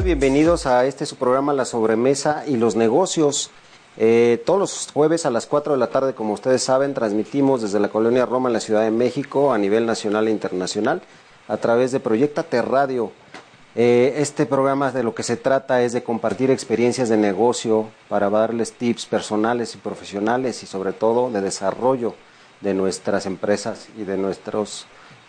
Bienvenidos 0.00 0.64
a 0.66 0.86
este 0.86 1.04
su 1.04 1.16
programa 1.16 1.52
La 1.52 1.66
Sobremesa 1.66 2.44
y 2.48 2.56
los 2.56 2.76
Negocios. 2.76 3.50
Eh, 3.98 4.42
todos 4.46 4.58
los 4.58 4.88
jueves 4.92 5.26
a 5.26 5.30
las 5.30 5.46
4 5.46 5.74
de 5.74 5.78
la 5.78 5.88
tarde, 5.88 6.14
como 6.14 6.32
ustedes 6.32 6.62
saben, 6.62 6.94
transmitimos 6.94 7.60
desde 7.60 7.78
la 7.78 7.88
Colonia 7.88 8.24
Roma 8.24 8.48
en 8.48 8.54
la 8.54 8.60
Ciudad 8.60 8.82
de 8.82 8.90
México 8.90 9.52
a 9.52 9.58
nivel 9.58 9.84
nacional 9.84 10.26
e 10.26 10.30
internacional 10.30 11.02
a 11.46 11.58
través 11.58 11.92
de 11.92 12.00
Proyectate 12.00 12.62
Radio. 12.62 13.12
Eh, 13.76 14.14
este 14.16 14.46
programa 14.46 14.90
de 14.92 15.02
lo 15.02 15.14
que 15.14 15.22
se 15.22 15.36
trata 15.36 15.82
es 15.82 15.92
de 15.92 16.02
compartir 16.02 16.50
experiencias 16.50 17.10
de 17.10 17.18
negocio 17.18 17.90
para 18.08 18.30
darles 18.30 18.72
tips 18.72 19.04
personales 19.06 19.74
y 19.74 19.78
profesionales 19.78 20.62
y 20.62 20.66
sobre 20.66 20.94
todo 20.94 21.30
de 21.30 21.42
desarrollo 21.42 22.14
de 22.62 22.72
nuestras 22.72 23.26
empresas 23.26 23.88
y 23.96 24.04
de 24.04 24.16
nuestros 24.16 24.86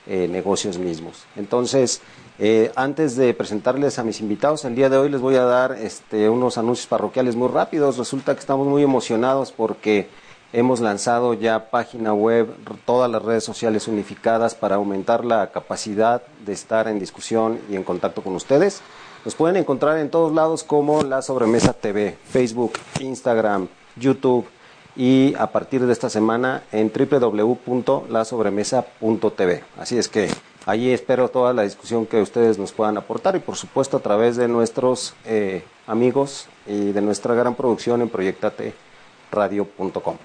eh, 0.08 0.28
negocios 0.28 0.78
mismos. 0.78 1.26
Entonces, 1.36 2.02
eh, 2.40 2.72
antes 2.76 3.16
de 3.16 3.32
presentarles 3.34 4.00
a 4.00 4.04
mis 4.04 4.20
invitados, 4.20 4.66
el 4.66 4.76
día 4.76 4.90
de 4.90 4.98
hoy 4.98 5.08
les 5.10 5.22
voy 5.22 5.36
a 5.36 5.44
dar 5.44 5.74
este, 5.74 6.30
unos 6.30 6.58
anuncios 6.58 6.88
parroquiales 6.88 7.36
muy 7.36 7.48
rápidos. 7.48 7.98
Resulta 7.98 8.34
que 8.34 8.40
estamos 8.40 8.66
muy 8.68 8.82
emocionados 8.82 9.52
porque 9.52 10.10
hemos 10.52 10.80
lanzado 10.80 11.36
ya 11.36 11.70
página 11.70 12.12
web, 12.14 12.48
todas 12.86 13.12
las 13.12 13.22
redes 13.22 13.44
sociales 13.44 13.88
unificadas 13.88 14.56
para 14.56 14.76
aumentar 14.76 15.26
la 15.26 15.52
capacidad 15.52 16.24
de 16.46 16.54
estar 16.54 16.88
en 16.88 16.98
discusión 17.00 17.60
y 17.70 17.76
en 17.76 17.84
contacto 17.84 18.24
con 18.24 18.34
ustedes. 18.36 18.82
Nos 19.26 19.36
pueden 19.36 19.58
encontrar 19.58 20.00
en 20.00 20.10
todos 20.10 20.34
lados 20.34 20.64
como 20.64 21.04
La 21.04 21.22
Sobremesa 21.22 21.74
TV, 21.74 22.18
Facebook, 22.26 22.74
Instagram, 23.00 23.68
YouTube 23.96 24.48
y 24.96 25.34
a 25.38 25.48
partir 25.48 25.86
de 25.86 25.92
esta 25.94 26.10
semana 26.10 26.64
en 26.72 26.92
www.lasobremesa.tv. 26.92 29.64
Así 29.78 29.98
es 29.98 30.10
que 30.10 30.30
Allí 30.66 30.94
espero 30.94 31.28
toda 31.28 31.52
la 31.52 31.64
discusión 31.64 32.06
que 32.06 32.22
ustedes 32.22 32.58
nos 32.58 32.72
puedan 32.72 32.98
aportar 32.98 33.36
y 33.36 33.40
por 33.40 33.58
supuesto 33.58 33.98
a 33.98 34.00
través 34.00 34.38
de 34.38 34.48
nuestros 34.48 35.14
eh, 35.26 35.66
amigos 35.88 36.48
y 36.66 36.94
de 36.94 37.02
nuestra 37.02 37.36
gran 37.36 37.56
producción 37.56 38.02
en 38.02 38.08
proyectateradio.com. 38.08 40.16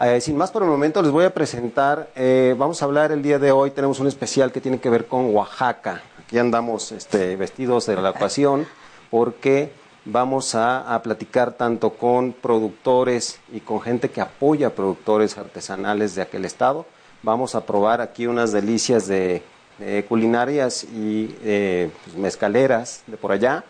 Eh, 0.00 0.22
sin 0.22 0.38
más 0.38 0.50
por 0.52 0.62
el 0.62 0.70
momento 0.70 1.02
les 1.02 1.10
voy 1.10 1.26
a 1.26 1.34
presentar, 1.34 2.08
eh, 2.16 2.54
vamos 2.56 2.80
a 2.80 2.86
hablar 2.86 3.12
el 3.12 3.20
día 3.20 3.38
de 3.38 3.52
hoy, 3.52 3.72
tenemos 3.72 4.00
un 4.00 4.06
especial 4.06 4.52
que 4.52 4.62
tiene 4.62 4.80
que 4.80 4.88
ver 4.88 5.06
con 5.06 5.34
Oaxaca. 5.34 6.00
Aquí 6.18 6.38
andamos 6.38 6.90
este, 6.92 7.36
vestidos 7.36 7.84
de 7.84 7.96
la 7.96 8.08
ocasión 8.10 8.66
porque 9.10 9.70
vamos 10.06 10.54
a, 10.54 10.94
a, 10.94 11.02
platicar 11.02 11.52
tanto 11.52 11.90
con 11.90 12.32
productores 12.32 13.38
y 13.52 13.60
con 13.60 13.82
gente 13.82 14.08
que 14.08 14.22
apoya 14.22 14.74
productores 14.74 15.36
artesanales 15.36 16.14
de 16.14 16.22
aquel 16.22 16.46
estado. 16.46 16.86
Vamos 17.22 17.54
a 17.54 17.66
probar 17.66 18.00
aquí 18.00 18.26
unas 18.26 18.50
delicias 18.52 19.06
de 19.08 19.42
eh, 19.80 20.04
culinarias 20.08 20.84
y 20.84 21.36
eh, 21.44 21.90
pues, 22.04 22.16
mezcaleras 22.16 23.02
de 23.06 23.16
por 23.16 23.32
allá. 23.32 23.64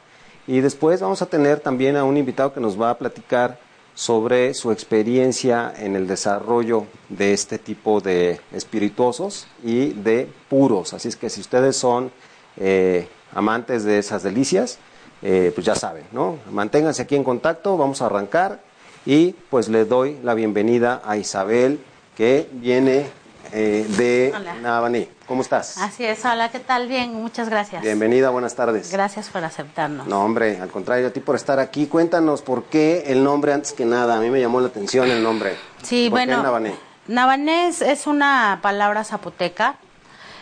Y 0.47 0.61
después 0.61 1.01
vamos 1.01 1.21
a 1.21 1.27
tener 1.27 1.61
también 1.61 1.97
a 1.97 2.05
un 2.05 2.17
invitado 2.17 2.55
que 2.55 2.61
nos 2.61 2.81
va 2.81 2.91
a 2.91 2.99
platicar 2.99 3.59
sobre 3.95 4.55
su 4.55 4.73
experiencia 4.73 5.73
en 5.77 5.97
el 5.97 6.07
desarrollo 6.07 6.87
de 7.09 7.33
este 7.33 7.59
tipo 7.59 8.01
de 8.01 8.41
espirituosos 8.53 9.47
y 9.63 9.91
de 9.91 10.29
puros. 10.49 10.95
Así 10.95 11.09
es 11.09 11.17
que 11.17 11.29
si 11.29 11.41
ustedes 11.41 11.77
son 11.77 12.11
eh, 12.57 13.09
amantes 13.35 13.85
de 13.85 13.99
esas 13.99 14.23
delicias, 14.23 14.79
pues 15.21 15.67
ya 15.67 15.75
saben, 15.75 16.05
¿no? 16.13 16.39
Manténganse 16.53 17.03
aquí 17.03 17.17
en 17.17 17.25
contacto, 17.25 17.77
vamos 17.77 18.01
a 18.03 18.07
arrancar 18.07 18.61
y 19.05 19.33
pues 19.51 19.69
le 19.69 19.85
doy 19.85 20.17
la 20.23 20.35
bienvenida 20.35 21.03
a 21.05 21.17
Isabel 21.17 21.81
que 22.17 22.49
viene 22.53 23.07
eh, 23.53 23.87
de 23.97 24.35
Navaní. 24.63 25.09
¿Cómo 25.27 25.43
estás? 25.43 25.79
Así 25.79 26.05
es, 26.05 26.25
hola, 26.25 26.51
¿qué 26.51 26.59
tal? 26.59 26.89
Bien, 26.89 27.15
muchas 27.15 27.49
gracias. 27.49 27.83
Bienvenida, 27.83 28.31
buenas 28.31 28.55
tardes. 28.55 28.91
Gracias 28.93 29.29
por 29.29 29.45
aceptarnos. 29.45 30.07
No, 30.07 30.25
hombre, 30.25 30.61
al 30.61 30.69
contrario, 30.71 31.09
a 31.09 31.11
ti 31.11 31.21
por 31.21 31.37
estar 31.37 31.59
aquí. 31.59 31.87
Cuéntanos 31.87 32.43
por 32.43 32.65
qué 32.65 33.05
el 33.07 33.23
nombre 33.23 33.53
antes 33.53 33.73
que 33.73 33.85
nada. 33.85 34.17
A 34.17 34.21
mí 34.21 34.31
me 34.31 34.41
llamó 34.41 34.61
la 34.61 34.69
atención 34.69 35.11
el 35.11 35.23
nombre. 35.23 35.57
Sí, 35.83 36.09
¿Por 36.09 36.19
bueno. 36.19 36.37
Qué 36.37 36.43
Navaní? 36.43 36.71
Navané 37.09 37.69
es 37.69 38.07
una 38.07 38.59
palabra 38.63 39.05
zapoteca. 39.05 39.77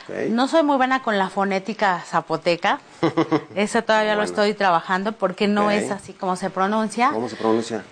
Okay. 0.09 0.31
No 0.31 0.47
soy 0.47 0.63
muy 0.63 0.77
buena 0.77 1.03
con 1.03 1.19
la 1.19 1.31
fonética 1.31 2.01
zapoteca. 2.07 2.79
Eso 3.57 3.83
todavía 3.83 4.13
Bueno. 4.13 4.23
lo 4.23 4.29
estoy 4.29 4.55
trabajando 4.55 5.13
porque 5.13 5.49
no 5.49 5.71
es 5.73 5.91
así 5.91 6.13
como 6.13 6.37
se 6.37 6.49
pronuncia. 6.49 7.11
¿Cómo 7.13 7.29
se 7.29 7.35
pronuncia? 7.35 7.83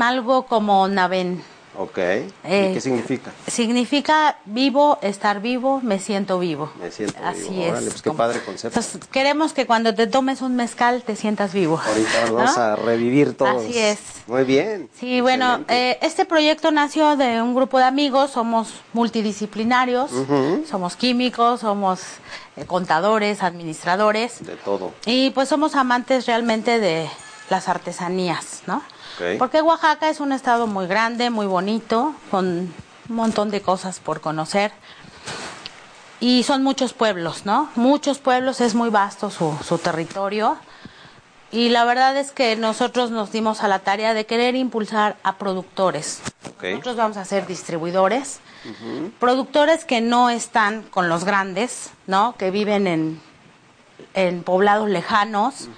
Algo 0.00 0.46
como 0.46 0.88
Naven. 0.88 1.42
Ok. 1.76 1.98
Eh, 1.98 2.68
¿Y 2.70 2.74
qué 2.74 2.80
significa? 2.80 3.30
Significa 3.46 4.38
vivo, 4.46 4.98
estar 5.02 5.40
vivo, 5.40 5.80
me 5.82 5.98
siento 6.00 6.38
vivo. 6.38 6.72
Me 6.80 6.90
siento 6.90 7.16
Así 7.22 7.48
vivo. 7.50 7.62
es. 7.64 7.70
Órale, 7.70 7.90
pues 7.90 8.02
qué 8.02 8.10
como- 8.10 8.16
padre 8.18 8.40
concepto. 8.42 8.80
Entonces, 8.80 9.08
queremos 9.12 9.52
que 9.52 9.66
cuando 9.66 9.94
te 9.94 10.06
tomes 10.08 10.40
un 10.42 10.56
mezcal 10.56 11.02
te 11.02 11.14
sientas 11.14 11.52
vivo. 11.52 11.80
Ahorita 11.84 12.26
¿no? 12.26 12.34
vamos 12.34 12.58
a 12.58 12.74
revivir 12.76 13.36
todos. 13.36 13.62
Así 13.64 13.78
es. 13.78 13.98
Muy 14.26 14.44
bien. 14.44 14.88
Sí, 14.98 15.20
bueno, 15.20 15.64
eh, 15.68 15.98
este 16.02 16.24
proyecto 16.24 16.70
nació 16.70 17.16
de 17.16 17.40
un 17.42 17.54
grupo 17.54 17.78
de 17.78 17.84
amigos, 17.84 18.32
somos 18.32 18.72
multidisciplinarios, 18.92 20.10
somos 20.68 20.96
químicos, 20.96 21.60
somos 21.60 22.00
eh, 22.56 22.64
contadores, 22.66 23.42
administradores 23.42 24.44
De 24.44 24.56
todo. 24.56 24.92
y 25.06 25.30
pues 25.30 25.48
somos 25.48 25.74
amantes 25.76 26.26
realmente 26.26 26.78
de 26.78 27.08
las 27.50 27.68
artesanías, 27.68 28.62
¿no? 28.66 28.82
Porque 29.38 29.62
Oaxaca 29.62 30.08
es 30.08 30.20
un 30.20 30.32
estado 30.32 30.66
muy 30.66 30.86
grande, 30.86 31.30
muy 31.30 31.46
bonito, 31.46 32.14
con 32.30 32.46
un 33.08 33.16
montón 33.16 33.50
de 33.50 33.60
cosas 33.60 34.00
por 34.00 34.20
conocer. 34.20 34.72
Y 36.20 36.42
son 36.42 36.62
muchos 36.62 36.92
pueblos, 36.92 37.46
¿no? 37.46 37.70
Muchos 37.76 38.18
pueblos, 38.18 38.60
es 38.60 38.74
muy 38.74 38.90
vasto 38.90 39.30
su, 39.30 39.56
su 39.64 39.78
territorio. 39.78 40.58
Y 41.50 41.70
la 41.70 41.84
verdad 41.84 42.16
es 42.16 42.32
que 42.32 42.56
nosotros 42.56 43.10
nos 43.10 43.32
dimos 43.32 43.62
a 43.62 43.68
la 43.68 43.78
tarea 43.78 44.14
de 44.14 44.26
querer 44.26 44.54
impulsar 44.54 45.16
a 45.22 45.36
productores. 45.36 46.20
Ok. 46.50 46.64
Nosotros 46.64 46.96
vamos 46.96 47.16
a 47.16 47.24
ser 47.24 47.46
distribuidores, 47.46 48.40
productores 49.18 49.84
que 49.84 50.00
no 50.00 50.28
están 50.28 50.82
con 50.82 51.08
los 51.08 51.24
grandes, 51.24 51.90
¿no? 52.06 52.34
Que 52.36 52.50
viven 52.50 52.86
en, 52.86 53.22
en 54.14 54.42
poblados 54.42 54.88
lejanos, 54.88 55.68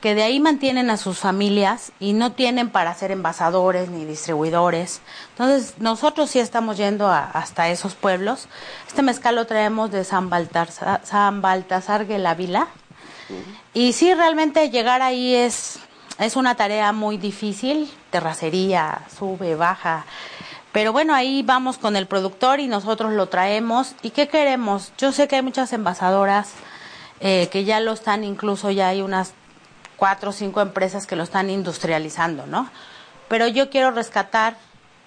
que 0.00 0.14
de 0.14 0.22
ahí 0.22 0.40
mantienen 0.40 0.90
a 0.90 0.96
sus 0.96 1.18
familias 1.18 1.92
y 2.00 2.12
no 2.12 2.32
tienen 2.32 2.70
para 2.70 2.94
ser 2.94 3.10
envasadores 3.10 3.90
ni 3.90 4.04
distribuidores. 4.04 5.00
Entonces, 5.32 5.74
nosotros 5.78 6.30
sí 6.30 6.38
estamos 6.38 6.76
yendo 6.76 7.08
a- 7.08 7.24
hasta 7.24 7.68
esos 7.68 7.94
pueblos. 7.94 8.48
Este 8.86 9.02
mezcal 9.02 9.34
lo 9.34 9.46
traemos 9.46 9.90
de 9.90 10.04
San 10.04 10.30
Baltasar, 10.30 11.00
San 11.04 11.42
Baltasar 11.42 12.06
Guelavila. 12.06 12.68
Y 13.74 13.92
sí, 13.92 14.12
realmente 14.14 14.70
llegar 14.70 15.02
ahí 15.02 15.34
es, 15.34 15.78
es 16.18 16.36
una 16.36 16.54
tarea 16.56 16.92
muy 16.92 17.16
difícil, 17.16 17.90
terracería, 18.10 19.02
sube, 19.18 19.54
baja. 19.56 20.04
Pero 20.72 20.92
bueno, 20.92 21.14
ahí 21.14 21.42
vamos 21.42 21.78
con 21.78 21.96
el 21.96 22.06
productor 22.06 22.60
y 22.60 22.68
nosotros 22.68 23.12
lo 23.12 23.28
traemos. 23.28 23.94
¿Y 24.02 24.10
qué 24.10 24.28
queremos? 24.28 24.92
Yo 24.98 25.12
sé 25.12 25.26
que 25.28 25.36
hay 25.36 25.42
muchas 25.42 25.72
envasadoras 25.72 26.50
eh, 27.20 27.48
que 27.50 27.64
ya 27.64 27.80
lo 27.80 27.92
están, 27.92 28.24
incluso 28.24 28.70
ya 28.70 28.88
hay 28.88 29.02
unas 29.02 29.32
cuatro 29.96 30.30
o 30.30 30.32
cinco 30.32 30.60
empresas 30.60 31.06
que 31.06 31.16
lo 31.16 31.22
están 31.22 31.50
industrializando, 31.50 32.46
¿no? 32.46 32.70
Pero 33.28 33.46
yo 33.46 33.70
quiero 33.70 33.90
rescatar 33.90 34.56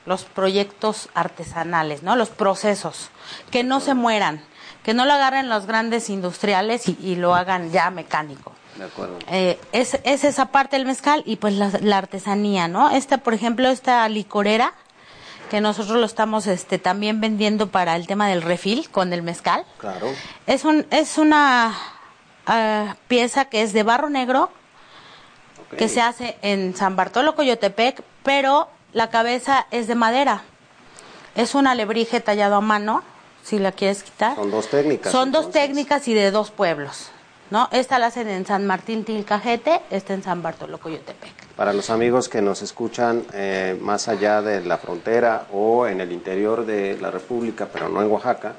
los 0.06 0.24
proyectos 0.24 1.10
artesanales, 1.14 2.04
¿no? 2.04 2.16
Los 2.16 2.30
procesos, 2.30 3.10
que 3.52 3.64
no 3.64 3.80
se 3.80 3.94
mueran, 3.94 4.44
que 4.84 4.94
no 4.94 5.06
lo 5.06 5.14
agarren 5.14 5.50
los 5.50 5.66
grandes 5.66 6.10
industriales 6.10 6.88
y, 6.88 6.98
y 7.02 7.16
lo 7.16 7.36
hagan 7.36 7.72
ya 7.72 7.90
mecánico. 7.90 8.54
De 8.78 8.86
acuerdo. 8.86 9.20
Eh, 9.28 9.60
es, 9.72 10.00
es 10.04 10.24
esa 10.24 10.48
parte 10.48 10.78
del 10.78 10.86
mezcal 10.86 11.24
y 11.26 11.36
pues 11.38 11.54
la, 11.54 11.72
la 11.82 12.00
artesanía, 12.00 12.68
¿no? 12.68 12.90
Esta, 12.90 13.20
por 13.20 13.34
ejemplo, 13.34 13.70
esta 13.70 14.08
licorera, 14.10 14.74
que 15.50 15.62
nosotros 15.62 15.98
lo 15.98 16.06
estamos 16.06 16.48
este, 16.48 16.80
también 16.80 17.22
vendiendo 17.22 17.68
para 17.68 17.96
el 17.96 18.08
tema 18.08 18.28
del 18.28 18.42
refil 18.42 18.90
con 18.90 19.14
el 19.14 19.22
mezcal. 19.22 19.64
Claro. 19.78 20.08
Es, 20.48 20.66
un, 20.66 20.88
es 20.90 21.20
una 21.20 21.76
ah, 22.46 22.96
pieza 23.08 23.46
que 23.46 23.62
es 23.62 23.74
de 23.74 23.84
barro 23.84 24.10
negro, 24.10 24.50
que 25.78 25.90
se 25.90 26.02
hace 26.02 26.38
en 26.42 26.76
San 26.76 26.96
Bartolo, 26.96 27.36
Coyotepec, 27.36 28.04
pero 28.24 28.68
la 28.94 29.10
cabeza 29.10 29.66
es 29.72 29.88
de 29.88 29.96
madera. 29.96 30.44
Es 31.36 31.56
un 31.56 31.66
alebrije 31.68 32.20
tallado 32.20 32.56
a 32.56 32.62
mano, 32.62 33.04
si 33.44 33.60
la 33.60 33.72
quieres 33.72 34.04
quitar. 34.04 34.36
Son 34.36 34.52
dos 34.52 34.68
técnicas. 34.68 35.12
Son 35.12 35.32
dos 35.32 35.52
técnicas 35.52 36.08
y 36.08 36.14
de 36.14 36.32
dos 36.32 36.52
pueblos, 36.52 37.10
¿no? 37.50 37.70
Esta 37.72 37.98
la 37.98 38.08
hacen 38.08 38.30
en 38.30 38.46
San 38.46 38.68
Martín 38.68 39.04
Tilcajete, 39.04 39.82
esta 39.90 40.14
en 40.14 40.24
San 40.24 40.44
Bartolo, 40.44 40.80
Coyotepec. 40.80 41.48
Para 41.56 41.74
los 41.74 41.90
amigos 41.90 42.30
que 42.30 42.42
nos 42.42 42.62
escuchan 42.62 43.26
eh, 43.34 43.78
más 43.82 44.08
allá 44.08 44.42
de 44.42 44.64
la 44.64 44.78
frontera 44.78 45.48
o 45.52 45.88
en 45.88 46.02
el 46.02 46.12
interior 46.12 46.66
de 46.66 46.98
la 47.00 47.10
República, 47.10 47.68
pero 47.72 47.90
no 47.90 48.02
en 48.02 48.12
Oaxaca, 48.12 48.54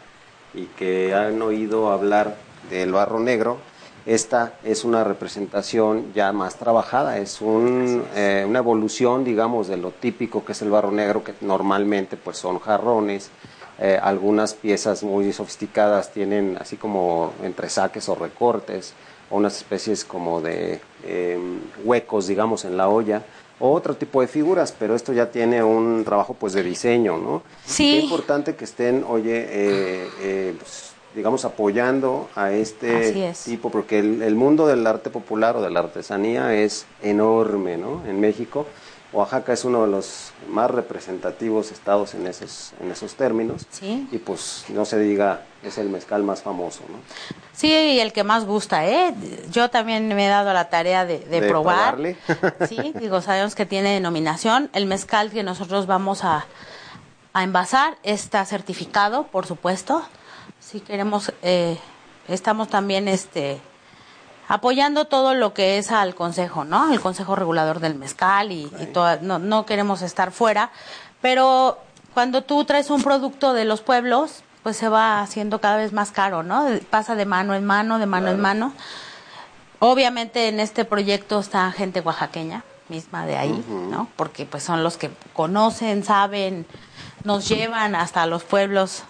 y 0.53 0.67
que 0.67 1.15
han 1.15 1.41
oído 1.43 1.91
hablar 1.91 2.37
del 2.71 2.93
barro 2.93 3.21
negro, 3.21 3.59
esta 4.07 4.55
es 4.65 4.85
una 4.85 5.03
representación 5.05 6.13
ya 6.15 6.33
más 6.33 6.57
trabajada, 6.57 7.19
es 7.19 7.41
un, 7.41 8.05
eh, 8.15 8.45
una 8.47 8.59
evolución, 8.59 9.25
digamos, 9.25 9.69
de 9.69 9.77
lo 9.77 9.91
típico 9.93 10.45
que 10.45 10.53
es 10.53 10.63
el 10.63 10.71
barro 10.71 10.91
negro, 10.91 11.23
que 11.25 11.35
normalmente 11.41 12.17
pues 12.17 12.37
son 12.39 12.59
jarrones 12.59 13.31
Eh, 13.77 13.99
algunas 14.01 14.55
piezas 14.55 15.03
muy 15.03 15.33
sofisticadas 15.33 16.13
tienen 16.13 16.57
así 16.61 16.77
como 16.77 17.33
entresaques 17.43 18.09
o 18.09 18.15
recortes, 18.15 18.93
o 19.31 19.37
unas 19.37 19.57
especies 19.57 20.05
como 20.05 20.41
de 20.41 20.81
em, 21.05 21.59
huecos, 21.85 22.29
digamos, 22.29 22.65
en 22.65 22.77
la 22.77 22.89
olla, 22.89 23.23
o 23.59 23.73
otro 23.73 23.95
tipo 23.97 24.21
de 24.21 24.29
figuras, 24.29 24.73
pero 24.79 24.95
esto 24.95 25.13
ya 25.13 25.27
tiene 25.31 25.65
un 25.65 26.05
trabajo 26.05 26.35
pues 26.35 26.53
de 26.53 26.63
diseño, 26.63 27.19
¿no? 27.19 27.43
Sí. 27.67 27.99
Es 27.99 28.05
importante 28.05 28.55
que 28.55 28.65
estén, 28.65 29.05
oye, 29.09 29.45
eh, 29.51 30.09
eh, 30.23 30.55
pues, 30.57 30.94
digamos, 31.15 31.45
apoyando 31.45 32.29
a 32.35 32.53
este 32.53 33.33
tipo, 33.45 33.71
porque 33.71 33.99
el, 33.99 34.23
el, 34.23 34.35
mundo 34.35 34.67
del 34.67 34.87
arte 34.87 35.11
popular 35.11 35.57
o 35.57 35.63
de 35.63 35.71
la 35.71 35.81
artesanía 35.81 36.55
es 36.55 36.87
enorme, 37.03 37.77
¿no? 37.77 38.03
En 38.07 38.21
México 38.21 38.67
Oaxaca 39.15 39.53
es 39.53 39.65
uno 39.65 39.83
de 39.83 39.93
los 39.93 40.33
más 40.49 40.69
representativos 40.69 41.71
estados 41.71 42.15
en 42.15 42.27
esos, 42.27 42.73
en 42.81 42.91
esos 42.91 43.15
términos. 43.15 43.65
Sí. 43.71 44.09
Y 44.11 44.19
pues 44.19 44.65
no 44.71 44.85
se 44.85 44.99
diga, 44.99 45.43
es 45.63 45.79
el 45.79 45.89
mezcal 45.89 46.25
más 46.25 46.43
famoso, 46.43 46.81
¿no? 46.91 46.99
Sí, 47.53 47.69
y 47.69 48.01
el 48.01 48.13
que 48.13 48.25
más 48.25 48.45
gusta, 48.45 48.87
¿eh? 48.87 49.15
Yo 49.53 49.71
también 49.71 50.09
me 50.09 50.27
he 50.27 50.29
dado 50.29 50.53
la 50.53 50.69
tarea 50.69 51.07
de, 51.07 51.21
de, 51.21 51.43
probar. 51.43 51.97
Sí, 52.69 52.93
digo, 52.99 53.21
sabemos 53.21 53.55
que 53.55 53.65
tiene 53.67 53.95
denominación. 53.95 54.69
El 54.73 54.87
mezcal 54.87 55.31
que 55.31 55.45
nosotros 55.45 55.87
vamos 55.87 56.25
a, 56.25 56.47
a 57.33 57.45
envasar 57.45 57.97
está 58.03 58.45
certificado, 58.45 59.29
por 59.29 59.47
supuesto. 59.47 60.05
Si 60.65 60.81
queremos, 60.81 61.31
eh, 61.43 61.79
estamos 62.27 62.69
también, 62.69 63.07
este 63.07 63.61
apoyando 64.49 65.07
todo 65.07 65.35
lo 65.35 65.53
que 65.53 65.79
es 65.79 65.91
al 65.91 66.15
consejo, 66.15 66.65
¿no? 66.65 66.91
El 66.93 67.01
consejo 67.01 67.37
regulador 67.37 67.81
del 67.81 67.95
mezcal 67.95 68.51
y, 68.51 68.71
no, 69.21 69.39
no 69.39 69.67
queremos 69.67 70.03
estar 70.03 70.33
fuera, 70.33 70.71
pero 71.21 71.79
cuando 72.15 72.43
tú 72.43 72.65
traes 72.65 72.91
un 72.91 73.03
producto 73.03 73.53
de 73.53 73.67
los 73.67 73.83
pueblos, 73.83 74.43
pues 74.63 74.77
se 74.77 74.89
va 74.89 75.21
haciendo 75.21 75.61
cada 75.61 75.77
vez 75.77 75.93
más 75.93 76.11
caro, 76.13 76.43
¿no? 76.43 76.67
Pasa 76.89 77.15
de 77.15 77.27
mano 77.27 77.55
en 77.55 77.65
mano, 77.65 77.99
de 77.99 78.07
mano 78.07 78.31
en 78.31 78.41
mano. 78.41 78.73
Obviamente 79.81 80.49
en 80.49 80.61
este 80.61 80.87
proyecto 80.87 81.41
está 81.41 81.71
gente 81.73 82.01
oaxaqueña 82.01 82.65
misma 82.89 83.27
de 83.27 83.37
ahí, 83.37 83.65
¿no? 83.69 84.09
Porque 84.17 84.47
pues 84.47 84.63
son 84.63 84.83
los 84.83 84.97
que 84.97 85.11
conocen, 85.35 86.05
saben, 86.05 86.67
nos 87.23 87.49
llevan 87.49 87.95
hasta 87.95 88.25
los 88.27 88.45
pueblos 88.45 89.05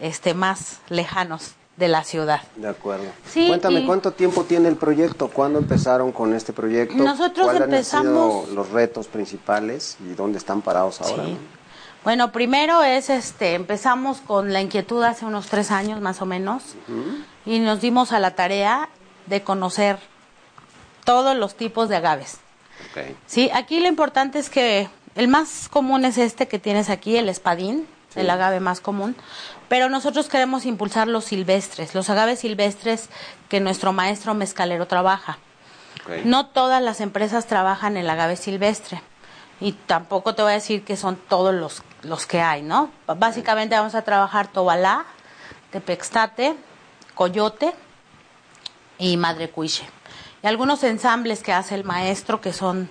este 0.00 0.34
más 0.34 0.80
lejanos 0.88 1.54
de 1.76 1.88
la 1.88 2.04
ciudad. 2.04 2.42
De 2.56 2.68
acuerdo. 2.68 3.06
Sí, 3.26 3.48
Cuéntame, 3.48 3.86
¿cuánto 3.86 4.12
tiempo 4.12 4.44
tiene 4.44 4.68
el 4.68 4.76
proyecto? 4.76 5.28
¿Cuándo 5.28 5.58
empezaron 5.58 6.12
con 6.12 6.34
este 6.34 6.52
proyecto? 6.52 6.96
Nosotros 6.96 7.46
¿Cuáles 7.46 7.62
empezamos... 7.62 8.06
han 8.06 8.12
sido 8.12 8.54
los 8.54 8.70
retos 8.70 9.08
principales 9.08 9.96
y 10.06 10.14
dónde 10.14 10.38
están 10.38 10.60
parados 10.60 11.00
ahora? 11.00 11.24
Sí. 11.24 11.36
Bueno, 12.04 12.32
primero 12.32 12.82
es, 12.82 13.10
este, 13.10 13.54
empezamos 13.54 14.20
con 14.20 14.52
la 14.52 14.60
inquietud 14.60 15.02
hace 15.02 15.26
unos 15.26 15.46
tres 15.48 15.70
años 15.70 16.00
más 16.00 16.22
o 16.22 16.26
menos 16.26 16.62
y 17.44 17.58
nos 17.58 17.80
dimos 17.80 18.12
a 18.12 18.20
la 18.20 18.34
tarea 18.34 18.88
de 19.26 19.42
conocer 19.42 19.98
todos 21.04 21.36
los 21.36 21.54
tipos 21.56 21.88
de 21.88 21.96
agaves. 21.96 22.38
Okay. 22.90 23.14
Sí, 23.26 23.50
aquí 23.52 23.80
lo 23.80 23.88
importante 23.88 24.38
es 24.38 24.48
que 24.48 24.88
el 25.14 25.28
más 25.28 25.68
común 25.68 26.06
es 26.06 26.16
este 26.16 26.48
que 26.48 26.58
tienes 26.58 26.88
aquí, 26.88 27.18
el 27.18 27.28
espadín, 27.28 27.86
sí. 28.14 28.20
el 28.20 28.30
agave 28.30 28.60
más 28.60 28.80
común, 28.80 29.14
pero 29.70 29.88
nosotros 29.88 30.28
queremos 30.28 30.66
impulsar 30.66 31.06
los 31.06 31.26
silvestres, 31.26 31.94
los 31.94 32.10
agaves 32.10 32.40
silvestres 32.40 33.08
que 33.48 33.60
nuestro 33.60 33.92
maestro 33.92 34.34
mezcalero 34.34 34.88
trabaja. 34.88 35.38
Okay. 36.02 36.22
No 36.24 36.46
todas 36.46 36.82
las 36.82 37.00
empresas 37.00 37.46
trabajan 37.46 37.96
el 37.96 38.10
agave 38.10 38.34
silvestre 38.34 39.00
y 39.60 39.70
tampoco 39.70 40.34
te 40.34 40.42
voy 40.42 40.50
a 40.50 40.54
decir 40.56 40.84
que 40.84 40.96
son 40.96 41.14
todos 41.14 41.54
los, 41.54 41.84
los 42.02 42.26
que 42.26 42.40
hay, 42.40 42.62
¿no? 42.62 42.90
Básicamente 43.06 43.76
vamos 43.76 43.94
a 43.94 44.02
trabajar 44.02 44.48
tobalá, 44.48 45.04
tepextate, 45.70 46.56
coyote 47.14 47.72
y 48.98 49.16
madre 49.18 49.50
cuiche. 49.50 49.84
Y 50.42 50.48
algunos 50.48 50.82
ensambles 50.82 51.44
que 51.44 51.52
hace 51.52 51.76
el 51.76 51.84
maestro 51.84 52.40
que 52.40 52.52
son, 52.52 52.88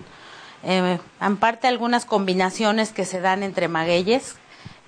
eh, 0.64 0.98
en 1.20 1.38
parte 1.38 1.68
algunas 1.68 2.06
combinaciones 2.06 2.94
que 2.94 3.04
se 3.04 3.20
dan 3.20 3.44
entre 3.44 3.68
magueyes, 3.68 4.38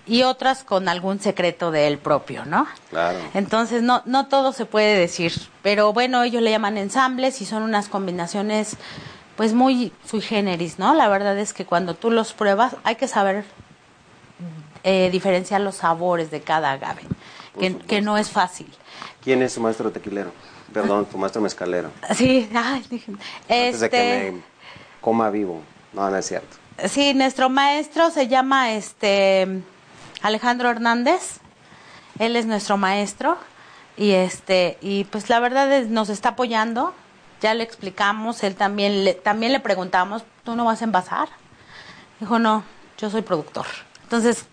y 0.06 0.24
otras 0.24 0.64
con 0.64 0.90
algún 0.90 1.20
secreto 1.20 1.72
de 1.72 1.88
él 1.88 1.98
propio, 1.98 2.46
¿no? 2.46 2.68
Claro. 2.90 3.20
Entonces, 3.34 3.84
no, 3.84 4.02
no 4.06 4.28
todo 4.28 4.52
se 4.52 4.66
puede 4.66 4.98
decir, 4.98 5.34
pero 5.62 5.94
bueno, 5.94 6.24
ellos 6.24 6.42
le 6.42 6.52
llaman 6.52 6.78
ensambles 6.78 7.42
y 7.42 7.46
son 7.46 7.64
unas 7.64 7.88
combinaciones 7.88 8.78
pues 9.36 9.54
muy 9.54 9.92
sui 10.06 10.22
generis, 10.22 10.80
¿no? 10.80 10.94
La 10.94 11.08
verdad 11.08 11.38
es 11.38 11.54
que 11.54 11.66
cuando 11.66 11.96
tú 11.96 12.12
los 12.12 12.34
pruebas 12.34 12.76
hay 12.84 12.96
que 12.96 13.08
saber 13.08 13.46
eh, 14.84 15.10
diferenciar 15.12 15.62
los 15.62 15.76
sabores 15.76 16.32
de 16.32 16.42
cada 16.42 16.72
agave, 16.72 17.04
que, 17.60 17.78
que, 17.78 18.02
no 18.02 18.18
es 18.18 18.30
fácil. 18.30 18.68
¿Quién 19.24 19.42
es 19.42 19.54
su 19.54 19.62
maestro 19.62 19.92
tequilero? 19.92 20.32
Perdón, 20.74 21.06
tu 21.06 21.18
maestro 21.18 21.42
mezcalero. 21.42 21.92
Sí, 22.16 22.50
ay, 22.54 22.84
este... 23.48 23.66
Antes 23.66 23.80
de 23.80 23.90
que 23.90 24.32
me 24.34 24.42
coma 25.00 25.30
vivo. 25.30 25.62
No, 25.94 26.10
no 26.10 26.18
es 26.18 26.26
cierto. 26.26 26.58
Sí, 26.88 27.14
nuestro 27.14 27.50
maestro 27.50 28.10
se 28.10 28.28
llama 28.28 28.74
este 28.74 29.62
Alejandro 30.22 30.70
Hernández, 30.70 31.40
él 32.20 32.36
es 32.36 32.46
nuestro 32.46 32.78
maestro 32.78 33.38
y 33.98 34.12
este 34.12 34.78
y 34.82 35.06
pues 35.06 35.30
la 35.30 35.40
verdad 35.40 35.72
es, 35.72 35.88
nos 35.90 36.10
está 36.10 36.30
apoyando. 36.30 36.94
Ya 37.42 37.54
le 37.56 37.64
explicamos, 37.64 38.44
él 38.44 38.56
también 38.56 39.04
le, 39.04 39.16
también 39.16 39.52
le 39.52 39.60
preguntamos, 39.60 40.24
¿tú 40.44 40.56
no 40.56 40.66
vas 40.66 40.82
a 40.82 40.86
envasar? 40.86 41.30
Dijo, 42.20 42.38
"No, 42.38 42.64
yo 43.00 43.10
soy 43.10 43.24
productor." 43.24 43.66
Entonces, 44.04 44.46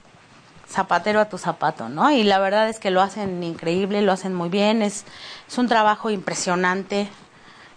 zapatero 0.66 1.20
a 1.20 1.28
tu 1.28 1.36
zapato, 1.36 1.90
¿no? 1.90 2.10
Y 2.10 2.22
la 2.24 2.38
verdad 2.38 2.68
es 2.68 2.78
que 2.78 2.90
lo 2.90 3.02
hacen 3.02 3.42
increíble, 3.42 4.00
lo 4.00 4.12
hacen 4.12 4.34
muy 4.34 4.48
bien, 4.48 4.80
es 4.80 5.04
es 5.46 5.58
un 5.58 5.68
trabajo 5.68 6.10
impresionante. 6.10 7.08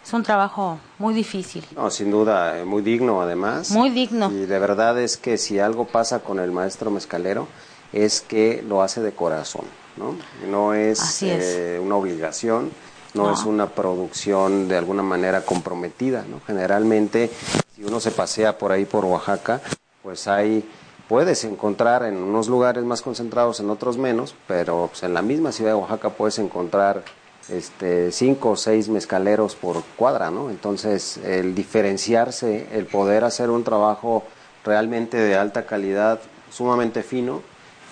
Es 0.04 0.14
un 0.14 0.24
trabajo 0.24 0.80
muy 0.98 1.14
difícil. 1.14 1.64
No, 1.76 1.92
sin 1.92 2.10
duda, 2.10 2.58
eh, 2.58 2.66
muy 2.66 2.82
digno 2.82 3.22
además. 3.22 3.70
Muy 3.70 3.92
digno. 3.92 4.32
Y 4.32 4.48
de 4.48 4.58
verdad 4.58 5.00
es 5.00 5.16
que 5.16 5.38
si 5.38 5.60
algo 5.60 5.86
pasa 5.86 6.22
con 6.22 6.40
el 6.40 6.52
maestro 6.52 6.90
mezcalero, 6.90 7.48
es 7.94 8.22
que 8.22 8.64
lo 8.68 8.82
hace 8.82 9.02
de 9.02 9.12
corazón, 9.12 9.66
¿no? 9.98 10.16
No 10.50 10.74
es, 10.74 11.00
es. 11.00 11.22
Eh, 11.24 11.80
una 11.84 11.96
obligación, 11.96 12.72
no, 13.14 13.28
No. 13.28 13.34
es 13.34 13.44
una 13.44 13.68
producción 13.68 14.68
de 14.68 14.78
alguna 14.78 15.04
manera 15.04 15.42
comprometida, 15.46 16.24
¿no? 16.30 16.40
Generalmente, 16.48 17.30
si 17.76 17.84
uno 17.84 18.00
se 18.00 18.12
pasea 18.12 18.58
por 18.58 18.72
ahí 18.72 18.86
por 18.86 19.06
Oaxaca, 19.06 19.62
pues 20.04 20.28
hay 20.28 20.64
puedes 21.10 21.44
encontrar 21.44 22.04
en 22.04 22.16
unos 22.16 22.48
lugares 22.48 22.86
más 22.86 23.02
concentrados, 23.02 23.60
en 23.60 23.70
otros 23.70 23.98
menos, 23.98 24.34
pero 24.48 24.88
pues, 24.90 25.04
en 25.04 25.14
la 25.14 25.22
misma 25.22 25.52
ciudad 25.52 25.72
de 25.72 25.76
Oaxaca 25.76 26.12
puedes 26.12 26.40
encontrar 26.40 27.04
este, 27.50 28.14
cinco 28.14 28.52
o 28.52 28.56
seis 28.56 28.88
mezcaleros 28.88 29.56
por 29.56 29.84
cuadra, 29.98 30.32
¿no? 30.32 30.50
Entonces, 30.50 31.18
el 31.18 31.54
diferenciarse, 31.54 32.68
el 32.72 32.86
poder 32.86 33.26
hacer 33.26 33.50
un 33.50 33.66
trabajo 33.66 34.24
realmente 34.64 35.18
de 35.18 35.36
alta 35.36 35.66
calidad, 35.66 36.22
sumamente 36.50 37.04
fino, 37.04 37.42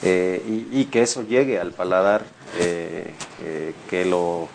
eh, 0.01 0.67
y, 0.71 0.81
y, 0.81 0.85
que 0.85 1.01
eso 1.01 1.23
llegue 1.23 1.59
al 1.59 1.71
paladar 1.71 2.23
eh, 2.57 3.13
eh, 3.43 3.73
que 3.89 4.05
lo 4.05 4.47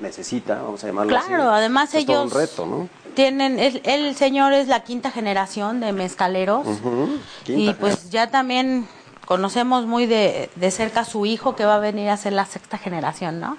necesita, 0.00 0.62
vamos 0.62 0.82
a 0.84 0.86
llamarlo 0.86 1.10
claro, 1.10 1.24
así. 1.24 1.34
Claro, 1.34 1.50
además 1.50 1.88
es 1.90 2.02
ellos 2.02 2.06
todo 2.06 2.22
un 2.22 2.30
reto, 2.30 2.66
¿no? 2.66 2.88
tienen, 3.14 3.58
el, 3.58 3.82
el, 3.84 4.14
señor 4.16 4.52
es 4.52 4.68
la 4.68 4.84
quinta 4.84 5.10
generación 5.10 5.80
de 5.80 5.92
mezcaleros 5.92 6.66
uh 6.66 6.70
-huh. 6.70 7.18
y 7.46 7.72
pues 7.74 8.10
ya 8.10 8.30
también 8.30 8.86
conocemos 9.26 9.86
muy 9.86 10.06
de, 10.06 10.50
de 10.54 10.70
cerca 10.70 11.00
a 11.00 11.04
su 11.04 11.26
hijo 11.26 11.54
que 11.56 11.64
va 11.64 11.76
a 11.76 11.78
venir 11.78 12.08
a 12.08 12.16
ser 12.16 12.32
la 12.32 12.46
sexta 12.46 12.78
generación, 12.78 13.40
¿no? 13.40 13.58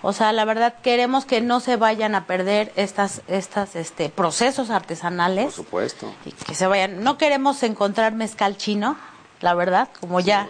O 0.00 0.12
sea, 0.12 0.32
la 0.32 0.44
verdad 0.44 0.74
queremos 0.82 1.24
que 1.24 1.40
no 1.40 1.60
se 1.60 1.76
vayan 1.76 2.14
a 2.14 2.26
perder 2.26 2.72
estas, 2.76 3.22
estas, 3.26 3.74
este, 3.74 4.10
procesos 4.10 4.70
artesanales. 4.70 5.46
Por 5.46 5.54
supuesto. 5.54 6.12
Y 6.24 6.30
que 6.30 6.54
se 6.54 6.68
vayan. 6.68 7.02
No 7.02 7.18
queremos 7.18 7.62
encontrar 7.64 8.12
mezcal 8.12 8.56
chino, 8.56 8.96
la 9.40 9.54
verdad, 9.54 9.88
como 10.00 10.20
ya 10.20 10.48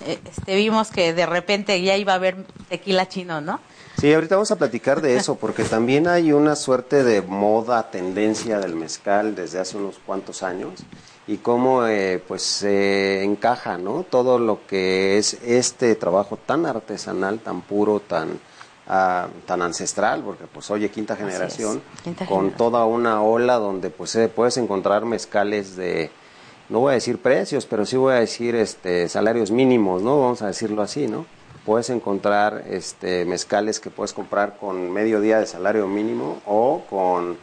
sí. 0.00 0.10
eh, 0.12 0.20
este, 0.24 0.54
vimos 0.56 0.90
que 0.90 1.12
de 1.12 1.26
repente 1.26 1.80
ya 1.82 1.96
iba 1.96 2.12
a 2.12 2.16
haber 2.16 2.44
tequila 2.68 3.08
chino, 3.08 3.40
¿no? 3.40 3.60
Sí, 3.98 4.12
ahorita 4.14 4.36
vamos 4.36 4.50
a 4.50 4.56
platicar 4.56 5.02
de 5.02 5.16
eso, 5.16 5.34
porque 5.34 5.62
también 5.64 6.08
hay 6.08 6.32
una 6.32 6.56
suerte 6.56 7.04
de 7.04 7.20
moda, 7.20 7.90
tendencia 7.90 8.58
del 8.58 8.74
mezcal 8.74 9.34
desde 9.34 9.58
hace 9.58 9.76
unos 9.76 9.98
cuantos 10.06 10.42
años 10.42 10.80
y 11.26 11.36
cómo 11.36 11.86
eh, 11.86 12.22
pues 12.26 12.42
se 12.42 13.22
encaja, 13.22 13.76
¿no? 13.76 14.04
Todo 14.08 14.38
lo 14.38 14.66
que 14.66 15.18
es 15.18 15.34
este 15.44 15.94
trabajo 15.96 16.38
tan 16.38 16.64
artesanal, 16.66 17.40
tan 17.40 17.60
puro, 17.60 18.00
tan 18.00 18.38
Uh, 18.92 19.28
tan 19.46 19.62
ancestral, 19.62 20.20
porque 20.24 20.46
pues 20.52 20.68
oye, 20.72 20.90
quinta 20.90 21.14
generación, 21.14 21.80
quinta 22.02 22.26
con 22.26 22.38
generación. 22.38 22.56
toda 22.58 22.86
una 22.86 23.22
ola 23.22 23.54
donde 23.54 23.88
pues 23.88 24.16
eh, 24.16 24.28
puedes 24.28 24.56
encontrar 24.56 25.04
mezcales 25.04 25.76
de, 25.76 26.10
no 26.70 26.80
voy 26.80 26.92
a 26.92 26.94
decir 26.94 27.18
precios, 27.18 27.66
pero 27.66 27.84
sí 27.84 27.96
voy 27.96 28.14
a 28.14 28.20
decir 28.20 28.54
este 28.54 29.08
salarios 29.08 29.50
mínimos, 29.50 30.02
¿no? 30.02 30.20
Vamos 30.20 30.40
a 30.40 30.46
decirlo 30.46 30.82
así, 30.82 31.08
¿no? 31.08 31.26
Puedes 31.66 31.90
encontrar 31.90 32.64
este 32.70 33.24
mezcales 33.24 33.80
que 33.80 33.90
puedes 33.90 34.12
comprar 34.12 34.56
con 34.56 34.90
medio 34.90 35.20
día 35.20 35.40
de 35.40 35.46
salario 35.46 35.86
mínimo 35.88 36.40
o 36.46 36.82
con, 36.88 37.36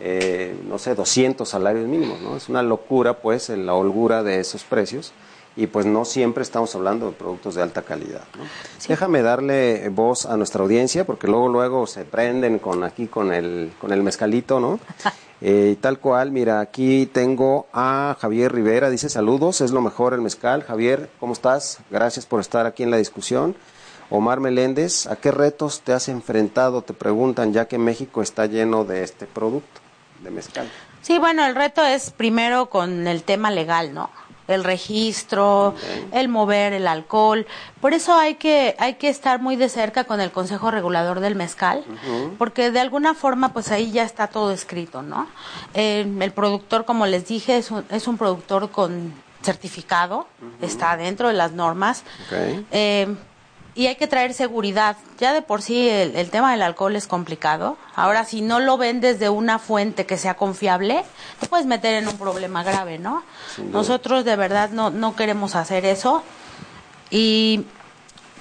eh, 0.00 0.56
no 0.66 0.78
sé, 0.78 0.94
200 0.94 1.48
salarios 1.48 1.86
mínimos, 1.86 2.20
¿no? 2.20 2.36
Es 2.36 2.48
una 2.48 2.62
locura, 2.62 3.18
pues, 3.18 3.50
la 3.50 3.74
holgura 3.74 4.22
de 4.22 4.40
esos 4.40 4.64
precios 4.64 5.12
y 5.56 5.66
pues 5.66 5.86
no 5.86 6.04
siempre 6.04 6.42
estamos 6.42 6.74
hablando 6.74 7.06
de 7.06 7.12
productos 7.12 7.54
de 7.54 7.62
alta 7.62 7.82
calidad. 7.82 8.22
¿no? 8.38 8.44
Déjame 8.88 9.22
darle 9.22 9.88
voz 9.88 10.26
a 10.26 10.36
nuestra 10.36 10.62
audiencia 10.62 11.04
porque 11.04 11.26
luego 11.26 11.48
luego 11.48 11.86
se 11.86 12.04
prenden 12.04 12.58
con 12.58 12.84
aquí 12.84 13.06
con 13.06 13.32
el 13.32 13.72
con 13.80 13.92
el 13.92 14.02
mezcalito, 14.02 14.60
¿no? 14.60 14.78
Eh, 15.42 15.78
tal 15.80 15.98
cual, 15.98 16.32
mira, 16.32 16.60
aquí 16.60 17.06
tengo 17.06 17.66
a 17.72 18.14
Javier 18.20 18.52
Rivera, 18.52 18.90
dice 18.90 19.08
saludos, 19.08 19.62
es 19.62 19.70
lo 19.70 19.80
mejor 19.80 20.12
el 20.12 20.20
mezcal. 20.20 20.62
Javier, 20.64 21.08
¿cómo 21.18 21.32
estás? 21.32 21.78
Gracias 21.90 22.26
por 22.26 22.40
estar 22.40 22.66
aquí 22.66 22.82
en 22.82 22.90
la 22.90 22.98
discusión. 22.98 23.56
Omar 24.10 24.40
Meléndez, 24.40 25.06
¿a 25.06 25.16
qué 25.16 25.30
retos 25.30 25.80
te 25.80 25.94
has 25.94 26.10
enfrentado? 26.10 26.82
Te 26.82 26.92
preguntan, 26.92 27.54
ya 27.54 27.68
que 27.68 27.78
México 27.78 28.20
está 28.20 28.44
lleno 28.44 28.84
de 28.84 29.02
este 29.02 29.24
producto, 29.24 29.80
de 30.22 30.30
mezcal. 30.30 30.70
Sí, 31.00 31.18
bueno, 31.18 31.46
el 31.46 31.54
reto 31.54 31.82
es 31.82 32.10
primero 32.10 32.68
con 32.68 33.06
el 33.06 33.22
tema 33.22 33.50
legal, 33.50 33.94
¿no? 33.94 34.10
El 34.50 34.64
registro, 34.64 35.74
el 36.12 36.28
mover 36.28 36.72
el 36.72 36.86
alcohol. 36.86 37.46
Por 37.80 37.94
eso 37.94 38.14
hay 38.14 38.34
que, 38.34 38.76
hay 38.78 38.94
que 38.94 39.08
estar 39.08 39.40
muy 39.40 39.56
de 39.56 39.68
cerca 39.68 40.04
con 40.04 40.20
el 40.20 40.30
Consejo 40.30 40.70
Regulador 40.70 41.20
del 41.20 41.34
Mezcal, 41.34 41.84
porque 42.38 42.70
de 42.70 42.80
alguna 42.80 43.14
forma, 43.14 43.52
pues 43.52 43.70
ahí 43.70 43.90
ya 43.90 44.04
está 44.04 44.26
todo 44.26 44.52
escrito, 44.52 45.02
¿no? 45.02 45.28
Eh, 45.74 46.06
el 46.20 46.32
productor, 46.32 46.84
como 46.84 47.06
les 47.06 47.26
dije, 47.26 47.56
es 47.56 47.70
un, 47.70 47.84
es 47.90 48.06
un 48.06 48.18
productor 48.18 48.70
con 48.70 49.14
certificado, 49.42 50.26
está 50.60 50.96
dentro 50.96 51.28
de 51.28 51.34
las 51.34 51.52
normas. 51.52 52.04
Okay. 52.26 52.66
Eh, 52.70 53.14
y 53.74 53.86
hay 53.86 53.96
que 53.96 54.06
traer 54.06 54.34
seguridad. 54.34 54.96
Ya 55.18 55.32
de 55.32 55.42
por 55.42 55.62
sí 55.62 55.88
el, 55.88 56.16
el, 56.16 56.30
tema 56.30 56.52
del 56.52 56.62
alcohol 56.62 56.96
es 56.96 57.06
complicado. 57.06 57.76
Ahora, 57.94 58.24
si 58.24 58.40
no 58.40 58.60
lo 58.60 58.76
vendes 58.76 59.18
de 59.18 59.28
una 59.28 59.58
fuente 59.58 60.06
que 60.06 60.16
sea 60.16 60.34
confiable, 60.34 61.04
te 61.38 61.46
puedes 61.46 61.66
meter 61.66 61.94
en 61.94 62.08
un 62.08 62.18
problema 62.18 62.62
grave, 62.62 62.98
¿no? 62.98 63.22
Nosotros 63.72 64.24
de 64.24 64.36
verdad 64.36 64.70
no, 64.70 64.90
no 64.90 65.14
queremos 65.14 65.54
hacer 65.54 65.84
eso. 65.84 66.22
Y 67.10 67.64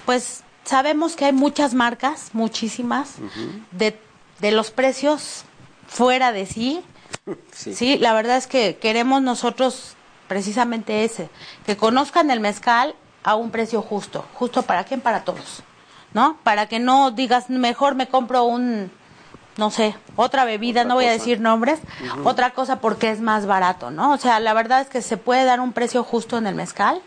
pues 0.05 0.43
sabemos 0.63 1.15
que 1.15 1.25
hay 1.25 1.33
muchas 1.33 1.73
marcas, 1.73 2.29
muchísimas, 2.33 3.19
uh 3.19 3.23
-huh. 3.23 3.63
de, 3.71 3.99
de 4.39 4.51
los 4.51 4.71
precios 4.71 5.43
fuera 5.87 6.31
de 6.31 6.45
sí. 6.45 6.81
sí. 7.51 7.73
Sí, 7.75 7.97
la 7.97 8.13
verdad 8.13 8.37
es 8.37 8.47
que 8.47 8.77
queremos 8.77 9.21
nosotros 9.21 9.95
precisamente 10.27 11.03
ese, 11.03 11.29
que 11.65 11.75
conozcan 11.75 12.29
el 12.31 12.39
mezcal 12.39 12.95
a 13.23 13.35
un 13.35 13.51
precio 13.51 13.81
justo. 13.81 14.25
¿Justo 14.35 14.61
para 14.63 14.83
quién? 14.83 15.01
Para 15.01 15.23
todos. 15.23 15.63
¿No? 16.13 16.37
Para 16.43 16.67
que 16.67 16.79
no 16.79 17.11
digas, 17.11 17.49
mejor 17.49 17.93
me 17.95 18.07
compro 18.07 18.43
un, 18.45 18.91
no 19.57 19.69
sé, 19.69 19.95
otra 20.15 20.43
bebida, 20.45 20.81
otra 20.81 20.89
no 20.89 20.95
voy 20.95 21.05
cosa. 21.05 21.11
a 21.11 21.17
decir 21.17 21.39
nombres, 21.39 21.79
uh 21.79 22.05
-huh. 22.17 22.27
otra 22.27 22.51
cosa 22.51 22.79
porque 22.79 23.11
es 23.11 23.21
más 23.21 23.45
barato, 23.45 23.91
¿no? 23.91 24.13
O 24.13 24.17
sea, 24.17 24.39
la 24.39 24.53
verdad 24.53 24.81
es 24.81 24.87
que 24.87 25.01
se 25.03 25.17
puede 25.17 25.45
dar 25.45 25.59
un 25.59 25.71
precio 25.71 26.03
justo 26.03 26.37
en 26.37 26.47
el 26.47 26.55
mezcal. 26.55 27.01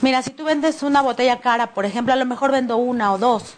Mira, 0.00 0.22
si 0.22 0.30
tú 0.30 0.44
vendes 0.44 0.82
una 0.82 1.00
botella 1.00 1.38
cara, 1.40 1.68
por 1.68 1.84
ejemplo, 1.84 2.12
a 2.12 2.16
lo 2.16 2.26
mejor 2.26 2.50
vendo 2.52 2.76
una 2.76 3.12
o 3.12 3.18
dos 3.18 3.54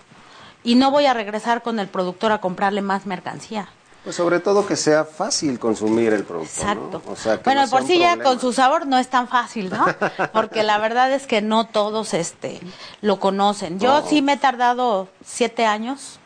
y 0.63 0.75
no 0.75 0.91
voy 0.91 1.07
a 1.07 1.15
regresar 1.15 1.63
con 1.63 1.79
el 1.81 1.89
productor 1.89 2.31
a 2.33 2.41
comprarle 2.41 2.83
más 2.83 3.07
mercancía. 3.07 3.69
Pues 4.09 4.17
sobre 4.17 4.41
todo 4.41 4.65
que 4.67 4.75
sea 4.75 5.05
fácil 5.05 5.59
consumir 5.59 6.15
el 6.15 6.25
producto. 6.25 6.63
Exacto. 6.63 7.03
¿no? 7.05 7.13
O 7.13 7.15
sea, 7.15 7.41
bueno, 7.45 7.67
no 7.67 7.69
por 7.71 7.87
sí 7.87 7.99
ya 7.99 8.17
con 8.19 8.41
su 8.41 8.55
sabor 8.55 8.87
no 8.87 8.97
es 8.97 9.09
tan 9.09 9.29
fácil, 9.29 9.69
¿no? 9.69 9.85
Porque 10.33 10.63
la 10.63 10.79
verdad 10.79 11.13
es 11.13 11.27
que 11.27 11.43
no 11.43 11.67
todos 11.67 12.15
este 12.15 12.59
lo 13.03 13.21
conocen. 13.21 13.79
Yo 13.79 14.01
No. 14.01 14.09
sí 14.09 14.23
me 14.23 14.33
he 14.33 14.37
tardado 14.39 15.09
siete 15.23 15.67
años 15.67 16.21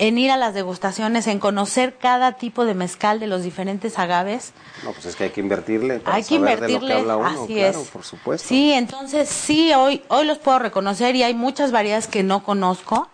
en 0.00 0.18
ir 0.18 0.32
a 0.32 0.36
las 0.36 0.52
degustaciones, 0.52 1.28
en 1.28 1.38
conocer 1.38 1.96
cada 1.96 2.32
tipo 2.32 2.64
de 2.64 2.74
mezcal 2.74 3.20
de 3.20 3.28
los 3.28 3.44
diferentes 3.44 3.96
agaves. 3.96 4.52
No, 4.82 4.90
pues 4.90 5.06
es 5.06 5.14
que 5.14 5.22
hay 5.22 5.30
que 5.30 5.42
invertirle. 5.42 6.00
Para 6.00 6.16
Hay 6.16 6.24
que 6.24 6.38
saber 6.40 6.58
de 6.60 6.66
lo 6.66 6.72
invertirle, 6.74 6.94
que 6.96 7.00
habla 7.02 7.16
uno, 7.18 7.44
así 7.44 7.54
claro, 7.54 7.80
es. 7.82 7.88
por 7.90 8.02
supuesto. 8.02 8.48
Sí, 8.48 8.72
entonces 8.72 9.28
sí, 9.28 9.72
hoy, 9.74 10.02
hoy 10.08 10.26
los 10.26 10.38
puedo 10.38 10.58
reconocer 10.58 11.14
y 11.14 11.22
hay 11.22 11.34
muchas 11.34 11.70
variedades 11.70 12.08
que 12.08 12.24
no 12.24 12.42
conozco. 12.42 13.08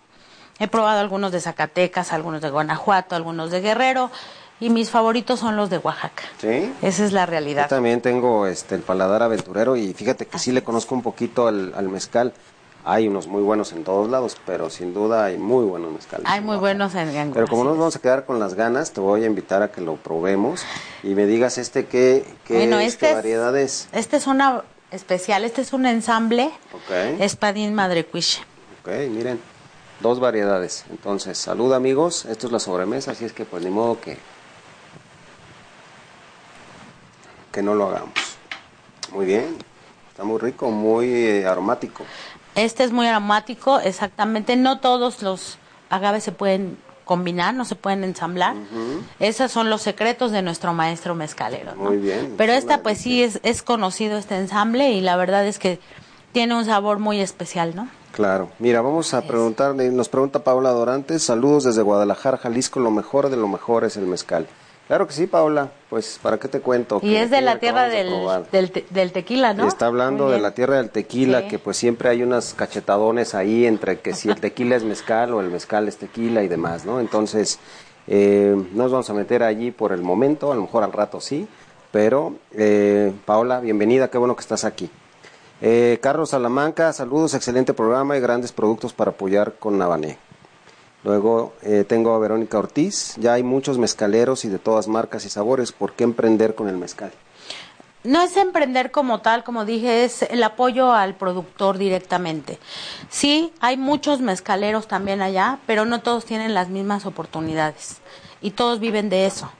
He 0.60 0.68
probado 0.68 1.00
algunos 1.00 1.32
de 1.32 1.40
Zacatecas, 1.40 2.12
algunos 2.12 2.40
de 2.42 2.50
Guanajuato, 2.50 3.16
algunos 3.16 3.50
de 3.50 3.60
Guerrero 3.60 4.10
y 4.60 4.68
mis 4.70 4.90
favoritos 4.90 5.40
son 5.40 5.56
los 5.56 5.70
de 5.70 5.78
Oaxaca. 5.78 6.22
Sí. 6.38 6.72
Esa 6.82 7.04
es 7.04 7.12
la 7.12 7.24
Yo 7.24 7.30
realidad. 7.30 7.68
también 7.68 8.00
tengo 8.02 8.46
este 8.46 8.74
el 8.76 8.82
paladar 8.82 9.22
aventurero 9.22 9.74
y 9.74 9.92
fíjate 9.94 10.26
que 10.26 10.38
sí 10.38 10.52
le 10.52 10.62
conozco 10.62 10.94
un 10.94 11.02
poquito 11.02 11.48
al, 11.48 11.72
al 11.74 11.88
mezcal. 11.88 12.32
Hay 12.84 13.08
unos 13.08 13.26
muy 13.26 13.42
buenos 13.42 13.72
en 13.72 13.84
todos 13.84 14.08
lados, 14.10 14.36
pero 14.46 14.70
sin 14.70 14.94
duda 14.94 15.24
hay 15.26 15.36
muy 15.38 15.64
buenos 15.64 15.92
mezcales. 15.92 16.26
Hay 16.28 16.40
muy 16.40 16.56
Oaxaca. 16.56 16.60
buenos 16.60 16.94
en, 16.94 17.08
en 17.16 17.32
Pero 17.32 17.46
como 17.46 17.64
nos 17.64 17.76
vamos 17.78 17.96
a 17.96 17.98
quedar 18.00 18.24
con 18.26 18.38
las 18.38 18.54
ganas, 18.54 18.92
te 18.92 19.00
voy 19.00 19.22
a 19.24 19.26
invitar 19.26 19.62
a 19.62 19.70
que 19.72 19.80
lo 19.80 19.96
probemos 19.96 20.62
y 21.02 21.08
me 21.14 21.26
digas 21.26 21.56
este 21.58 21.86
qué, 21.86 22.24
qué, 22.46 22.54
Bueno, 22.54 22.78
es, 22.80 22.88
este 22.94 23.06
qué 23.06 23.10
es- 23.10 23.16
variedad 23.16 23.56
es. 23.56 23.88
Este 23.92 24.16
es 24.18 24.26
una 24.26 24.62
especial, 24.90 25.44
este 25.44 25.60
es 25.62 25.72
un 25.72 25.86
ensamble 25.86 26.46
Ok. 26.74 27.20
Espadín 27.20 27.74
Madrecuiche. 27.74 28.40
Ok, 28.82 28.88
miren, 29.10 29.38
dos 30.00 30.21
variedades. 30.21 30.85
Entonces, 30.90 31.38
salud 31.38 31.73
amigos, 31.73 32.25
esto 32.25 32.47
es 32.47 32.52
la 32.52 32.59
sobremesa, 32.59 33.12
así 33.12 33.25
es 33.25 33.33
que 33.33 33.45
pues 33.45 33.62
ni 33.62 33.71
modo 33.71 34.00
que, 34.00 34.19
que 37.52 37.62
no 37.62 37.75
lo 37.75 37.88
hagamos. 37.88 38.14
Muy 39.12 39.26
bien, 39.26 39.57
está 40.11 40.25
muy 40.25 40.38
rico, 40.38 40.71
muy 40.71 41.12
eh, 41.12 41.47
aromático. 41.47 42.04
Este 42.54 42.85
es 42.85 42.92
muy 42.92 43.07
aromático, 43.07 43.80
exactamente. 43.80 44.57
No 44.57 44.80
todos 44.80 45.23
los 45.23 45.59
agaves 45.88 46.25
se 46.25 46.33
pueden 46.33 46.78
combinar, 47.04 47.54
no 47.54 47.64
se 47.64 47.75
pueden 47.75 48.04
ensamblar. 48.04 48.54
Esos 49.19 49.50
son 49.50 49.69
los 49.69 49.83
secretos 49.83 50.30
de 50.30 50.42
nuestro 50.42 50.73
maestro 50.73 51.16
mezcalero. 51.16 51.75
¿no? 51.75 51.83
Muy 51.90 51.97
bien, 51.97 52.35
Pero 52.37 52.52
es 52.52 52.61
esta, 52.61 52.83
pues 52.83 52.99
sí, 52.99 53.23
es, 53.23 53.40
es 53.42 53.62
conocido 53.62 54.16
este 54.16 54.37
ensamble 54.37 54.92
y 54.92 55.00
la 55.00 55.16
verdad 55.16 55.45
es 55.45 55.59
que 55.59 55.80
tiene 56.33 56.54
un 56.54 56.64
sabor 56.64 57.00
muy 57.00 57.21
especial, 57.21 57.75
¿no? 57.75 57.88
Claro, 58.12 58.48
mira, 58.58 58.80
vamos 58.80 59.14
a 59.14 59.22
preguntarle, 59.22 59.90
nos 59.90 60.08
pregunta 60.08 60.42
Paula 60.42 60.70
Dorantes, 60.70 61.22
saludos 61.22 61.64
desde 61.64 61.82
Guadalajara, 61.82 62.36
Jalisco, 62.38 62.80
lo 62.80 62.90
mejor 62.90 63.30
de 63.30 63.36
lo 63.36 63.46
mejor 63.48 63.84
es 63.84 63.96
el 63.96 64.06
mezcal. 64.06 64.46
Claro 64.88 65.06
que 65.06 65.12
sí, 65.12 65.28
Paula, 65.28 65.70
pues 65.88 66.18
para 66.20 66.36
qué 66.38 66.48
te 66.48 66.60
cuento. 66.60 66.98
Y 67.00 67.10
Que 67.10 67.22
es 67.22 67.30
de 67.30 67.40
la 67.40 67.60
tierra 67.60 67.84
de 67.88 68.02
del, 68.50 68.72
te- 68.72 68.82
tequila, 69.10 69.54
¿no? 69.54 69.68
Está 69.68 69.86
hablando 69.86 70.28
de 70.28 70.40
la 70.40 70.50
tierra 70.52 70.78
del 70.78 70.90
tequila, 70.90 71.42
Sí. 71.42 71.46
que 71.48 71.58
pues 71.60 71.76
siempre 71.76 72.08
hay 72.08 72.24
unas 72.24 72.54
cachetadones 72.54 73.36
ahí 73.36 73.64
entre 73.66 74.00
que 74.00 74.12
si 74.14 74.28
el 74.28 74.40
tequila 74.40 74.74
es 74.74 74.82
mezcal 74.82 75.32
o 75.32 75.40
el 75.40 75.48
mezcal 75.48 75.86
es 75.86 75.96
tequila 75.96 76.42
y 76.42 76.48
demás, 76.48 76.84
¿no? 76.84 76.98
Entonces, 76.98 77.60
eh, 78.08 78.52
no 78.72 78.82
nos 78.82 78.90
vamos 78.90 79.08
a 79.10 79.14
meter 79.14 79.44
allí 79.44 79.70
por 79.70 79.92
el 79.92 80.02
momento, 80.02 80.50
a 80.50 80.56
lo 80.56 80.62
mejor 80.62 80.82
al 80.82 80.92
rato 80.92 81.20
sí, 81.20 81.46
pero 81.92 82.34
eh, 82.52 83.12
Paola, 83.24 83.60
bienvenida, 83.60 84.10
qué 84.10 84.18
bueno 84.18 84.34
que 84.34 84.40
estás 84.42 84.64
aquí. 84.64 84.90
Eh, 85.62 85.98
Carlos 86.00 86.30
Salamanca, 86.30 86.92
saludos, 86.94 87.34
excelente 87.34 87.74
programa 87.74 88.16
y 88.16 88.20
grandes 88.20 88.50
productos 88.50 88.94
para 88.94 89.10
apoyar 89.10 89.54
con 89.58 89.76
Navané. 89.76 90.16
Luego 91.04 91.52
eh, 91.62 91.84
tengo 91.86 92.14
a 92.14 92.18
Verónica 92.18 92.58
Ortiz, 92.58 93.14
ya 93.16 93.34
hay 93.34 93.42
muchos 93.42 93.76
mezcaleros 93.76 94.44
y 94.44 94.48
de 94.48 94.58
todas 94.58 94.88
marcas 94.88 95.24
y 95.26 95.28
sabores, 95.28 95.72
¿por 95.72 95.92
qué 95.92 96.04
emprender 96.04 96.54
con 96.54 96.68
el 96.68 96.78
mezcal? 96.78 97.12
No 98.04 98.22
es 98.22 98.38
emprender 98.38 98.90
como 98.90 99.20
tal, 99.20 99.44
como 99.44 99.66
dije, 99.66 100.04
es 100.04 100.22
el 100.22 100.42
apoyo 100.42 100.92
al 100.92 101.14
productor 101.14 101.76
directamente. 101.76 102.58
Sí, 103.10 103.52
hay 103.60 103.76
muchos 103.76 104.20
mezcaleros 104.20 104.88
también 104.88 105.20
allá, 105.20 105.58
pero 105.66 105.84
no 105.84 106.00
todos 106.00 106.24
tienen 106.24 106.54
las 106.54 106.70
mismas 106.70 107.04
oportunidades 107.04 107.98
y 108.40 108.52
todos 108.52 108.80
viven 108.80 109.10
de 109.10 109.26
eso. 109.26 109.50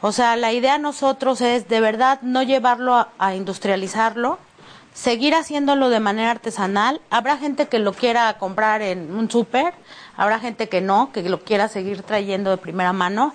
O 0.00 0.10
sea, 0.10 0.34
la 0.34 0.52
idea 0.52 0.78
nosotros 0.78 1.40
es 1.40 1.68
de 1.68 1.80
verdad 1.80 2.20
no 2.22 2.42
llevarlo 2.42 2.94
a, 2.94 3.12
a 3.18 3.36
industrializarlo, 3.36 4.38
seguir 4.96 5.34
haciéndolo 5.34 5.90
de 5.90 6.00
manera 6.00 6.30
artesanal. 6.30 7.02
Habrá 7.10 7.36
gente 7.36 7.66
que 7.68 7.78
lo 7.78 7.92
quiera 7.92 8.38
comprar 8.38 8.80
en 8.80 9.14
un 9.14 9.30
súper, 9.30 9.74
habrá 10.16 10.40
gente 10.40 10.68
que 10.70 10.80
no, 10.80 11.12
que 11.12 11.22
lo 11.28 11.40
quiera 11.44 11.68
seguir 11.68 12.02
trayendo 12.02 12.50
de 12.50 12.56
primera 12.56 12.94
mano. 12.94 13.34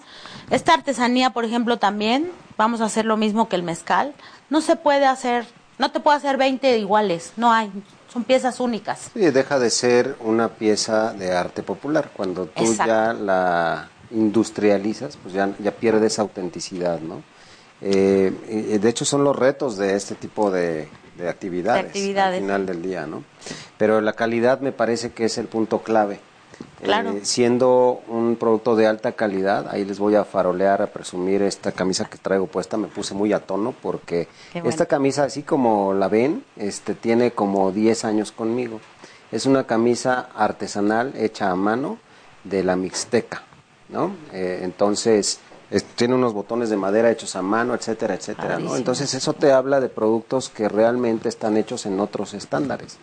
Esta 0.49 0.73
artesanía, 0.73 1.29
por 1.29 1.45
ejemplo, 1.45 1.77
también 1.77 2.31
vamos 2.57 2.81
a 2.81 2.85
hacer 2.85 3.05
lo 3.05 3.15
mismo 3.15 3.47
que 3.47 3.55
el 3.55 3.63
mezcal. 3.63 4.13
No 4.49 4.59
se 4.61 4.75
puede 4.75 5.05
hacer, 5.05 5.45
no 5.77 5.91
te 5.91 5.99
puedo 5.99 6.17
hacer 6.17 6.35
20 6.37 6.79
iguales, 6.79 7.33
no 7.37 7.53
hay, 7.53 7.71
son 8.11 8.23
piezas 8.23 8.59
únicas. 8.59 9.11
Sí, 9.13 9.19
deja 9.19 9.59
de 9.59 9.69
ser 9.69 10.15
una 10.19 10.49
pieza 10.49 11.13
de 11.13 11.31
arte 11.37 11.61
popular. 11.61 12.09
Cuando 12.17 12.47
tú 12.47 12.63
Exacto. 12.63 12.85
ya 12.91 13.13
la 13.13 13.89
industrializas, 14.09 15.15
pues 15.21 15.33
ya, 15.35 15.49
ya 15.59 15.71
pierde 15.71 16.07
esa 16.07 16.23
autenticidad, 16.23 16.99
¿no? 16.99 17.21
Eh, 17.81 18.33
y- 18.49 18.73
y 18.75 18.77
de 18.77 18.89
hecho 18.89 19.05
son 19.05 19.23
los 19.23 19.35
retos 19.35 19.77
de 19.77 19.95
este 19.95 20.15
tipo 20.15 20.51
de, 20.51 20.89
de 21.21 21.29
actividades, 21.29 21.83
De 21.83 21.87
actividades. 21.87 22.35
al 22.39 22.41
final 22.41 22.65
del 22.65 22.81
día, 22.81 23.05
¿no? 23.07 23.23
Pero 23.77 24.01
la 24.01 24.13
calidad 24.13 24.59
me 24.59 24.71
parece 24.71 25.11
que 25.11 25.25
es 25.25 25.37
el 25.37 25.47
punto 25.47 25.79
clave. 25.81 26.19
Claro. 26.83 27.11
Eh, 27.11 27.19
siendo 27.23 28.01
un 28.07 28.35
producto 28.35 28.75
de 28.75 28.87
alta 28.87 29.11
calidad, 29.13 29.67
ahí 29.69 29.85
les 29.85 29.99
voy 29.99 30.15
a 30.15 30.25
farolear, 30.25 30.81
a 30.81 30.87
presumir 30.87 31.41
esta 31.43 31.71
camisa 31.71 32.05
que 32.05 32.17
traigo 32.17 32.47
puesta, 32.47 32.77
me 32.77 32.87
puse 32.87 33.13
muy 33.13 33.33
a 33.33 33.39
tono 33.39 33.73
porque 33.81 34.27
bueno. 34.53 34.69
esta 34.69 34.85
camisa, 34.85 35.23
así 35.23 35.43
como 35.43 35.93
la 35.93 36.07
ven, 36.07 36.43
este 36.57 36.93
tiene 36.95 37.31
como 37.31 37.71
10 37.71 38.05
años 38.05 38.31
conmigo. 38.31 38.79
Es 39.31 39.45
una 39.45 39.65
camisa 39.65 40.29
artesanal 40.35 41.13
hecha 41.15 41.49
a 41.51 41.55
mano 41.55 41.97
de 42.43 42.63
la 42.63 42.75
Mixteca, 42.75 43.43
¿no? 43.89 44.15
Eh, 44.33 44.59
entonces, 44.63 45.39
tiene 45.95 46.15
unos 46.15 46.33
botones 46.33 46.69
de 46.69 46.75
madera 46.75 47.09
hechos 47.09 47.35
a 47.35 47.41
mano, 47.41 47.73
etcétera, 47.73 48.15
etcétera, 48.15 48.59
¿no? 48.59 48.75
Entonces 48.75 49.13
eso 49.13 49.33
te 49.33 49.53
habla 49.53 49.79
de 49.79 49.87
productos 49.87 50.49
que 50.49 50.67
realmente 50.67 51.29
están 51.29 51.55
hechos 51.55 51.85
en 51.85 51.99
otros 51.99 52.33
estándares. 52.33 52.97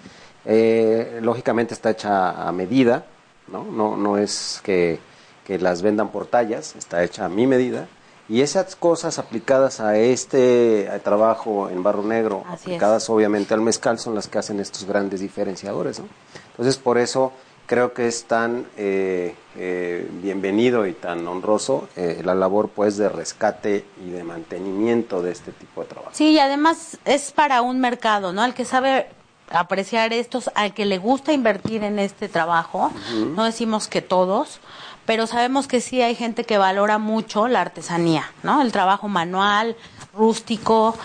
Eh, 0.44 1.20
lógicamente 1.22 1.72
está 1.72 1.90
hecha 1.90 2.46
a 2.46 2.52
medida, 2.52 3.06
¿no? 3.50 3.64
No, 3.64 3.96
no 3.96 4.18
es 4.18 4.60
que, 4.62 4.98
que 5.46 5.58
las 5.58 5.80
vendan 5.80 6.10
por 6.10 6.26
tallas, 6.26 6.76
está 6.76 7.02
hecha 7.02 7.24
a 7.24 7.28
mi 7.28 7.46
medida. 7.46 7.88
Y 8.28 8.42
esas 8.42 8.76
cosas 8.76 9.18
aplicadas 9.18 9.80
a 9.80 9.96
este 9.96 10.90
trabajo 11.02 11.70
en 11.70 11.82
barro 11.82 12.02
negro, 12.02 12.44
aplicadas 12.46 13.08
obviamente 13.08 13.54
al 13.54 13.62
mezcal, 13.62 13.98
son 13.98 14.14
las 14.14 14.28
que 14.28 14.38
hacen 14.38 14.60
estos 14.60 14.84
grandes 14.84 15.20
diferenciadores. 15.20 16.00
¿no? 16.00 16.08
Entonces, 16.50 16.76
por 16.76 16.98
eso 16.98 17.32
creo 17.68 17.92
que 17.92 18.08
es 18.08 18.24
tan 18.24 18.66
eh, 18.78 19.36
eh, 19.54 20.08
bienvenido 20.10 20.86
y 20.86 20.94
tan 20.94 21.28
honroso 21.28 21.88
eh, 21.96 22.22
la 22.24 22.34
labor 22.34 22.70
pues 22.70 22.96
de 22.96 23.10
rescate 23.10 23.84
y 24.04 24.08
de 24.08 24.24
mantenimiento 24.24 25.22
de 25.22 25.32
este 25.32 25.52
tipo 25.52 25.82
de 25.82 25.88
trabajo. 25.88 26.10
Sí, 26.14 26.30
y 26.30 26.38
además 26.38 26.98
es 27.04 27.30
para 27.30 27.60
un 27.60 27.78
mercado, 27.78 28.32
¿no? 28.32 28.42
Al 28.42 28.54
que 28.54 28.64
sabe 28.64 29.08
apreciar 29.50 30.14
estos, 30.14 30.50
al 30.54 30.72
que 30.72 30.86
le 30.86 30.96
gusta 30.96 31.34
invertir 31.34 31.84
en 31.84 31.98
este 31.98 32.28
trabajo, 32.28 32.90
no 33.34 33.44
decimos 33.44 33.86
que 33.86 34.02
todos, 34.02 34.60
pero 35.04 35.26
sabemos 35.26 35.68
que 35.68 35.80
sí 35.80 36.02
hay 36.02 36.14
gente 36.14 36.44
que 36.44 36.58
valora 36.58 36.98
mucho 36.98 37.48
la 37.48 37.60
artesanía, 37.60 38.30
¿no? 38.42 38.62
El 38.62 38.72
trabajo 38.72 39.08
manual, 39.08 39.76
rústico, 40.14 40.96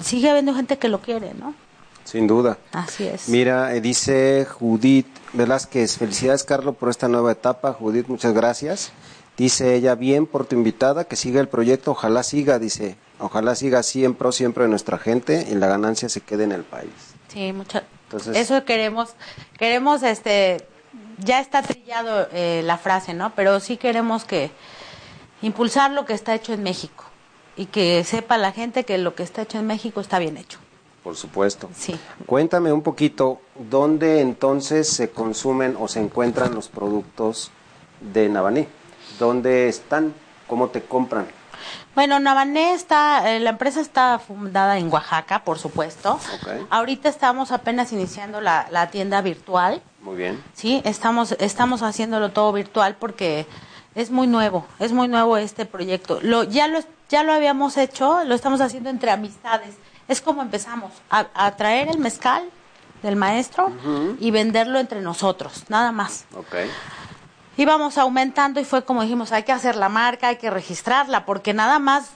sigue 0.00 0.30
habiendo 0.30 0.54
gente 0.54 0.78
que 0.78 0.88
lo 0.88 1.00
quiere, 1.00 1.32
¿no? 1.34 1.54
Sin 2.04 2.26
duda. 2.26 2.58
Así 2.72 3.06
es. 3.06 3.28
Mira, 3.28 3.68
dice 3.68 4.46
Judith 4.46 5.06
Velázquez, 5.32 5.96
felicidades 5.96 6.44
Carlos 6.44 6.76
por 6.76 6.90
esta 6.90 7.08
nueva 7.08 7.32
etapa. 7.32 7.72
Judith, 7.72 8.08
muchas 8.08 8.34
gracias. 8.34 8.92
Dice 9.36 9.74
ella, 9.74 9.94
bien 9.94 10.26
por 10.26 10.44
tu 10.44 10.56
invitada, 10.56 11.04
que 11.04 11.16
siga 11.16 11.40
el 11.40 11.48
proyecto, 11.48 11.92
ojalá 11.92 12.22
siga, 12.22 12.58
dice, 12.58 12.96
ojalá 13.18 13.54
siga 13.54 13.82
siempre, 13.82 14.30
siempre 14.32 14.68
nuestra 14.68 14.98
gente 14.98 15.46
y 15.50 15.54
la 15.54 15.68
ganancia 15.68 16.08
se 16.08 16.20
quede 16.20 16.44
en 16.44 16.52
el 16.52 16.64
país. 16.64 16.92
Sí, 17.28 17.52
mucho. 17.52 17.80
Eso 18.34 18.64
queremos, 18.66 19.14
queremos, 19.58 20.02
este, 20.02 20.66
ya 21.18 21.40
está 21.40 21.62
trillado 21.62 22.28
eh, 22.32 22.60
la 22.64 22.76
frase, 22.76 23.14
¿no? 23.14 23.34
Pero 23.34 23.58
sí 23.60 23.78
queremos 23.78 24.24
que 24.24 24.50
impulsar 25.40 25.90
lo 25.92 26.04
que 26.04 26.12
está 26.12 26.34
hecho 26.34 26.52
en 26.52 26.62
México 26.62 27.04
y 27.56 27.66
que 27.66 28.04
sepa 28.04 28.36
la 28.36 28.52
gente 28.52 28.84
que 28.84 28.98
lo 28.98 29.14
que 29.14 29.22
está 29.22 29.42
hecho 29.42 29.58
en 29.58 29.66
México 29.66 30.00
está 30.00 30.18
bien 30.18 30.36
hecho. 30.36 30.58
Por 31.02 31.16
supuesto. 31.16 31.68
Sí. 31.74 31.98
Cuéntame 32.26 32.72
un 32.72 32.82
poquito, 32.82 33.40
¿dónde 33.56 34.20
entonces 34.20 34.88
se 34.88 35.10
consumen 35.10 35.76
o 35.78 35.88
se 35.88 36.00
encuentran 36.00 36.54
los 36.54 36.68
productos 36.68 37.50
de 38.00 38.28
Navané? 38.28 38.68
¿Dónde 39.18 39.68
están? 39.68 40.14
¿Cómo 40.46 40.68
te 40.68 40.82
compran? 40.82 41.26
Bueno, 41.94 42.20
Navané 42.20 42.74
está, 42.74 43.34
eh, 43.34 43.40
la 43.40 43.50
empresa 43.50 43.80
está 43.80 44.18
fundada 44.18 44.78
en 44.78 44.92
Oaxaca, 44.92 45.44
por 45.44 45.58
supuesto. 45.58 46.18
Ahorita 46.70 47.08
estamos 47.08 47.52
apenas 47.52 47.92
iniciando 47.92 48.40
la, 48.40 48.66
la, 48.70 48.90
tienda 48.90 49.20
virtual. 49.20 49.82
Muy 50.00 50.16
bien. 50.16 50.42
Sí, 50.54 50.82
estamos, 50.84 51.32
estamos 51.32 51.82
haciéndolo 51.82 52.30
todo 52.30 52.52
virtual 52.52 52.96
porque 52.98 53.46
es 53.94 54.10
muy 54.10 54.26
nuevo, 54.26 54.66
es 54.78 54.92
muy 54.92 55.08
nuevo 55.08 55.36
este 55.36 55.66
proyecto. 55.66 56.18
Lo, 56.22 56.44
ya, 56.44 56.68
lo, 56.68 56.78
ya 57.08 57.22
lo 57.24 57.32
habíamos 57.32 57.76
hecho, 57.76 58.24
lo 58.24 58.34
estamos 58.34 58.60
haciendo 58.60 58.88
entre 58.88 59.10
amistades 59.10 59.74
es 60.08 60.20
como 60.20 60.42
empezamos, 60.42 60.92
a, 61.10 61.50
traer 61.56 61.88
el 61.88 61.98
mezcal 61.98 62.44
del 63.02 63.16
maestro 63.16 63.72
y 64.20 64.30
venderlo 64.30 64.78
entre 64.78 65.00
nosotros, 65.00 65.64
nada 65.68 65.92
más. 65.92 66.24
Okay. 66.34 66.70
Íbamos 67.56 67.98
aumentando 67.98 68.60
y 68.60 68.64
fue 68.64 68.84
como 68.84 69.02
dijimos, 69.02 69.32
hay 69.32 69.42
que 69.42 69.52
hacer 69.52 69.76
la 69.76 69.88
marca, 69.88 70.28
hay 70.28 70.36
que 70.36 70.50
registrarla, 70.50 71.26
porque 71.26 71.52
nada 71.52 71.78
más, 71.78 72.10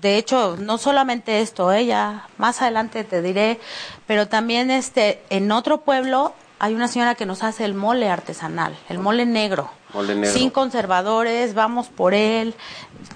de 0.00 0.16
hecho, 0.16 0.56
no 0.58 0.78
solamente 0.78 1.40
esto, 1.40 1.72
ella 1.72 2.24
¿eh? 2.26 2.32
más 2.38 2.60
adelante 2.60 3.04
te 3.04 3.22
diré, 3.22 3.58
pero 4.06 4.28
también 4.28 4.70
este, 4.70 5.22
en 5.30 5.50
otro 5.52 5.82
pueblo 5.82 6.34
hay 6.58 6.74
una 6.74 6.88
señora 6.88 7.14
que 7.14 7.26
nos 7.26 7.42
hace 7.42 7.64
el 7.64 7.74
mole 7.74 8.08
artesanal, 8.10 8.76
el 8.88 8.98
mole 8.98 9.26
negro. 9.26 9.70
Mole 9.92 10.14
negro. 10.14 10.32
Sin 10.32 10.50
conservadores, 10.50 11.54
vamos 11.54 11.88
por 11.88 12.14
él, 12.14 12.54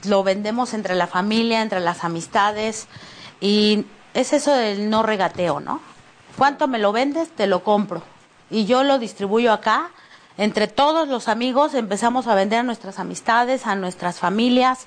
lo 0.05 0.23
vendemos 0.23 0.75
entre 0.75 0.94
la 0.94 1.07
familia, 1.07 1.62
entre 1.62 1.81
las 1.81 2.05
amistades 2.05 2.87
y 3.40 3.87
es 4.14 4.33
eso 4.33 4.53
del 4.53 4.90
no 4.90 5.03
regateo, 5.03 5.61
¿no? 5.61 5.81
¿Cuánto 6.37 6.68
me 6.68 6.79
lo 6.79 6.92
vendes? 6.92 7.31
Te 7.31 7.46
lo 7.46 7.62
compro. 7.62 8.03
Y 8.51 8.64
yo 8.64 8.83
lo 8.83 8.99
distribuyo 8.99 9.53
acá. 9.53 9.90
Entre 10.38 10.68
todos 10.68 11.09
los 11.09 11.29
amigos 11.29 11.75
empezamos 11.75 12.27
a 12.27 12.35
vender 12.35 12.61
a 12.61 12.62
nuestras 12.62 12.99
amistades, 12.99 13.66
a 13.66 13.75
nuestras 13.75 14.18
familias, 14.18 14.87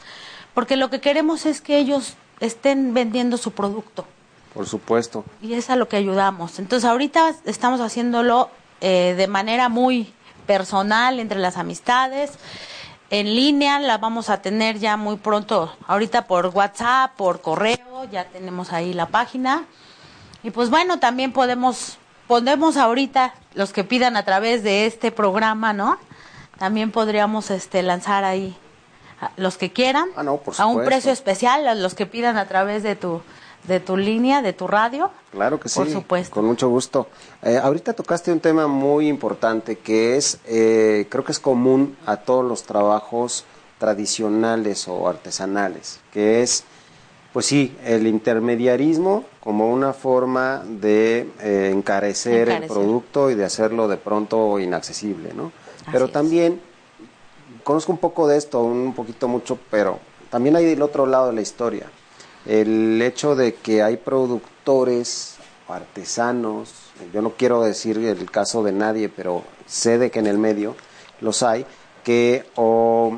porque 0.54 0.78
lo 0.78 0.90
que 0.90 1.00
queremos 1.00 1.46
es 1.46 1.62
que 1.62 1.78
ellos 1.78 2.16
estén 2.40 2.94
vendiendo 2.94 3.38
su 3.38 3.52
producto. 3.52 4.06
Por 4.54 4.68
supuesto. 4.68 5.24
Y 5.42 5.54
es 5.54 5.70
a 5.70 5.76
lo 5.76 5.88
que 5.88 5.98
ayudamos. 5.98 6.60
Entonces 6.60 6.90
ahorita 6.90 7.36
estamos 7.46 7.82
haciéndolo 7.82 8.50
eh, 8.82 9.16
de 9.18 9.28
manera 9.28 9.70
muy 9.70 10.14
personal 10.46 11.20
entre 11.20 11.40
las 11.40 11.58
amistades. 11.58 12.32
En 13.14 13.36
línea 13.36 13.78
la 13.78 14.00
vamos 14.00 14.32
a 14.32 14.42
tener 14.42 14.80
ya 14.80 14.98
muy 14.98 15.18
pronto, 15.18 15.72
ahorita 15.86 16.26
por 16.26 16.48
WhatsApp, 16.48 17.12
por 17.16 17.42
correo, 17.42 18.06
ya 18.12 18.24
tenemos 18.26 18.74
ahí 18.74 18.92
la 18.92 19.06
página. 19.06 19.66
Y 20.42 20.50
pues 20.50 20.72
bueno, 20.72 20.98
también 20.98 21.32
podemos, 21.32 22.00
podemos 22.28 22.76
ahorita, 22.76 23.36
los 23.54 23.72
que 23.72 23.84
pidan 23.84 24.18
a 24.18 24.26
través 24.26 24.64
de 24.64 24.88
este 24.88 25.12
programa, 25.12 25.74
¿no? 25.74 26.00
También 26.58 26.90
podríamos 26.90 27.52
este, 27.52 27.84
lanzar 27.84 28.24
ahí 28.24 28.58
los 29.38 29.60
que 29.60 29.72
quieran 29.72 30.10
ah, 30.18 30.26
a 30.58 30.66
un 30.66 30.84
precio 30.84 31.12
especial, 31.12 31.68
a 31.68 31.76
los 31.76 31.94
que 31.94 32.08
pidan 32.08 32.38
a 32.38 32.48
través 32.48 32.82
de 32.82 32.96
tu 32.96 33.22
de 33.68 33.80
tu 33.80 33.98
línea, 33.98 34.42
de 34.42 34.54
tu 34.54 34.68
radio. 34.68 35.10
Claro 35.32 35.60
que 35.60 35.70
sí. 35.70 35.80
Por 35.80 35.90
supuesto. 35.90 36.34
Con 36.34 36.46
mucho 36.46 36.70
gusto. 36.70 37.08
Eh, 37.42 37.58
ahorita 37.58 37.94
tocaste 37.94 38.32
un 38.32 38.40
tema 38.40 38.68
muy 38.68 39.08
importante 39.08 39.78
que 39.78 40.18
es, 40.18 40.40
eh, 40.46 41.08
creo 41.10 41.24
que 41.24 41.32
es 41.32 41.40
común 41.40 41.98
a 42.06 42.18
todos 42.18 42.46
los 42.46 42.64
trabajos 42.64 43.46
tradicionales 43.78 44.88
o 44.88 45.08
artesanales, 45.08 46.00
que 46.12 46.42
es, 46.42 46.64
pues 47.34 47.46
sí, 47.46 47.76
el 47.84 48.08
intermediarismo 48.08 49.26
como 49.40 49.72
una 49.72 49.92
forma 49.92 50.64
de 50.66 51.30
eh, 51.42 51.72
encarecer, 51.74 52.48
el 52.48 52.68
producto 52.68 53.30
y 53.30 53.36
de 53.36 53.44
hacerlo 53.44 53.88
de 53.88 53.98
pronto 53.98 54.60
inaccesible, 54.60 55.34
¿no? 55.34 55.52
pero 55.92 56.08
también, 56.08 56.62
conozco 57.66 57.92
un 57.92 57.98
poco 57.98 58.26
de 58.26 58.38
esto, 58.38 58.62
un 58.62 58.94
poquito 58.94 59.28
mucho, 59.28 59.60
pero 59.70 60.00
también 60.30 60.56
hay 60.56 60.66
el 60.68 60.82
otro 60.82 61.06
lado 61.06 61.28
de 61.28 61.34
la 61.34 61.42
historia 61.42 61.88
el 62.46 63.02
hecho 63.02 63.36
de 63.36 63.56
que 63.56 63.84
hay 63.84 63.98
productores, 63.98 65.38
artesanos, 65.68 66.72
yo 67.14 67.22
no 67.22 67.32
quiero 67.32 67.64
decir 67.64 67.98
el 67.98 68.30
caso 68.30 68.64
de 68.64 68.72
nadie, 68.72 69.10
pero 69.10 69.44
sé 69.66 69.98
de 69.98 70.12
que 70.12 70.20
en 70.20 70.28
el 70.28 70.38
medio 70.38 70.76
los 71.22 71.44
hay, 71.44 71.66
que 72.04 72.46
o, 72.56 73.18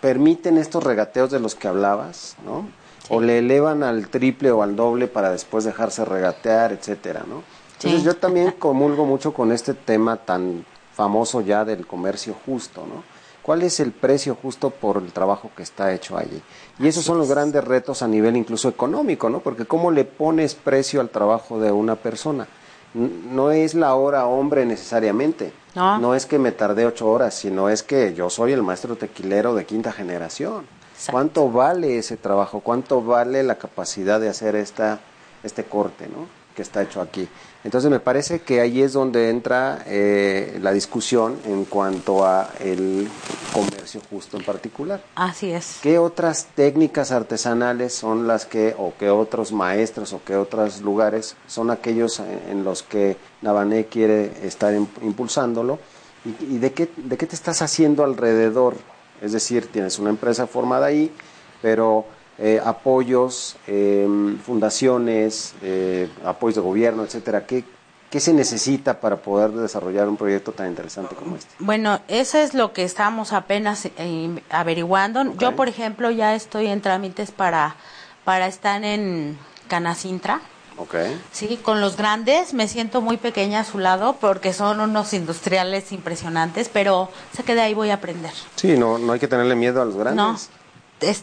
permiten 0.00 0.58
estos 0.58 0.82
regateos 0.82 1.30
de 1.30 1.40
los 1.40 1.54
que 1.54 1.68
hablabas, 1.68 2.36
¿no? 2.44 2.68
O 3.08 3.20
le 3.20 3.38
elevan 3.38 3.82
al 3.82 4.08
triple 4.08 4.50
o 4.50 4.62
al 4.62 4.76
doble 4.76 5.06
para 5.06 5.30
después 5.30 5.64
dejarse 5.64 6.04
regatear, 6.04 6.72
etcétera, 6.72 7.24
¿no? 7.26 7.42
Entonces 7.74 8.04
yo 8.04 8.14
también 8.16 8.52
comulgo 8.52 9.04
mucho 9.04 9.32
con 9.32 9.52
este 9.52 9.74
tema 9.74 10.16
tan 10.16 10.64
famoso 10.94 11.40
ya 11.40 11.64
del 11.64 11.86
comercio 11.86 12.34
justo, 12.46 12.86
¿no? 12.86 13.02
¿Cuál 13.42 13.62
es 13.62 13.80
el 13.80 13.90
precio 13.90 14.36
justo 14.40 14.70
por 14.70 14.98
el 14.98 15.12
trabajo 15.12 15.50
que 15.56 15.64
está 15.64 15.92
hecho 15.92 16.16
allí? 16.16 16.40
Y 16.78 16.86
esos 16.86 17.04
son 17.04 17.18
los 17.18 17.28
grandes 17.28 17.64
retos 17.64 18.02
a 18.02 18.08
nivel 18.08 18.36
incluso 18.36 18.68
económico, 18.68 19.28
¿no? 19.28 19.40
Porque 19.40 19.64
¿cómo 19.64 19.90
le 19.90 20.04
pones 20.04 20.54
precio 20.54 21.00
al 21.00 21.10
trabajo 21.10 21.58
de 21.58 21.72
una 21.72 21.96
persona? 21.96 22.46
No 22.94 23.50
es 23.50 23.74
la 23.74 23.94
hora 23.94 24.26
hombre 24.26 24.64
necesariamente. 24.64 25.52
No. 25.74 26.14
es 26.14 26.26
que 26.26 26.38
me 26.38 26.52
tardé 26.52 26.86
ocho 26.86 27.10
horas, 27.10 27.34
sino 27.34 27.68
es 27.68 27.82
que 27.82 28.14
yo 28.14 28.28
soy 28.30 28.52
el 28.52 28.62
maestro 28.62 28.96
tequilero 28.96 29.54
de 29.54 29.64
quinta 29.64 29.90
generación. 29.90 30.66
¿Cuánto 31.10 31.50
vale 31.50 31.98
ese 31.98 32.16
trabajo? 32.16 32.60
¿Cuánto 32.60 33.02
vale 33.02 33.42
la 33.42 33.56
capacidad 33.56 34.20
de 34.20 34.28
hacer 34.28 34.54
esta, 34.54 35.00
este 35.42 35.64
corte, 35.64 36.06
¿no? 36.06 36.41
Que 36.54 36.62
está 36.62 36.82
hecho 36.82 37.00
aquí. 37.00 37.28
Entonces 37.64 37.90
me 37.90 38.00
parece 38.00 38.40
que 38.40 38.60
ahí 38.60 38.82
es 38.82 38.92
donde 38.92 39.30
entra 39.30 39.84
eh, 39.86 40.58
la 40.60 40.72
discusión 40.72 41.38
en 41.46 41.64
cuanto 41.64 42.26
a 42.26 42.50
el 42.58 43.08
comercio 43.52 44.00
justo 44.10 44.36
en 44.36 44.44
particular. 44.44 45.02
Así 45.14 45.52
es. 45.52 45.78
¿Qué 45.80 45.98
otras 45.98 46.48
técnicas 46.54 47.12
artesanales 47.12 47.94
son 47.94 48.26
las 48.26 48.46
que, 48.46 48.74
o 48.76 48.92
qué 48.98 49.10
otros 49.10 49.52
maestros, 49.52 50.12
o 50.12 50.20
qué 50.24 50.36
otros 50.36 50.80
lugares 50.80 51.36
son 51.46 51.70
aquellos 51.70 52.20
en 52.20 52.64
los 52.64 52.82
que 52.82 53.16
Navané 53.42 53.86
quiere 53.86 54.46
estar 54.46 54.74
impulsándolo? 54.74 55.78
¿Y, 56.24 56.58
de, 56.58 56.72
qué, 56.72 56.88
de 56.96 57.16
qué 57.16 57.26
te 57.26 57.34
estás 57.34 57.62
haciendo 57.62 58.04
alrededor? 58.04 58.74
Es 59.20 59.32
decir, 59.32 59.68
tienes 59.70 59.98
una 59.98 60.10
empresa 60.10 60.46
formada 60.46 60.86
ahí, 60.86 61.12
pero 61.60 62.06
eh, 62.38 62.60
apoyos, 62.64 63.56
em, 63.66 64.38
fundaciones, 64.38 65.54
eh, 65.62 66.08
apoyos 66.24 66.56
de 66.56 66.60
gobierno, 66.60 67.04
etcétera. 67.04 67.46
¿Qué, 67.46 67.64
¿Qué 68.10 68.20
se 68.20 68.34
necesita 68.34 69.00
para 69.00 69.16
poder 69.16 69.52
desarrollar 69.52 70.08
un 70.08 70.18
proyecto 70.18 70.52
tan 70.52 70.68
interesante 70.68 71.14
como 71.14 71.36
este? 71.36 71.48
Bueno, 71.58 72.00
eso 72.08 72.36
es 72.36 72.52
lo 72.52 72.72
que 72.72 72.84
estamos 72.84 73.32
apenas 73.32 73.86
eh, 73.86 74.42
averiguando. 74.50 75.34
Yo, 75.38 75.56
por 75.56 75.68
ejemplo, 75.68 76.10
ya 76.10 76.34
estoy 76.34 76.66
en 76.66 76.82
trámites 76.82 77.30
para, 77.30 77.76
para 78.24 78.46
estar 78.48 78.84
en 78.84 79.38
Canacintra. 79.68 80.42
Okay. 80.76 81.18
Sí, 81.32 81.58
con 81.62 81.80
los 81.80 81.96
grandes 81.96 82.54
me 82.54 82.66
siento 82.68 83.00
muy 83.00 83.16
pequeña 83.16 83.60
a 83.60 83.64
su 83.64 83.78
lado 83.78 84.16
porque 84.20 84.52
son 84.52 84.80
unos 84.80 85.12
industriales 85.12 85.92
impresionantes, 85.92 86.68
pero 86.70 87.08
sé 87.34 87.44
que 87.44 87.54
de 87.54 87.60
ahí 87.60 87.74
voy 87.74 87.90
a 87.90 87.94
aprender. 87.94 88.32
Sí, 88.56 88.76
no, 88.76 88.98
no 88.98 89.12
hay 89.12 89.20
que 89.20 89.28
tenerle 89.28 89.54
miedo 89.54 89.80
a 89.80 89.84
los 89.84 89.96
grandes. 89.96 90.16
No, 90.16 90.61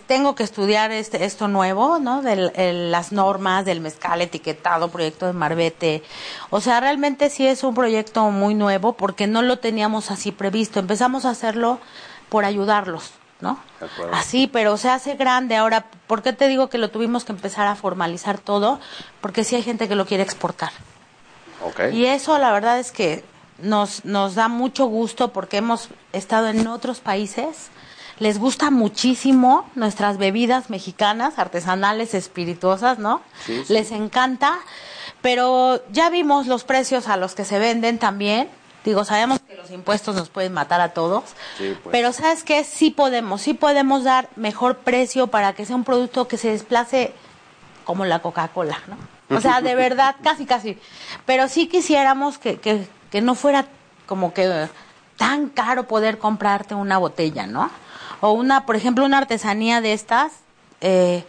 tengo 0.06 0.36
que 0.36 0.44
estudiar 0.44 0.92
este, 0.92 1.26
esto 1.26 1.48
nuevo, 1.48 2.00
¿no? 2.00 2.22
De 2.22 2.74
las 2.90 3.12
normas 3.12 3.66
del 3.66 3.82
mezcal 3.82 4.22
etiquetado, 4.22 4.90
proyecto 4.90 5.26
de 5.26 5.34
Marbete. 5.34 6.04
O 6.50 6.62
sea, 6.62 6.80
realmente 6.80 7.30
sí 7.30 7.48
es 7.48 7.64
un 7.64 7.74
proyecto 7.74 8.30
muy 8.32 8.56
nuevo 8.56 8.94
porque 8.94 9.28
no 9.28 9.42
lo 9.42 9.60
teníamos 9.60 10.12
así 10.12 10.32
previsto. 10.32 10.80
Empezamos 10.80 11.26
a 11.26 11.32
hacerlo 11.32 11.80
por 12.30 12.46
ayudarlos, 12.46 13.12
¿no? 13.42 13.60
Así, 14.12 14.48
pero 14.48 14.78
se 14.78 14.90
hace 14.90 15.16
grande. 15.16 15.56
Ahora, 15.56 15.86
¿por 16.08 16.22
qué 16.22 16.34
te 16.34 16.48
digo 16.48 16.70
que 16.70 16.78
lo 16.78 16.90
tuvimos 16.90 17.26
que 17.26 17.32
empezar 17.32 17.68
a 17.68 17.76
formalizar 17.76 18.38
todo? 18.38 18.80
Porque 19.22 19.44
sí 19.44 19.56
hay 19.56 19.64
gente 19.64 19.88
que 19.88 19.96
lo 19.96 20.06
quiere 20.06 20.24
exportar. 20.24 20.72
Okay. 21.66 21.98
Y 21.98 22.06
eso 22.06 22.38
la 22.38 22.52
verdad 22.52 22.80
es 22.80 22.92
que 22.92 23.24
nos, 23.62 24.06
nos 24.06 24.36
da 24.36 24.48
mucho 24.48 24.86
gusto 24.86 25.34
porque 25.34 25.58
hemos 25.58 25.90
estado 26.14 26.48
en 26.48 26.66
otros 26.68 27.00
países 27.00 27.70
les 28.20 28.38
gusta 28.38 28.70
muchísimo 28.70 29.66
nuestras 29.76 30.18
bebidas 30.18 30.70
mexicanas, 30.70 31.40
artesanales, 31.40 32.14
espirituosas, 32.14 33.00
¿no? 33.00 33.22
Les 33.70 33.92
encanta, 33.92 34.60
pero 35.22 35.82
ya 35.92 36.10
vimos 36.10 36.48
los 36.48 36.64
precios 36.66 37.08
a 37.08 37.18
los 37.18 37.34
que 37.34 37.46
se 37.46 37.60
venden 37.60 37.98
también. 37.98 38.50
Digo, 38.84 39.04
sabemos 39.06 39.40
que 39.40 39.56
los 39.56 39.72
impuestos 39.72 40.16
nos 40.16 40.30
pueden 40.30 40.54
matar 40.54 40.82
a 40.82 40.94
todos, 40.94 41.24
pues. 41.58 41.78
pero 41.92 42.14
¿sabes 42.14 42.44
qué? 42.44 42.64
Sí 42.64 42.92
podemos, 42.92 43.42
sí 43.42 43.54
podemos 43.54 44.04
dar 44.04 44.30
mejor 44.36 44.78
precio 44.78 45.28
para 45.28 45.54
que 45.54 45.66
sea 45.66 45.76
un 45.76 45.84
producto 45.84 46.28
que 46.28 46.38
se 46.38 46.52
desplace 46.52 47.14
como 47.84 48.06
la 48.06 48.20
Coca-Cola, 48.20 48.80
¿no? 48.88 49.36
O 49.36 49.42
sea, 49.42 49.62
de 49.62 49.76
verdad, 49.76 50.16
casi, 50.24 50.46
casi. 50.46 50.78
Pero 51.26 51.48
sí 51.48 51.68
quisiéramos 51.68 52.38
que, 52.38 52.60
que, 52.60 52.88
que 53.12 53.22
no 53.22 53.36
fuera 53.36 53.66
como 54.06 54.34
que 54.34 54.70
tan 55.18 55.50
caro 55.50 55.88
poder 55.88 56.18
comprarte 56.18 56.74
una 56.74 56.98
botella, 56.98 57.46
¿no? 57.46 57.70
O 58.22 58.32
una, 58.32 58.66
por 58.66 58.76
ejemplo, 58.76 59.06
una 59.06 59.18
artesanía 59.18 59.82
de 59.82 59.94
estas. 59.94 60.32
Eh, 60.82 61.24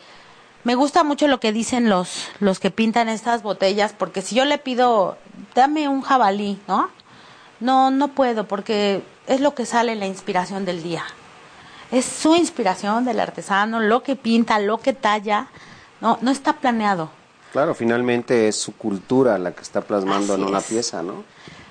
me 0.64 0.74
gusta 0.74 1.04
mucho 1.04 1.26
lo 1.26 1.40
que 1.40 1.52
dicen 1.52 1.88
los, 1.88 2.28
los 2.38 2.58
que 2.60 2.70
pintan 2.70 3.08
estas 3.08 3.42
botellas, 3.42 3.94
porque 3.96 4.22
si 4.22 4.34
yo 4.34 4.44
le 4.44 4.58
pido, 4.58 5.16
dame 5.54 5.88
un 5.88 6.02
jabalí, 6.02 6.60
¿no? 6.68 6.90
No, 7.60 7.90
no 7.90 8.08
puedo, 8.08 8.46
porque 8.46 9.02
es 9.26 9.40
lo 9.40 9.54
que 9.54 9.66
sale 9.66 9.92
en 9.92 10.00
la 10.00 10.06
inspiración 10.06 10.64
del 10.64 10.82
día. 10.82 11.04
Es 11.90 12.04
su 12.04 12.36
inspiración 12.36 13.04
del 13.04 13.20
artesano, 13.20 13.80
lo 13.80 14.02
que 14.02 14.16
pinta, 14.16 14.58
lo 14.58 14.78
que 14.78 14.92
talla, 14.92 15.48
no, 16.00 16.18
no 16.20 16.30
está 16.30 16.54
planeado. 16.54 17.10
Claro, 17.52 17.74
finalmente 17.74 18.48
es 18.48 18.56
su 18.56 18.76
cultura 18.76 19.36
la 19.38 19.52
que 19.52 19.62
está 19.62 19.80
plasmando 19.80 20.34
en 20.34 20.44
una 20.44 20.60
pieza, 20.60 21.02
¿no? 21.02 21.24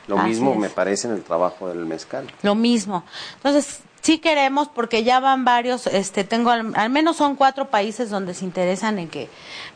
Lo 0.08 0.18
mismo 0.18 0.56
me 0.56 0.70
parece 0.70 1.08
en 1.08 1.14
el 1.14 1.24
trabajo 1.24 1.68
del 1.68 1.86
mezcal. 1.86 2.28
Lo 2.42 2.56
mismo. 2.56 3.04
Entonces, 3.36 3.82
sí 4.02 4.20
queremos 4.20 4.68
porque 4.68 5.04
ya 5.04 5.20
van 5.20 5.46
varios, 5.46 5.88
este, 5.88 6.24
tengo 6.24 6.52
al, 6.52 6.90
menos 6.90 7.18
son 7.18 7.36
cuatro 7.36 7.70
países 7.70 8.10
donde 8.10 8.34
se 8.34 8.46
interesan 8.46 9.00
en 9.00 9.10
que 9.10 9.30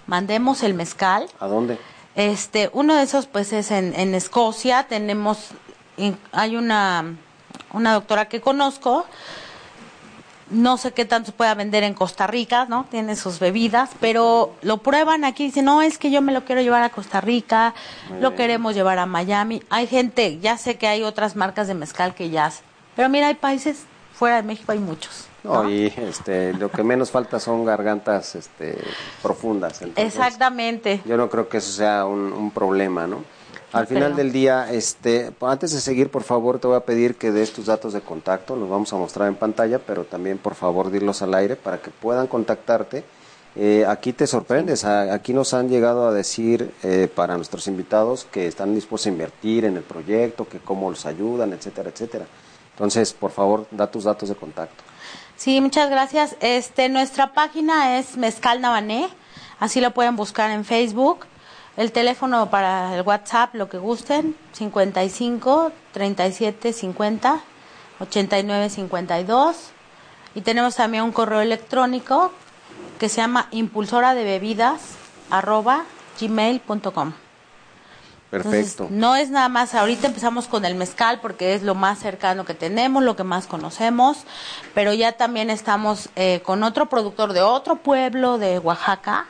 mandemos 0.07 0.63
el 0.63 0.73
mezcal. 0.73 1.27
¿A 1.39 1.47
dónde? 1.47 1.77
Este, 2.15 2.69
uno 2.73 2.95
de 2.95 3.03
esos 3.03 3.25
pues 3.25 3.53
es 3.53 3.71
en, 3.71 3.93
en 3.99 4.13
Escocia, 4.13 4.83
tenemos, 4.83 5.49
hay 6.31 6.55
una, 6.55 7.15
una 7.73 7.93
doctora 7.93 8.29
que 8.29 8.39
conozco, 8.39 9.05
no 10.49 10.77
sé 10.77 10.91
qué 10.91 11.05
tanto 11.05 11.27
se 11.27 11.31
pueda 11.31 11.55
vender 11.55 11.83
en 11.83 11.95
Costa 11.95 12.27
Rica, 12.27 12.65
¿no? 12.69 12.85
Tiene 12.91 13.15
sus 13.15 13.39
bebidas, 13.39 13.89
pero 13.99 14.53
lo 14.61 14.77
prueban 14.77 15.25
aquí, 15.25 15.45
dicen, 15.45 15.65
no, 15.65 15.81
es 15.81 15.97
que 15.97 16.11
yo 16.11 16.21
me 16.21 16.31
lo 16.31 16.45
quiero 16.45 16.61
llevar 16.61 16.83
a 16.83 16.89
Costa 16.89 17.19
Rica, 17.19 17.73
lo 18.19 18.35
queremos 18.35 18.75
llevar 18.75 18.99
a 18.99 19.07
Miami. 19.07 19.63
Hay 19.71 19.87
gente, 19.87 20.39
ya 20.39 20.57
sé 20.57 20.77
que 20.77 20.87
hay 20.87 21.01
otras 21.01 21.35
marcas 21.35 21.67
de 21.67 21.73
mezcal 21.73 22.13
que 22.13 22.29
ya, 22.29 22.51
pero 22.95 23.09
mira, 23.09 23.27
hay 23.27 23.33
países 23.33 23.85
fuera 24.13 24.37
de 24.37 24.43
México 24.43 24.71
hay 24.71 24.79
muchos. 24.79 25.27
No, 25.43 25.69
y 25.69 25.87
este, 25.97 26.53
lo 26.53 26.71
que 26.71 26.83
menos 26.83 27.11
falta 27.11 27.39
son 27.39 27.65
gargantas 27.65 28.35
este, 28.35 28.77
profundas. 29.21 29.81
Exactamente. 29.97 31.01
Yo 31.05 31.17
no 31.17 31.29
creo 31.29 31.49
que 31.49 31.57
eso 31.57 31.71
sea 31.71 32.05
un, 32.05 32.51
problema, 32.51 33.07
¿no? 33.07 33.23
Al 33.73 33.87
final 33.87 34.15
del 34.15 34.31
día, 34.31 34.71
este, 34.71 35.31
antes 35.41 35.71
de 35.71 35.81
seguir, 35.81 36.09
por 36.11 36.21
favor, 36.23 36.59
te 36.59 36.67
voy 36.67 36.77
a 36.77 36.81
pedir 36.81 37.15
que 37.15 37.31
des 37.31 37.51
tus 37.51 37.65
datos 37.65 37.91
de 37.91 38.01
contacto, 38.01 38.55
los 38.55 38.69
vamos 38.69 38.93
a 38.93 38.97
mostrar 38.97 39.27
en 39.27 39.35
pantalla, 39.35 39.79
pero 39.79 40.05
también, 40.05 40.37
por 40.37 40.53
favor, 40.53 40.91
dirlos 40.91 41.23
al 41.23 41.33
aire 41.33 41.55
para 41.55 41.79
que 41.79 41.89
puedan 41.89 42.27
contactarte. 42.27 43.03
Eh, 43.55 43.85
aquí 43.87 44.13
te 44.13 44.27
sorprendes, 44.27 44.85
aquí 44.85 45.33
nos 45.33 45.53
han 45.53 45.69
llegado 45.69 46.07
a 46.07 46.13
decir 46.13 46.71
eh, 46.83 47.07
para 47.13 47.35
nuestros 47.35 47.67
invitados 47.67 48.25
que 48.31 48.47
están 48.47 48.73
dispuestos 48.73 49.07
a 49.07 49.09
invertir 49.09 49.65
en 49.65 49.77
el 49.77 49.83
proyecto, 49.83 50.47
que 50.47 50.59
cómo 50.59 50.89
los 50.89 51.05
ayudan, 51.05 51.51
etcétera, 51.53 51.89
etcétera. 51.89 52.25
Entonces, 52.73 53.13
por 53.13 53.31
favor, 53.31 53.67
da 53.71 53.89
tus 53.89 54.03
datos 54.03 54.29
de 54.29 54.35
contacto. 54.35 54.83
Sí, 55.35 55.61
muchas 55.61 55.89
gracias. 55.89 56.35
Este, 56.39 56.89
nuestra 56.89 57.33
página 57.33 57.97
es 57.97 58.17
Mezcal 58.17 58.61
Navané, 58.61 59.09
así 59.59 59.81
lo 59.81 59.91
pueden 59.91 60.15
buscar 60.15 60.51
en 60.51 60.65
Facebook. 60.65 61.25
El 61.75 61.91
teléfono 61.91 62.49
para 62.49 62.95
el 62.95 63.01
WhatsApp, 63.01 63.55
lo 63.55 63.67
que 63.67 63.77
gusten, 63.77 64.35
55 64.53 65.71
37 65.91 66.71
50 66.71 67.41
89 67.99 68.69
52. 68.69 69.55
Y 70.35 70.41
tenemos 70.41 70.75
también 70.75 71.03
un 71.03 71.11
correo 71.11 71.41
electrónico 71.41 72.31
que 72.99 73.09
se 73.09 73.17
llama 73.17 73.47
impulsora 73.51 74.13
de 74.13 74.23
bebidas 74.23 74.81
arroba 75.29 75.83
gmail.com. 76.19 77.13
Perfecto. 78.33 78.87
no 78.89 79.15
es 79.15 79.29
nada 79.29 79.47
más, 79.47 79.75
ahorita 79.75 80.07
empezamos 80.07 80.47
con 80.47 80.65
el 80.65 80.73
mezcal 80.73 81.19
porque 81.21 81.53
es 81.53 81.61
lo 81.61 81.75
más 81.75 81.99
cercano 81.99 82.45
que 82.45 82.55
tenemos, 82.55 83.03
lo 83.03 83.15
que 83.15 83.23
más 83.23 83.45
conocemos, 83.45 84.23
pero 84.73 84.91
ya 84.91 85.11
también 85.11 85.51
estamos 85.51 86.09
eh, 86.15 86.41
con 86.43 86.63
otro 86.63 86.89
productor 86.89 87.33
de 87.33 87.41
otro 87.43 87.75
pueblo 87.75 88.39
de 88.39 88.57
Oaxaca 88.57 89.27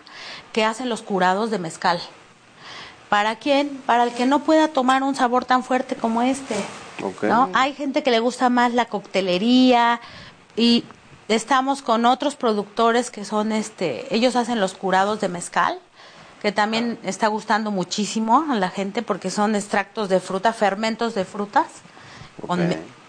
que 0.54 0.64
hace 0.64 0.86
los 0.86 1.02
curados 1.02 1.52
de 1.52 1.60
mezcal. 1.60 2.00
¿Para 3.10 3.36
quién? 3.36 3.82
Para 3.86 4.06
el 4.06 4.14
que 4.14 4.26
no 4.26 4.40
pueda 4.40 4.70
tomar 4.70 5.04
un 5.04 5.16
sabor 5.16 5.44
tan 5.44 5.66
fuerte 5.66 5.96
como 5.96 6.22
este. 6.22 6.56
¿no? 7.24 7.50
Hay 7.54 7.74
gente 7.74 8.04
que 8.04 8.12
le 8.12 8.20
gusta 8.20 8.50
más 8.50 8.74
la 8.74 8.86
coctelería 8.86 10.00
y 10.56 10.86
estamos 11.28 11.82
con 11.82 12.06
otros 12.06 12.36
productores 12.36 13.12
que 13.12 13.26
son 13.26 13.52
este, 13.52 14.16
ellos 14.16 14.38
hacen 14.38 14.62
los 14.62 14.74
curados 14.74 15.20
de 15.20 15.28
mezcal 15.28 15.80
que 16.44 16.52
también 16.52 17.00
está 17.04 17.30
gustando 17.30 17.72
muchísimo 17.72 18.46
a 18.52 18.56
la 18.56 18.70
gente 18.70 19.02
porque 19.02 19.30
son 19.30 19.56
extractos 19.56 20.10
de 20.10 20.20
fruta, 20.20 20.52
fermentos 20.52 21.16
de 21.16 21.24
frutas 21.24 21.68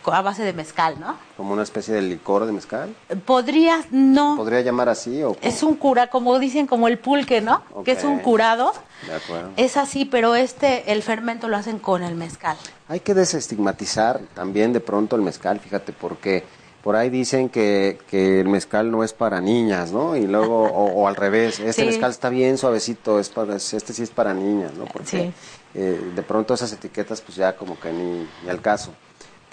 a 0.06 0.22
base 0.22 0.44
de 0.44 0.52
mezcal, 0.52 1.00
¿no? 1.00 1.16
Como 1.36 1.52
una 1.52 1.64
especie 1.64 1.94
de 1.94 2.02
licor 2.02 2.46
de 2.46 2.52
mezcal. 2.52 2.94
Podría, 3.24 3.84
no. 3.90 4.36
¿Podría 4.36 4.60
llamar 4.60 4.88
así 4.88 5.20
o 5.24 5.36
Es 5.42 5.64
un 5.64 5.74
cura, 5.74 6.08
como 6.08 6.38
dicen, 6.38 6.68
como 6.68 6.86
el 6.86 6.98
pulque, 6.98 7.40
¿no? 7.40 7.64
Que 7.84 7.92
es 7.92 8.04
un 8.04 8.20
curado. 8.20 8.72
De 9.04 9.14
acuerdo. 9.16 9.50
Es 9.56 9.76
así, 9.76 10.04
pero 10.04 10.36
este, 10.36 10.92
el 10.92 11.02
fermento 11.02 11.48
lo 11.48 11.56
hacen 11.56 11.80
con 11.80 12.04
el 12.04 12.14
mezcal. 12.14 12.56
Hay 12.86 13.00
que 13.00 13.14
desestigmatizar 13.14 14.20
también 14.34 14.72
de 14.72 14.78
pronto 14.78 15.16
el 15.16 15.22
mezcal, 15.22 15.58
fíjate, 15.58 15.92
porque 15.92 16.44
por 16.84 16.96
ahí 16.96 17.08
dicen 17.08 17.48
que, 17.48 17.98
que, 18.10 18.40
el 18.42 18.48
mezcal 18.48 18.90
no 18.90 19.02
es 19.04 19.14
para 19.14 19.40
niñas, 19.40 19.90
¿no? 19.90 20.16
Y 20.16 20.26
luego, 20.26 20.64
o, 20.64 21.08
al 21.08 21.16
revés, 21.16 21.58
este 21.58 21.86
mezcal 21.86 22.10
está 22.10 22.28
bien 22.28 22.58
suavecito, 22.58 23.18
es 23.18 23.30
para, 23.30 23.56
este 23.56 23.94
sí 23.94 24.02
es 24.02 24.10
para 24.10 24.34
niñas, 24.34 24.74
¿no? 24.74 24.84
Porque 24.84 25.32
eh, 25.74 26.00
de 26.14 26.22
pronto 26.22 26.52
esas 26.52 26.74
etiquetas 26.74 27.22
pues 27.22 27.36
ya 27.38 27.56
como 27.56 27.80
que 27.80 27.90
ni, 27.90 28.28
ni 28.44 28.50
al 28.50 28.60
caso 28.60 28.92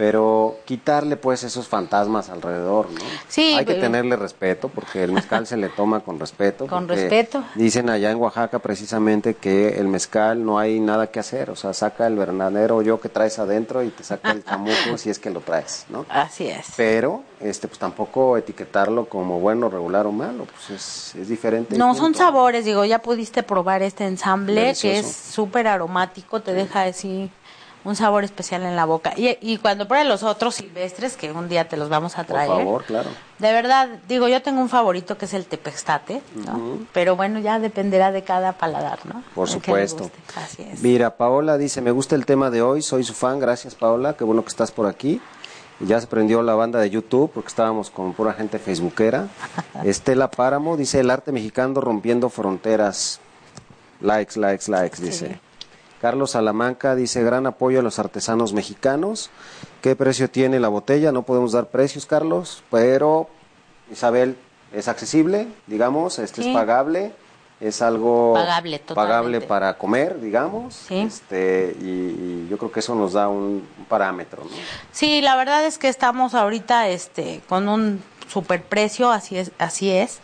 pero 0.01 0.57
quitarle 0.65 1.15
pues 1.15 1.43
esos 1.43 1.67
fantasmas 1.67 2.31
alrededor, 2.31 2.89
¿no? 2.89 3.01
Sí, 3.27 3.53
hay 3.53 3.65
que 3.65 3.75
tenerle 3.75 4.15
respeto 4.15 4.67
porque 4.67 5.03
el 5.03 5.11
mezcal 5.11 5.45
se 5.45 5.57
le 5.57 5.69
toma 5.69 5.99
con 5.99 6.19
respeto. 6.19 6.65
Con 6.65 6.87
respeto. 6.87 7.43
Dicen 7.53 7.87
allá 7.87 8.09
en 8.09 8.17
Oaxaca 8.17 8.57
precisamente 8.57 9.35
que 9.35 9.77
el 9.77 9.87
mezcal 9.87 10.43
no 10.43 10.57
hay 10.57 10.79
nada 10.79 11.11
que 11.11 11.19
hacer, 11.19 11.51
o 11.51 11.55
sea, 11.55 11.75
saca 11.75 12.07
el 12.07 12.15
verdadero 12.15 12.81
yo 12.81 12.99
que 12.99 13.09
traes 13.09 13.37
adentro 13.37 13.83
y 13.83 13.89
te 13.89 14.03
saca 14.03 14.31
el 14.31 14.41
camuco 14.43 14.97
si 14.97 15.11
es 15.11 15.19
que 15.19 15.29
lo 15.29 15.41
traes, 15.41 15.85
¿no? 15.89 16.07
Así 16.09 16.47
es. 16.47 16.69
Pero 16.75 17.21
este 17.39 17.67
pues 17.67 17.77
tampoco 17.77 18.37
etiquetarlo 18.37 19.05
como 19.05 19.39
bueno, 19.39 19.69
regular 19.69 20.07
o 20.07 20.11
malo, 20.11 20.45
pues 20.45 21.13
es, 21.15 21.27
diferente. 21.27 21.77
No, 21.77 21.93
son 21.93 22.15
sabores, 22.15 22.65
digo, 22.65 22.85
ya 22.85 23.03
pudiste 23.03 23.43
probar 23.43 23.83
este 23.83 24.07
ensamble 24.07 24.73
que 24.81 24.97
es 24.97 25.05
súper 25.05 25.67
aromático, 25.67 26.41
te 26.41 26.53
deja 26.53 26.85
así 26.85 27.29
un 27.84 27.96
sabor 27.96 28.24
especial 28.24 28.62
en 28.63 28.76
la 28.76 28.86
boca. 28.86 29.13
Y, 29.17 29.38
y 29.41 29.58
cuando 29.58 29.88
prueben 29.88 30.08
los 30.08 30.24
otros 30.24 30.56
silvestres, 30.56 31.17
que 31.17 31.32
un 31.32 31.50
día 31.50 31.67
te 31.67 31.78
los 31.78 31.89
vamos 31.89 32.13
a 32.17 32.24
Por 32.24 32.28
traer. 32.36 32.50
favor, 32.50 32.84
claro. 32.84 33.10
De 33.39 33.52
verdad, 33.52 33.89
digo, 34.08 34.28
yo 34.28 34.41
tengo 34.41 34.62
un 34.62 34.70
favorito 34.70 35.17
que 35.17 35.26
es 35.26 35.34
el 35.34 35.46
tepextate, 35.46 36.22
¿no? 36.36 36.78
Pero 36.94 37.15
bueno, 37.15 37.39
ya 37.39 37.60
dependerá 37.60 38.12
de 38.12 38.24
cada 38.24 38.54
paladar, 38.54 39.00
¿no? 39.06 39.24
Por 39.34 39.50
supuesto. 39.50 40.12
Así 40.36 40.62
es. 40.62 40.82
Mira, 40.82 41.17
Paola 41.17 41.58
dice, 41.58 41.82
me 41.82 41.91
gusta 41.91 42.15
el 42.15 42.26
tema 42.26 42.52
de 42.52 42.62
hoy, 42.62 42.82
soy 42.84 43.04
su 43.04 43.13
fan, 43.13 43.39
gracias 43.39 43.74
Paola, 43.76 44.15
qué 44.15 44.24
bueno 44.24 44.44
que 44.44 44.50
estás 44.50 44.72
por 44.72 44.86
aquí. 44.86 45.20
Ya 45.80 46.00
se 46.00 46.06
prendió 46.06 46.44
la 46.44 46.54
banda 46.54 46.80
de 46.80 46.91
YouTube 46.91 47.32
porque 47.34 47.48
estábamos 47.48 47.89
con 47.89 48.13
pura 48.13 48.34
gente 48.34 48.60
facebookera. 48.60 49.30
Estela 49.84 50.30
Páramo 50.30 50.78
dice, 50.78 51.00
el 51.00 51.10
arte 51.10 51.32
mexicano 51.32 51.82
rompiendo 51.82 52.30
fronteras. 52.30 53.20
Likes, 54.02 54.39
likes, 54.39 54.70
likes, 54.70 55.02
dice. 55.02 55.39
Carlos 56.01 56.31
Salamanca 56.31 56.95
dice, 56.95 57.21
gran 57.23 57.45
apoyo 57.45 57.79
a 57.79 57.83
los 57.83 57.99
artesanos 57.99 58.53
mexicanos. 58.53 59.29
¿Qué 59.81 59.95
precio 59.95 60.29
tiene 60.31 60.59
la 60.59 60.67
botella? 60.67 61.11
No 61.11 61.21
podemos 61.21 61.51
dar 61.51 61.67
precios, 61.67 62.07
Carlos, 62.07 62.63
pero 62.71 63.29
Isabel, 63.91 64.35
es 64.73 64.87
accesible, 64.87 65.47
digamos, 65.67 66.17
este 66.17 66.41
Sí. 66.41 66.49
es 66.49 66.55
pagable, 66.55 67.11
es 67.59 67.83
algo 67.83 68.33
Pagable, 68.33 69.41
para 69.41 69.77
comer, 69.77 70.19
digamos, 70.19 70.73
Sí. 70.73 70.97
este, 71.01 71.75
y, 71.79 71.85
y 71.85 72.47
yo 72.49 72.57
creo 72.57 72.71
que 72.71 72.79
eso 72.79 72.95
nos 72.95 73.13
da 73.13 73.27
un, 73.27 73.67
un 73.77 73.85
parámetro, 73.87 74.43
¿no? 74.43 74.49
Sí, 74.91 75.21
la 75.21 75.35
verdad 75.35 75.65
es 75.65 75.77
que 75.77 75.87
estamos 75.89 76.33
ahorita 76.33 76.87
este 76.87 77.41
con 77.47 77.67
un 77.69 78.01
superprecio, 78.27 79.11
así 79.11 79.37
es, 79.37 79.51
así 79.59 79.91
es, 79.91 80.19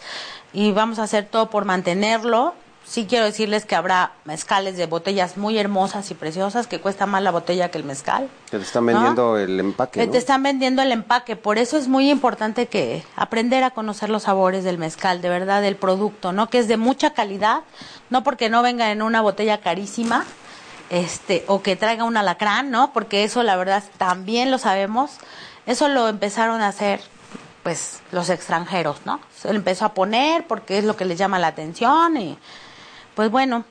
y 0.54 0.72
vamos 0.72 0.98
a 0.98 1.04
hacer 1.04 1.26
todo 1.26 1.50
por 1.52 1.66
mantenerlo. 1.66 2.56
Sí 2.88 3.06
quiero 3.06 3.26
decirles 3.26 3.66
que 3.66 3.76
habrá 3.76 4.14
mezcales 4.24 4.78
de 4.78 4.86
botellas 4.86 5.36
muy 5.36 5.58
hermosas 5.58 6.10
y 6.10 6.14
preciosas 6.14 6.68
que 6.68 6.80
cuesta 6.80 7.06
más 7.06 7.22
la 7.22 7.32
botella 7.32 7.70
que 7.70 7.78
el 7.78 7.84
mezcal. 7.84 8.30
Que 8.50 8.58
te 8.58 8.64
están 8.64 8.86
¿no? 8.86 8.94
vendiendo 8.94 9.38
el 9.38 9.60
empaque, 9.60 10.00
Que 10.00 10.06
¿no? 10.06 10.12
te 10.14 10.18
están 10.18 10.42
vendiendo 10.42 10.82
el 10.82 10.94
empaque, 10.94 11.36
por 11.36 11.58
eso 11.58 11.78
es 11.78 11.90
muy 11.90 12.10
importante 12.10 12.68
que 12.68 13.04
aprender 13.18 13.66
a 13.66 13.72
conocer 13.72 14.10
los 14.10 14.24
sabores 14.24 14.64
del 14.64 14.78
mezcal, 14.78 15.22
de 15.22 15.28
verdad, 15.28 15.62
del 15.62 15.76
producto, 15.76 16.32
¿no? 16.32 16.50
Que 16.50 16.60
es 16.60 16.70
de 16.70 16.78
mucha 16.78 17.10
calidad, 17.10 17.64
no 18.10 18.24
porque 18.24 18.50
no 18.50 18.62
venga 18.62 18.90
en 18.92 19.02
una 19.02 19.20
botella 19.22 19.60
carísima, 19.60 20.26
este, 20.90 21.44
o 21.48 21.62
que 21.62 21.76
traiga 21.76 22.06
un 22.06 22.16
alacrán, 22.16 22.72
¿no? 22.72 22.94
Porque 22.94 23.26
eso 23.26 23.44
la 23.44 23.58
verdad 23.58 23.84
también 23.98 24.50
lo 24.50 24.58
sabemos. 24.58 25.18
Eso 25.66 25.90
lo 25.90 26.08
empezaron 26.08 26.62
a 26.62 26.70
hacer 26.70 27.02
pues 27.64 28.00
los 28.14 28.30
extranjeros, 28.30 29.02
¿no? 29.04 29.20
Se 29.36 29.50
lo 29.50 29.56
empezó 29.56 29.84
a 29.84 29.94
poner 29.94 30.48
porque 30.48 30.78
es 30.78 30.86
lo 30.86 30.96
que 30.96 31.04
les 31.04 31.18
llama 31.18 31.38
la 31.38 31.48
atención 31.48 32.16
y 32.16 32.40
pues 33.18 33.32
bueno, 33.32 33.66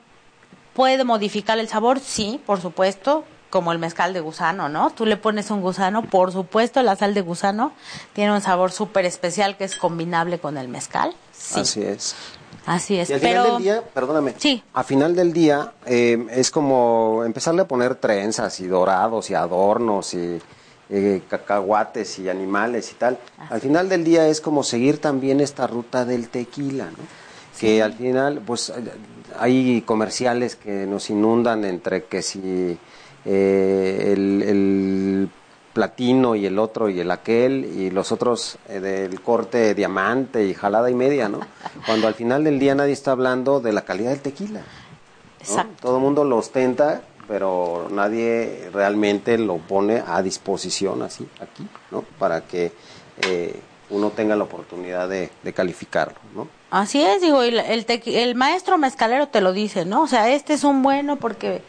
puede 0.73 1.05
modificar 1.05 1.57
el 1.57 1.69
sabor, 1.69 2.01
sí, 2.01 2.39
por 2.45 2.59
supuesto, 2.61 3.23
como 3.49 3.71
el 3.71 3.79
mezcal 3.79 4.11
de 4.13 4.19
gusano, 4.19 4.67
¿no? 4.67 4.89
Tú 4.89 5.05
le 5.05 5.15
pones 5.15 5.49
un 5.51 5.61
gusano, 5.61 6.03
por 6.03 6.33
supuesto, 6.33 6.83
la 6.83 6.97
sal 6.97 7.13
de 7.13 7.21
gusano 7.21 7.71
tiene 8.11 8.33
un 8.33 8.41
sabor 8.41 8.73
súper 8.73 9.05
especial 9.05 9.55
que 9.55 9.63
es 9.63 9.77
combinable 9.77 10.37
con 10.39 10.57
el 10.57 10.67
mezcal. 10.67 11.15
Sí, 11.31 11.61
Así 11.61 11.81
es. 11.81 12.13
así 12.65 12.99
es. 12.99 13.09
Y 13.09 13.13
al 13.13 13.19
Pero 13.21 13.43
final 13.43 13.53
del 13.55 13.63
día, 13.63 13.83
perdóname, 13.93 14.33
Sí. 14.37 14.61
a 14.73 14.83
final 14.83 15.15
del 15.15 15.31
día 15.31 15.71
eh, 15.85 16.27
es 16.31 16.51
como 16.51 17.23
empezarle 17.25 17.61
a 17.61 17.67
poner 17.69 17.95
trenzas 17.95 18.59
y 18.59 18.67
dorados 18.67 19.29
y 19.29 19.33
adornos 19.33 20.13
y 20.13 20.41
eh, 20.89 21.21
cacahuates 21.29 22.19
y 22.19 22.27
animales 22.27 22.91
y 22.91 22.95
tal. 22.95 23.17
Al 23.49 23.61
final 23.61 23.87
del 23.87 24.03
día 24.03 24.27
es 24.27 24.41
como 24.41 24.61
seguir 24.63 24.99
también 24.99 25.39
esta 25.39 25.67
ruta 25.67 26.03
del 26.03 26.27
tequila, 26.27 26.85
¿no? 26.91 26.97
Que 27.59 27.81
al 27.81 27.93
final, 27.93 28.41
pues 28.45 28.71
hay 29.39 29.81
comerciales 29.81 30.55
que 30.55 30.85
nos 30.85 31.09
inundan 31.09 31.65
entre 31.65 32.05
que 32.05 32.21
si 32.21 32.77
eh, 33.25 34.13
el, 34.13 34.41
el 34.41 35.29
platino 35.73 36.35
y 36.35 36.45
el 36.47 36.57
otro 36.57 36.89
y 36.89 36.99
el 36.99 37.11
aquel 37.11 37.63
y 37.63 37.91
los 37.91 38.11
otros 38.11 38.57
eh, 38.67 38.79
del 38.79 39.21
corte 39.21 39.75
diamante 39.75 40.43
y 40.43 40.55
jalada 40.55 40.89
y 40.89 40.95
media, 40.95 41.29
¿no? 41.29 41.41
Cuando 41.85 42.07
al 42.07 42.15
final 42.15 42.43
del 42.43 42.57
día 42.57 42.73
nadie 42.73 42.93
está 42.93 43.11
hablando 43.11 43.59
de 43.59 43.73
la 43.73 43.83
calidad 43.83 44.09
del 44.09 44.21
tequila. 44.21 44.61
¿no? 44.61 44.65
Exacto. 45.39 45.75
Todo 45.81 45.97
el 45.97 46.01
mundo 46.01 46.23
lo 46.23 46.37
ostenta, 46.37 47.03
pero 47.27 47.89
nadie 47.91 48.69
realmente 48.73 49.37
lo 49.37 49.57
pone 49.57 50.01
a 50.03 50.21
disposición 50.23 51.03
así, 51.03 51.27
aquí, 51.39 51.67
¿no? 51.91 52.01
Para 52.17 52.41
que 52.41 52.71
eh, 53.21 53.59
uno 53.91 54.09
tenga 54.09 54.35
la 54.35 54.45
oportunidad 54.45 55.07
de, 55.07 55.29
de 55.43 55.53
calificarlo, 55.53 56.17
¿no? 56.33 56.47
Así 56.69 57.01
es, 57.01 57.21
digo, 57.21 57.43
el, 57.43 57.85
tequi- 57.85 58.15
el 58.15 58.35
maestro 58.35 58.77
mezcalero 58.77 59.27
te 59.27 59.39
lo 59.41 59.53
dice, 59.53 59.85
¿no? 59.85 60.01
O 60.03 60.07
sea, 60.07 60.29
este 60.29 60.53
es 60.53 60.63
un 60.65 60.81
bueno 60.83 61.15
porque, 61.15 61.61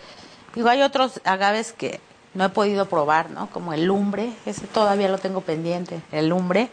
digo, 0.54 0.68
hay 0.68 0.82
otros 0.82 1.20
agaves 1.24 1.72
que 1.72 2.00
no 2.34 2.44
he 2.44 2.48
podido 2.48 2.86
probar, 2.86 3.30
¿no? 3.30 3.48
Como 3.50 3.72
el 3.72 3.84
lumbre, 3.84 4.30
ese 4.44 4.66
todavía 4.66 5.08
lo 5.08 5.18
tengo 5.18 5.40
pendiente, 5.40 6.00
el 6.10 6.28
lumbre. 6.28 6.68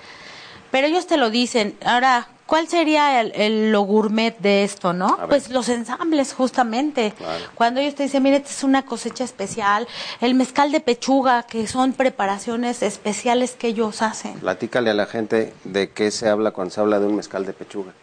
Pero 0.72 0.88
ellos 0.88 1.06
te 1.08 1.18
lo 1.18 1.30
dicen. 1.30 1.78
Ahora, 1.86 2.28
¿cuál 2.48 2.68
sería 2.68 3.22
el, 3.22 3.32
el- 3.36 3.72
lo 3.72 3.82
gourmet 3.82 4.36
de 4.40 4.64
esto, 4.64 4.92
no? 4.92 5.18
Pues 5.30 5.50
los 5.50 5.70
ensambles, 5.70 6.34
justamente. 6.34 7.14
Claro. 7.16 7.46
Cuando 7.54 7.80
ellos 7.80 7.96
te 7.96 8.04
dicen, 8.04 8.24
mire, 8.24 8.38
esta 8.38 8.50
es 8.50 8.64
una 8.64 8.84
cosecha 8.86 9.24
especial, 9.24 9.88
el 10.20 10.34
mezcal 10.34 10.72
de 10.72 10.80
pechuga, 10.82 11.44
que 11.44 11.68
son 11.68 11.94
preparaciones 11.94 12.82
especiales 12.82 13.52
que 13.54 13.68
ellos 13.68 14.02
hacen. 14.02 14.34
Platícale 14.40 14.90
a 14.90 14.94
la 14.96 15.06
gente 15.06 15.54
de 15.64 15.92
qué 15.92 16.10
se 16.12 16.28
habla 16.28 16.52
cuando 16.52 16.74
se 16.74 16.82
habla 16.82 17.00
de 17.00 17.06
un 17.06 17.16
mezcal 17.16 17.46
de 17.46 17.54
pechuga. 17.54 17.94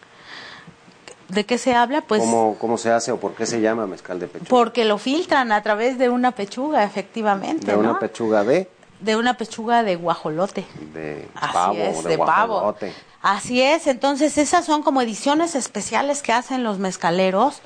¿De 1.32 1.46
qué 1.46 1.56
se 1.56 1.74
habla? 1.74 2.02
Pues 2.02 2.20
¿Cómo, 2.20 2.56
¿Cómo 2.58 2.76
se 2.76 2.90
hace 2.90 3.10
o 3.10 3.16
por 3.18 3.32
qué 3.32 3.46
se 3.46 3.60
llama 3.62 3.86
mezcal 3.86 4.20
de 4.20 4.26
pechuga? 4.26 4.50
Porque 4.50 4.84
lo 4.84 4.98
filtran 4.98 5.50
a 5.50 5.62
través 5.62 5.96
de 5.98 6.10
una 6.10 6.32
pechuga, 6.32 6.84
efectivamente, 6.84 7.70
de 7.70 7.76
una 7.76 7.92
¿no? 7.94 7.98
pechuga 7.98 8.44
de, 8.44 8.68
de 9.00 9.16
una 9.16 9.34
pechuga 9.34 9.82
de 9.82 9.96
guajolote. 9.96 10.66
de 10.92 11.26
Así 11.34 11.52
pavo, 11.54 11.74
es, 11.78 12.04
de, 12.04 12.10
de, 12.10 12.18
pavo. 12.18 12.74
Así 13.22 13.62
es, 13.62 13.86
entonces 13.86 14.36
esas 14.36 14.64
son 14.64 14.82
como 14.82 15.00
ediciones 15.00 15.54
especiales 15.54 16.22
que 16.22 16.32
hacen 16.32 16.64
los 16.64 16.78
mezcaleros 16.78 17.62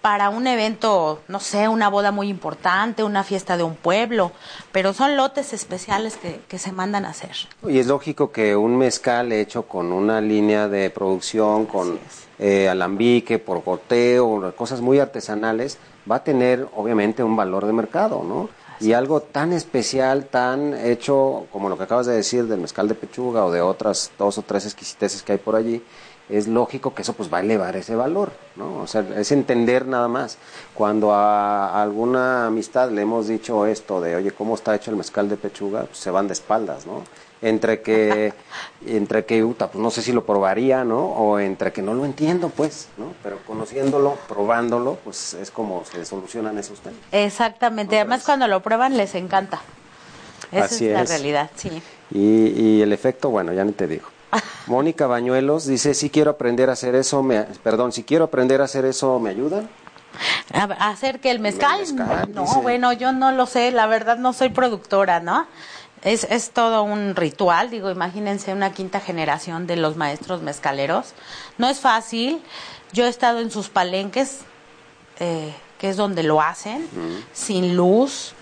para 0.00 0.30
un 0.30 0.46
evento, 0.46 1.20
no 1.26 1.40
sé, 1.40 1.68
una 1.68 1.90
boda 1.90 2.12
muy 2.12 2.28
importante, 2.28 3.02
una 3.02 3.24
fiesta 3.24 3.56
de 3.56 3.64
un 3.64 3.74
pueblo, 3.74 4.30
pero 4.70 4.92
son 4.92 5.16
lotes 5.16 5.52
especiales 5.52 6.16
que, 6.16 6.40
que 6.46 6.58
se 6.58 6.70
mandan 6.70 7.04
a 7.04 7.10
hacer. 7.10 7.32
Y 7.66 7.80
es 7.80 7.88
lógico 7.88 8.30
que 8.30 8.54
un 8.54 8.76
mezcal 8.78 9.32
hecho 9.32 9.64
con 9.64 9.92
una 9.92 10.20
línea 10.20 10.68
de 10.68 10.90
producción, 10.90 11.66
con 11.66 11.98
eh, 12.38 12.68
alambique, 12.68 13.38
por 13.38 13.62
goteo, 13.62 14.54
cosas 14.56 14.80
muy 14.80 14.98
artesanales, 14.98 15.76
va 16.10 16.16
a 16.16 16.24
tener 16.24 16.66
obviamente 16.74 17.22
un 17.22 17.36
valor 17.36 17.66
de 17.66 17.72
mercado, 17.72 18.24
¿no? 18.26 18.48
Y 18.80 18.94
algo 18.94 19.20
tan 19.20 19.52
especial, 19.52 20.24
tan 20.24 20.74
hecho 20.74 21.46
como 21.52 21.68
lo 21.68 21.76
que 21.76 21.84
acabas 21.84 22.06
de 22.06 22.14
decir 22.14 22.46
del 22.46 22.60
mezcal 22.60 22.88
de 22.88 22.94
pechuga 22.94 23.44
o 23.44 23.50
de 23.50 23.60
otras 23.60 24.10
dos 24.18 24.38
o 24.38 24.42
tres 24.42 24.64
exquisiteces 24.64 25.22
que 25.22 25.32
hay 25.32 25.38
por 25.38 25.54
allí, 25.54 25.82
es 26.30 26.48
lógico 26.48 26.94
que 26.94 27.02
eso 27.02 27.12
pues 27.12 27.32
va 27.32 27.38
a 27.38 27.40
elevar 27.40 27.76
ese 27.76 27.94
valor, 27.94 28.32
¿no? 28.56 28.82
O 28.82 28.86
sea, 28.86 29.04
es 29.16 29.32
entender 29.32 29.86
nada 29.86 30.08
más. 30.08 30.38
Cuando 30.74 31.12
a 31.12 31.82
alguna 31.82 32.46
amistad 32.46 32.90
le 32.90 33.02
hemos 33.02 33.28
dicho 33.28 33.66
esto 33.66 34.00
de, 34.00 34.16
oye, 34.16 34.30
¿cómo 34.30 34.54
está 34.54 34.74
hecho 34.74 34.90
el 34.90 34.96
mezcal 34.96 35.28
de 35.28 35.36
pechuga? 35.36 35.82
Pues 35.82 35.98
se 35.98 36.10
van 36.10 36.28
de 36.28 36.34
espaldas, 36.34 36.86
¿no? 36.86 37.02
Entre 37.42 37.80
que, 37.80 38.34
entre 38.86 39.24
que, 39.24 39.42
uta, 39.42 39.68
pues 39.70 39.80
no 39.82 39.90
sé 39.90 40.02
si 40.02 40.12
lo 40.12 40.26
probaría, 40.26 40.84
¿no? 40.84 40.98
O 41.06 41.38
entre 41.38 41.72
que 41.72 41.80
no 41.80 41.94
lo 41.94 42.04
entiendo, 42.04 42.50
pues, 42.50 42.88
¿no? 42.98 43.14
Pero 43.22 43.38
conociéndolo, 43.46 44.16
probándolo, 44.28 44.98
pues 45.02 45.32
es 45.34 45.50
como 45.50 45.82
se 45.90 46.04
solucionan 46.04 46.58
esos 46.58 46.80
temas. 46.80 46.98
Exactamente, 47.12 47.96
además 47.96 48.24
cuando 48.24 48.46
lo 48.46 48.60
prueban 48.60 48.96
les 48.98 49.14
encanta. 49.14 49.60
Esa 50.52 50.64
Así 50.66 50.86
es 50.86 50.92
la 50.92 51.02
es. 51.02 51.08
realidad, 51.08 51.50
sí. 51.54 51.82
Y, 52.10 52.48
y 52.48 52.82
el 52.82 52.92
efecto, 52.92 53.30
bueno, 53.30 53.54
ya 53.54 53.64
ni 53.64 53.72
te 53.72 53.86
digo. 53.86 54.08
Mónica 54.66 55.06
Bañuelos 55.06 55.64
dice, 55.66 55.94
si 55.94 56.10
quiero 56.10 56.32
aprender 56.32 56.68
a 56.68 56.74
hacer 56.74 56.94
eso, 56.94 57.22
me, 57.22 57.42
perdón, 57.62 57.92
si 57.92 58.02
quiero 58.04 58.24
aprender 58.24 58.60
a 58.60 58.64
hacer 58.64 58.84
eso, 58.84 59.18
¿me 59.18 59.30
ayudan? 59.30 59.66
A- 60.52 60.90
hacer 60.90 61.20
que 61.20 61.30
el 61.30 61.38
mezcal, 61.40 61.78
mezcal, 61.78 62.34
no, 62.34 62.42
dice. 62.42 62.60
bueno, 62.60 62.92
yo 62.92 63.12
no 63.12 63.32
lo 63.32 63.46
sé, 63.46 63.70
la 63.70 63.86
verdad 63.86 64.18
no 64.18 64.32
soy 64.32 64.50
productora, 64.50 65.20
¿no? 65.20 65.46
Es, 66.02 66.24
es 66.24 66.50
todo 66.50 66.82
un 66.82 67.14
ritual, 67.14 67.68
digo, 67.70 67.90
imagínense 67.90 68.52
una 68.54 68.72
quinta 68.72 69.00
generación 69.00 69.66
de 69.66 69.76
los 69.76 69.96
maestros 69.96 70.40
mezcaleros. 70.40 71.12
No 71.58 71.68
es 71.68 71.80
fácil, 71.80 72.40
yo 72.92 73.04
he 73.04 73.08
estado 73.08 73.40
en 73.40 73.50
sus 73.50 73.68
palenques, 73.68 74.40
eh, 75.18 75.54
que 75.78 75.90
es 75.90 75.96
donde 75.96 76.22
lo 76.22 76.40
hacen, 76.40 76.88
sin 77.32 77.76
luz. 77.76 78.32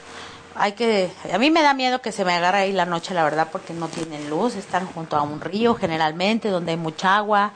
Hay 0.54 0.72
que, 0.72 1.10
a 1.32 1.38
mí 1.38 1.50
me 1.50 1.62
da 1.62 1.74
miedo 1.74 2.00
que 2.00 2.12
se 2.12 2.24
me 2.24 2.32
agarre 2.32 2.58
ahí 2.58 2.72
la 2.72 2.86
noche, 2.86 3.14
la 3.14 3.24
verdad, 3.24 3.48
porque 3.50 3.72
no 3.72 3.88
tienen 3.88 4.30
luz, 4.30 4.54
están 4.56 4.86
junto 4.86 5.16
a 5.16 5.22
un 5.22 5.40
río 5.40 5.74
generalmente, 5.74 6.50
donde 6.50 6.72
hay 6.72 6.76
mucha 6.76 7.16
agua. 7.16 7.52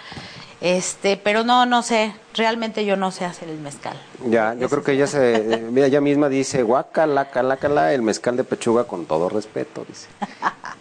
Este, 0.63 1.17
pero 1.17 1.43
no, 1.43 1.67
no 1.67 1.83
sé, 1.83 2.15
realmente 2.35 2.85
yo 2.85 2.97
no 2.97 3.11
sé 3.11 3.25
hacer 3.25 3.49
el 3.49 3.59
mezcal. 3.59 4.01
Ya, 4.29 4.55
yo 4.55 4.69
creo 4.69 4.85
que 4.85 4.93
ella 4.93 5.09
se, 5.09 5.35
eh, 5.35 5.57
mira, 5.73 5.89
ella 5.89 6.01
misma 6.01 6.29
dice, 6.29 6.63
guacala, 6.63 7.31
cala, 7.31 7.57
cala, 7.57 7.93
el 7.93 8.03
mezcal 8.03 8.37
de 8.37 8.45
pechuga 8.45 8.85
con 8.85 9.07
todo 9.07 9.29
respeto, 9.29 9.85
dice. 9.89 10.07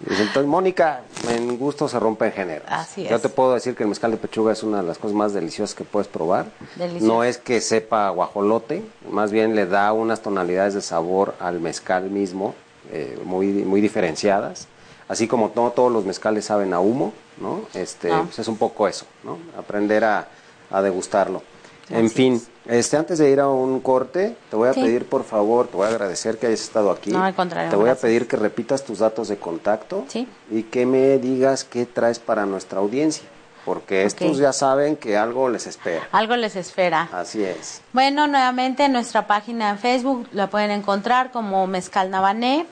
Dice, 0.01 0.21
entonces, 0.21 0.45
Mónica, 0.45 1.01
en 1.29 1.57
gusto 1.57 1.87
se 1.87 1.99
rompe 1.99 2.27
en 2.27 2.31
género. 2.31 2.63
Así 2.67 3.07
Yo 3.07 3.15
es. 3.15 3.21
te 3.23 3.29
puedo 3.29 3.55
decir 3.55 3.75
que 3.75 3.81
el 3.81 3.89
mezcal 3.89 4.11
de 4.11 4.17
pechuga 4.17 4.53
es 4.53 4.61
una 4.61 4.81
de 4.81 4.87
las 4.87 4.99
cosas 4.99 5.15
más 5.15 5.33
deliciosas 5.33 5.75
que 5.75 5.83
puedes 5.83 6.07
probar. 6.07 6.45
Delicioso. 6.75 7.05
No 7.07 7.23
es 7.23 7.39
que 7.39 7.59
sepa 7.59 8.07
guajolote, 8.09 8.83
más 9.09 9.31
bien 9.31 9.55
le 9.55 9.65
da 9.65 9.93
unas 9.93 10.21
tonalidades 10.21 10.75
de 10.75 10.81
sabor 10.81 11.33
al 11.39 11.59
mezcal 11.59 12.11
mismo, 12.11 12.53
eh, 12.91 13.19
muy, 13.25 13.47
muy 13.47 13.81
diferenciadas. 13.81 14.67
Así 15.11 15.27
como 15.27 15.51
no 15.55 15.71
todos 15.71 15.91
los 15.91 16.05
mezcales 16.05 16.45
saben 16.45 16.73
a 16.73 16.79
humo, 16.79 17.11
¿no? 17.37 17.63
Este, 17.73 18.07
No. 18.09 18.23
pues 18.25 18.39
es 18.39 18.47
un 18.47 18.55
poco 18.57 18.87
eso, 18.87 19.05
¿no? 19.23 19.37
Aprender 19.59 20.05
a, 20.05 20.27
a 20.71 20.81
degustarlo. 20.81 21.43
En 21.89 22.09
fin, 22.09 22.35
es. 22.65 22.75
este, 22.77 22.95
antes 22.95 23.17
de 23.19 23.29
ir 23.29 23.41
a 23.41 23.49
un 23.49 23.81
corte, 23.81 24.37
te 24.49 24.55
voy 24.55 24.69
a 24.69 24.73
Sí. 24.73 24.81
pedir 24.81 25.05
por 25.09 25.25
favor, 25.25 25.67
te 25.67 25.75
voy 25.75 25.87
a 25.87 25.89
agradecer 25.89 26.37
que 26.37 26.47
hayas 26.47 26.61
estado 26.61 26.89
aquí. 26.91 27.11
No, 27.11 27.21
al 27.21 27.35
contrario, 27.35 27.69
Te 27.69 27.75
voy 27.75 27.85
gracias. 27.87 28.03
a 28.05 28.07
pedir 28.07 28.27
que 28.29 28.37
repitas 28.37 28.85
tus 28.85 28.99
datos 28.99 29.27
de 29.27 29.35
contacto 29.37 30.05
Sí. 30.07 30.25
y 30.49 30.63
que 30.63 30.85
me 30.85 31.17
digas 31.17 31.65
qué 31.65 31.85
traes 31.85 32.19
para 32.19 32.45
nuestra 32.45 32.79
audiencia, 32.79 33.25
porque 33.65 34.05
estos 34.05 34.37
ya 34.37 34.53
saben 34.53 34.95
que 34.95 35.17
algo 35.17 35.49
les 35.49 35.67
espera. 35.67 36.07
Algo 36.13 36.37
les 36.37 36.55
espera. 36.55 37.09
Así 37.11 37.43
es. 37.43 37.81
Bueno, 37.91 38.27
nuevamente 38.27 38.87
nuestra 38.87 39.27
página 39.27 39.71
en 39.71 39.77
Facebook 39.79 40.29
la 40.31 40.47
pueden 40.47 40.71
encontrar 40.71 41.31
como 41.33 41.67
Mezcal 41.67 42.09
Navané. 42.09 42.65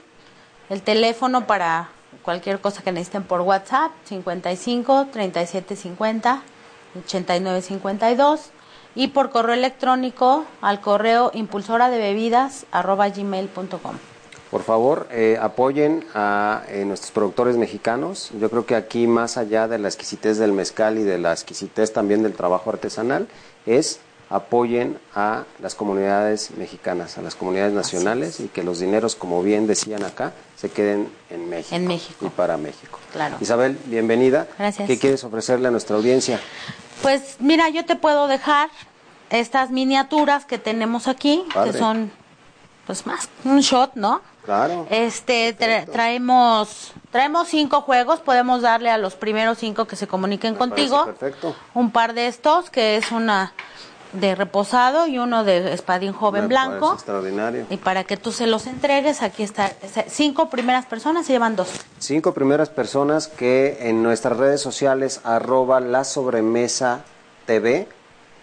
El 0.69 0.81
teléfono 0.83 1.45
para 1.45 1.89
cualquier 2.29 2.61
cosa 2.61 2.83
que 2.83 2.91
necesiten 2.91 3.23
por 3.23 3.41
WhatsApp, 3.41 3.91
55 4.05 5.07
37 5.11 5.75
50 5.75 6.43
89 7.07 7.61
52. 7.63 8.51
Y 8.93 9.07
por 9.07 9.31
correo 9.31 9.55
electrónico 9.55 10.45
al 10.61 10.79
correo 10.79 11.31
impulsora 11.33 11.89
de 11.89 11.97
bebidas 11.97 12.67
gmail.com. 12.71 13.95
Por 14.51 14.61
favor, 14.61 15.07
eh, 15.09 15.39
apoyen 15.41 16.05
a 16.13 16.61
eh, 16.67 16.85
nuestros 16.85 17.09
productores 17.09 17.57
mexicanos. 17.57 18.29
Yo 18.39 18.51
creo 18.51 18.67
que 18.67 18.75
aquí, 18.75 19.07
más 19.07 19.37
allá 19.37 19.67
de 19.67 19.79
la 19.79 19.87
exquisitez 19.87 20.37
del 20.37 20.53
mezcal 20.53 20.99
y 20.99 21.03
de 21.03 21.17
la 21.17 21.31
exquisitez 21.31 21.93
también 21.93 22.21
del 22.21 22.33
trabajo 22.33 22.69
artesanal, 22.69 23.27
es 23.65 24.01
apoyen 24.29 24.99
a 25.15 25.43
las 25.59 25.73
comunidades 25.75 26.51
mexicanas, 26.51 27.17
a 27.17 27.21
las 27.21 27.35
comunidades 27.35 27.73
nacionales 27.73 28.39
y 28.39 28.47
que 28.47 28.63
los 28.63 28.79
dineros, 28.79 29.15
como 29.15 29.41
bien 29.41 29.65
decían 29.65 30.03
acá, 30.03 30.33
se 30.55 30.69
queden 30.69 31.11
en 31.29 31.49
México. 31.49 31.75
En 31.75 31.87
México. 31.87 32.25
Y 32.25 32.29
para 32.29 32.57
México. 32.57 32.99
Claro. 33.11 33.37
Isabel, 33.41 33.79
bienvenida. 33.85 34.47
Gracias. 34.57 34.87
¿Qué 34.87 34.99
quieres 34.99 35.23
ofrecerle 35.23 35.67
a 35.69 35.71
nuestra 35.71 35.95
audiencia? 35.95 36.39
Pues 37.01 37.37
mira, 37.39 37.69
yo 37.69 37.85
te 37.85 37.95
puedo 37.95 38.27
dejar 38.27 38.69
estas 39.31 39.71
miniaturas 39.71 40.45
que 40.45 40.57
tenemos 40.59 41.07
aquí, 41.07 41.43
Padre. 41.53 41.71
que 41.71 41.77
son 41.77 42.11
pues 42.85 43.05
más 43.05 43.29
un 43.45 43.59
shot, 43.61 43.91
¿no? 43.95 44.21
Claro. 44.45 44.87
Este 44.89 45.55
tra- 45.57 45.85
traemos 45.91 46.91
traemos 47.11 47.47
cinco 47.47 47.81
juegos, 47.81 48.19
podemos 48.19 48.61
darle 48.63 48.89
a 48.89 48.97
los 48.97 49.15
primeros 49.15 49.59
cinco 49.59 49.85
que 49.85 49.95
se 49.95 50.07
comuniquen 50.07 50.53
Me 50.53 50.57
contigo 50.59 51.05
perfecto. 51.05 51.55
un 51.75 51.91
par 51.91 52.13
de 52.13 52.27
estos, 52.27 52.69
que 52.71 52.97
es 52.97 53.11
una 53.11 53.53
de 54.13 54.35
reposado 54.35 55.07
y 55.07 55.19
uno 55.19 55.43
de 55.43 55.73
espadín 55.73 56.13
joven 56.13 56.43
Me 56.43 56.47
blanco. 56.47 56.93
Extraordinario. 56.93 57.65
Y 57.69 57.77
para 57.77 58.03
que 58.03 58.17
tú 58.17 58.31
se 58.31 58.47
los 58.47 58.67
entregues, 58.67 59.21
aquí 59.21 59.43
está. 59.43 59.71
Cinco 60.07 60.49
primeras 60.49 60.85
personas 60.85 61.25
se 61.25 61.33
llevan 61.33 61.55
dos. 61.55 61.69
Cinco 61.99 62.33
primeras 62.33 62.69
personas 62.69 63.27
que 63.27 63.77
en 63.81 64.03
nuestras 64.03 64.37
redes 64.37 64.61
sociales 64.61 65.21
arroba 65.23 65.79
la 65.79 66.03
sobremesa 66.03 67.03
TV 67.45 67.87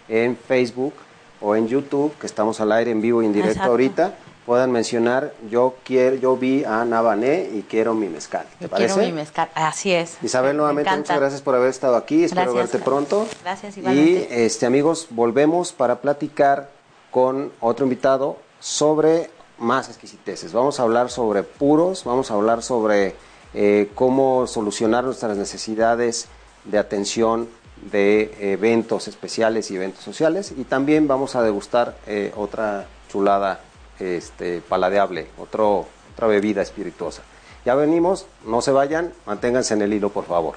en 0.07 0.37
Facebook 0.37 0.93
o 1.41 1.55
en 1.55 1.67
YouTube, 1.67 2.13
que 2.19 2.27
estamos 2.27 2.59
al 2.61 2.71
aire 2.71 2.91
en 2.91 3.01
vivo 3.01 3.21
y 3.21 3.25
en 3.25 3.33
directo 3.33 3.51
Exacto. 3.51 3.71
ahorita, 3.71 4.13
puedan 4.47 4.71
mencionar 4.71 5.33
yo 5.51 5.75
quiero, 5.83 6.15
yo 6.15 6.37
vi 6.37 6.63
a 6.63 6.85
Nabané 6.85 7.49
y 7.53 7.63
quiero 7.63 7.93
mi 7.93 8.07
mezcal. 8.07 8.45
¿Te 8.57 8.69
parece? 8.69 8.93
quiero 8.93 9.09
mi 9.09 9.13
mezcal. 9.13 9.49
Así 9.53 9.91
es. 9.91 10.17
Isabel, 10.23 10.53
Me 10.53 10.59
nuevamente 10.59 10.89
muchas 10.95 11.19
gracias 11.19 11.41
por 11.41 11.53
haber 11.53 11.69
estado 11.69 11.97
aquí. 11.97 12.23
Espero 12.23 12.53
Gracias. 12.53 12.71
verte 12.71 12.85
pronto. 12.85 13.27
Gracias, 13.43 13.75
Y 13.75 13.81
igualmente. 13.81 14.45
este 14.45 14.65
amigos, 14.65 15.07
volvemos 15.09 15.73
para 15.73 15.99
platicar 15.99 16.69
con 17.11 17.51
otro 17.59 17.85
invitado 17.85 18.37
sobre 18.61 19.29
más 19.57 19.89
exquisiteces. 19.89 20.53
Vamos 20.53 20.79
a 20.79 20.83
hablar 20.83 21.09
sobre 21.09 21.43
puros, 21.43 22.05
vamos 22.05 22.31
a 22.31 22.35
hablar 22.35 22.63
sobre 22.63 23.15
eh, 23.53 23.91
cómo 23.95 24.47
solucionar 24.47 25.03
nuestras 25.03 25.35
necesidades 25.35 26.29
de 26.63 26.77
atención 26.77 27.49
de 27.91 28.33
eventos 28.53 29.09
especiales 29.09 29.71
y 29.71 29.75
eventos 29.75 30.05
sociales 30.05 30.53
y 30.57 30.63
también 30.63 31.05
vamos 31.05 31.35
a 31.35 31.43
degustar 31.43 31.97
eh, 32.07 32.31
otra 32.37 32.87
chulada 33.11 33.59
este, 33.99 34.61
paladeable, 34.61 35.27
otra 35.37 36.27
bebida 36.27 36.61
espirituosa. 36.61 37.23
Ya 37.65 37.75
venimos, 37.75 38.27
no 38.45 38.61
se 38.61 38.71
vayan, 38.71 39.13
manténganse 39.25 39.73
en 39.73 39.81
el 39.81 39.93
hilo, 39.93 40.09
por 40.09 40.25
favor. 40.25 40.55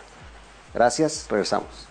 Gracias, 0.73 1.27
regresamos. 1.29 1.90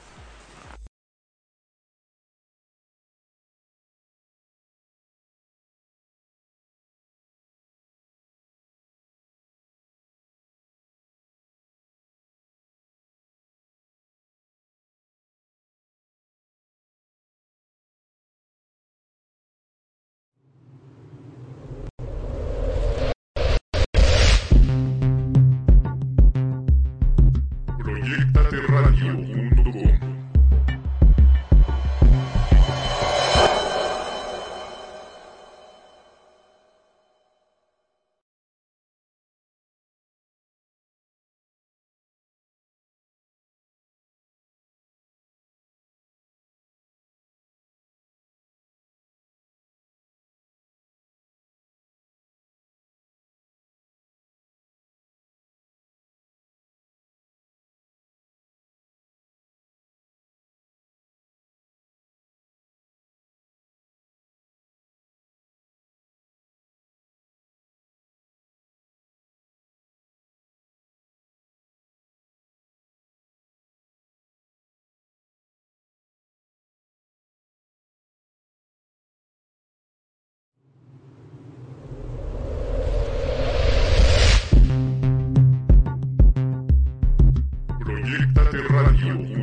Radio. 88.67 89.13
run. 89.13 89.38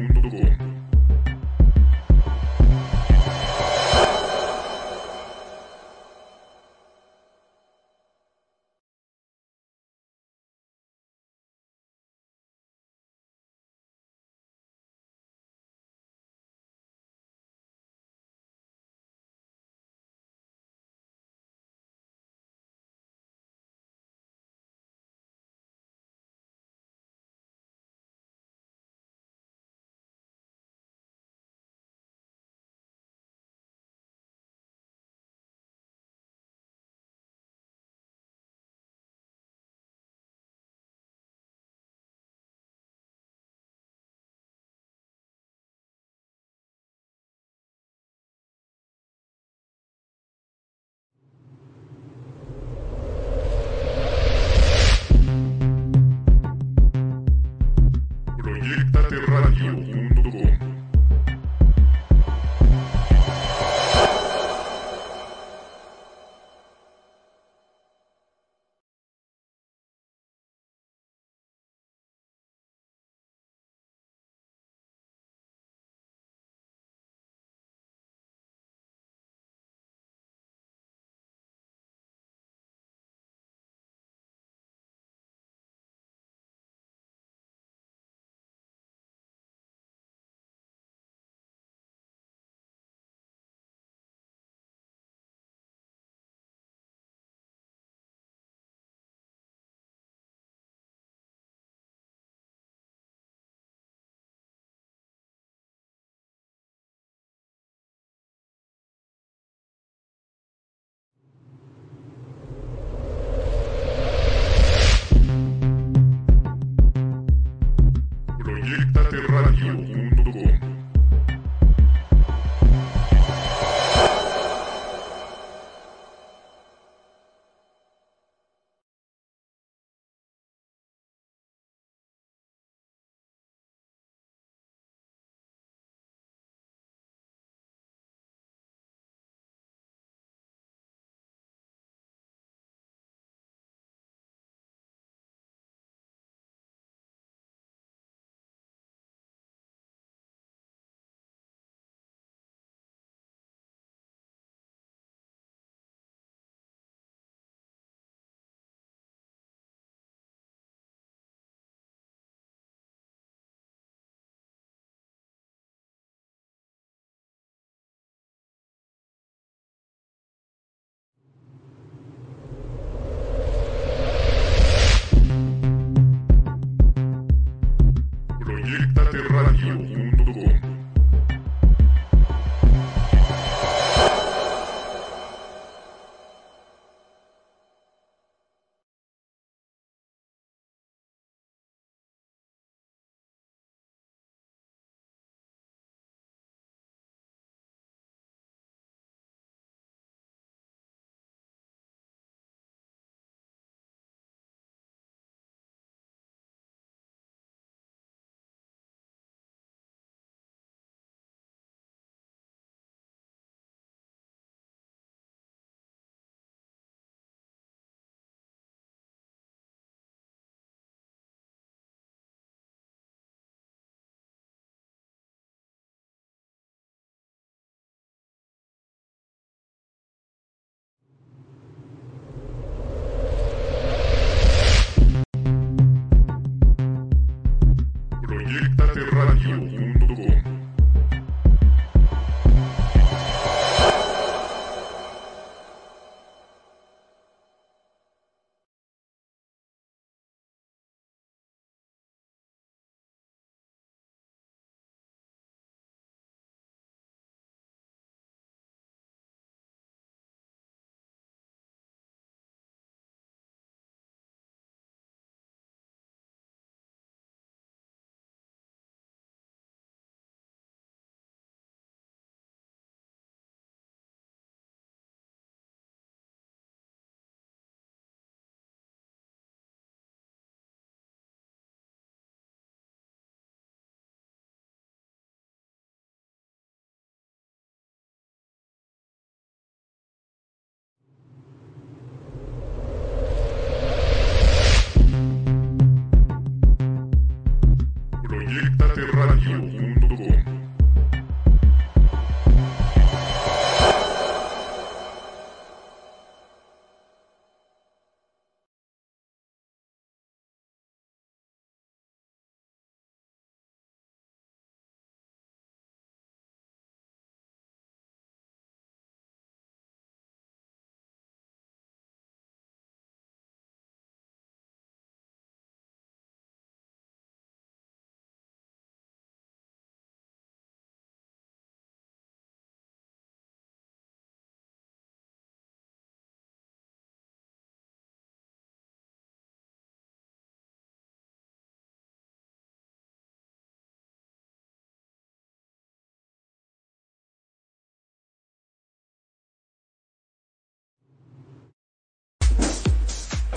Brasil. 179.37 179.96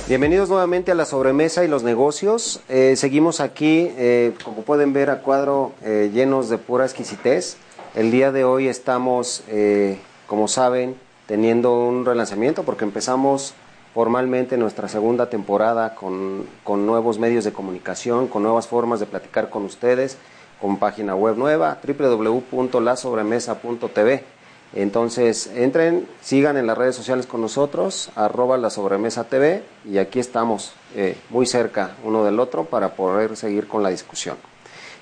Bienvenidos 0.09 0.49
nuevamente 0.49 0.91
a 0.91 0.95
la 0.95 1.05
sobremesa 1.05 1.63
y 1.63 1.67
los 1.67 1.83
negocios. 1.83 2.61
Eh, 2.67 2.95
seguimos 2.95 3.39
aquí, 3.39 3.91
eh, 3.95 4.33
como 4.43 4.63
pueden 4.63 4.91
ver, 4.91 5.11
a 5.11 5.21
cuadro 5.21 5.73
eh, 5.83 6.09
llenos 6.11 6.49
de 6.49 6.57
pura 6.57 6.85
exquisitez. 6.85 7.57
El 7.93 8.09
día 8.09 8.31
de 8.31 8.43
hoy 8.43 8.67
estamos, 8.67 9.43
como 10.25 10.47
saben, 10.47 10.95
teniendo 11.27 11.87
un 11.87 12.05
relanzamiento 12.05 12.63
porque 12.63 12.85
empezamos 12.85 13.53
formalmente 13.93 14.57
nuestra 14.57 14.87
segunda 14.87 15.29
temporada 15.29 15.93
con, 15.93 16.47
con 16.63 16.87
nuevos 16.87 17.19
medios 17.19 17.43
de 17.43 17.53
comunicación, 17.53 18.27
con 18.27 18.41
nuevas 18.41 18.65
formas 18.65 18.99
de 18.99 19.05
platicar 19.05 19.51
con 19.51 19.63
ustedes, 19.63 20.17
con 20.59 20.79
página 20.79 21.13
web 21.13 21.37
nueva, 21.37 21.77
www.lasobremesa.tv. 21.85 24.38
Entonces, 24.73 25.47
entren, 25.55 26.07
sigan 26.21 26.57
en 26.57 26.67
las 26.67 26.77
redes 26.77 26.95
sociales 26.95 27.25
con 27.25 27.41
nosotros, 27.41 28.11
arroba 28.15 28.57
la 28.57 28.69
sobremesa 28.69 29.23
TV, 29.23 29.63
y 29.83 29.97
aquí 29.97 30.19
estamos 30.19 30.73
eh, 30.95 31.17
muy 31.29 31.45
cerca 31.47 31.95
uno 32.03 32.23
del 32.23 32.39
otro 32.39 32.65
para 32.65 32.89
poder 32.93 33.35
seguir 33.35 33.67
con 33.67 33.81
la 33.81 33.89
discusión. 33.89 34.37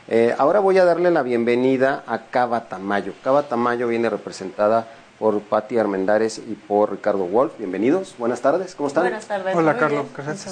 Eh, 0.07 0.33
ahora 0.37 0.61
voy 0.61 0.77
a 0.77 0.85
darle 0.85 1.11
la 1.11 1.21
bienvenida 1.21 2.03
a 2.07 2.27
Cava 2.27 2.69
Tamayo. 2.69 3.13
Cava 3.23 3.43
Tamayo 3.43 3.89
viene 3.89 4.09
representada 4.09 4.87
por 5.19 5.41
Patti 5.41 5.77
Armendares 5.77 6.37
y 6.37 6.53
por 6.53 6.91
Ricardo 6.91 7.25
Wolf. 7.25 7.57
Bienvenidos, 7.57 8.15
buenas 8.17 8.39
tardes, 8.39 8.73
¿cómo 8.73 8.87
están? 8.87 9.03
Buenas 9.03 9.27
tardes. 9.27 9.53
Hola, 9.53 9.77
Carlos. 9.77 10.05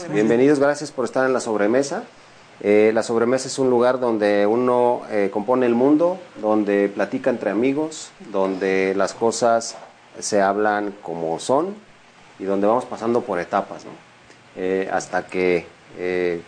Bienvenidos, 0.10 0.60
gracias 0.60 0.92
por 0.92 1.06
estar 1.06 1.26
en 1.26 1.32
la 1.32 1.40
sobremesa. 1.40 2.04
Eh, 2.62 2.92
la 2.94 3.04
sobremesa 3.04 3.48
es 3.48 3.60
un 3.60 3.70
lugar 3.70 4.00
donde 4.00 4.46
uno 4.48 5.02
eh, 5.12 5.30
compone 5.32 5.66
el 5.66 5.76
mundo, 5.76 6.18
donde 6.42 6.90
platica 6.90 7.30
entre 7.30 7.50
amigos, 7.50 8.12
donde 8.32 8.94
las 8.96 9.14
cosas 9.14 9.76
se 10.20 10.42
hablan 10.42 10.94
como 11.02 11.38
son 11.40 11.76
y 12.40 12.46
donde 12.46 12.68
vamos 12.68 12.86
pasando 12.86 13.22
por 13.22 13.40
etapas. 13.40 13.86
Eh, 14.56 14.90
hasta 14.92 15.26
que 15.26 15.74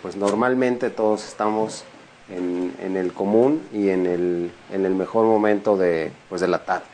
pues 0.01 0.17
normalmente 0.17 0.89
todos 0.89 1.25
estamos 1.25 1.85
en, 2.29 2.97
el 2.97 3.13
común 3.13 3.65
y 3.71 3.89
en 3.89 4.05
el, 4.05 4.95
mejor 4.95 5.25
momento 5.25 5.77
de, 5.77 6.11
pues 6.29 6.41
de 6.41 6.47
la 6.47 6.65
tarde. 6.65 6.85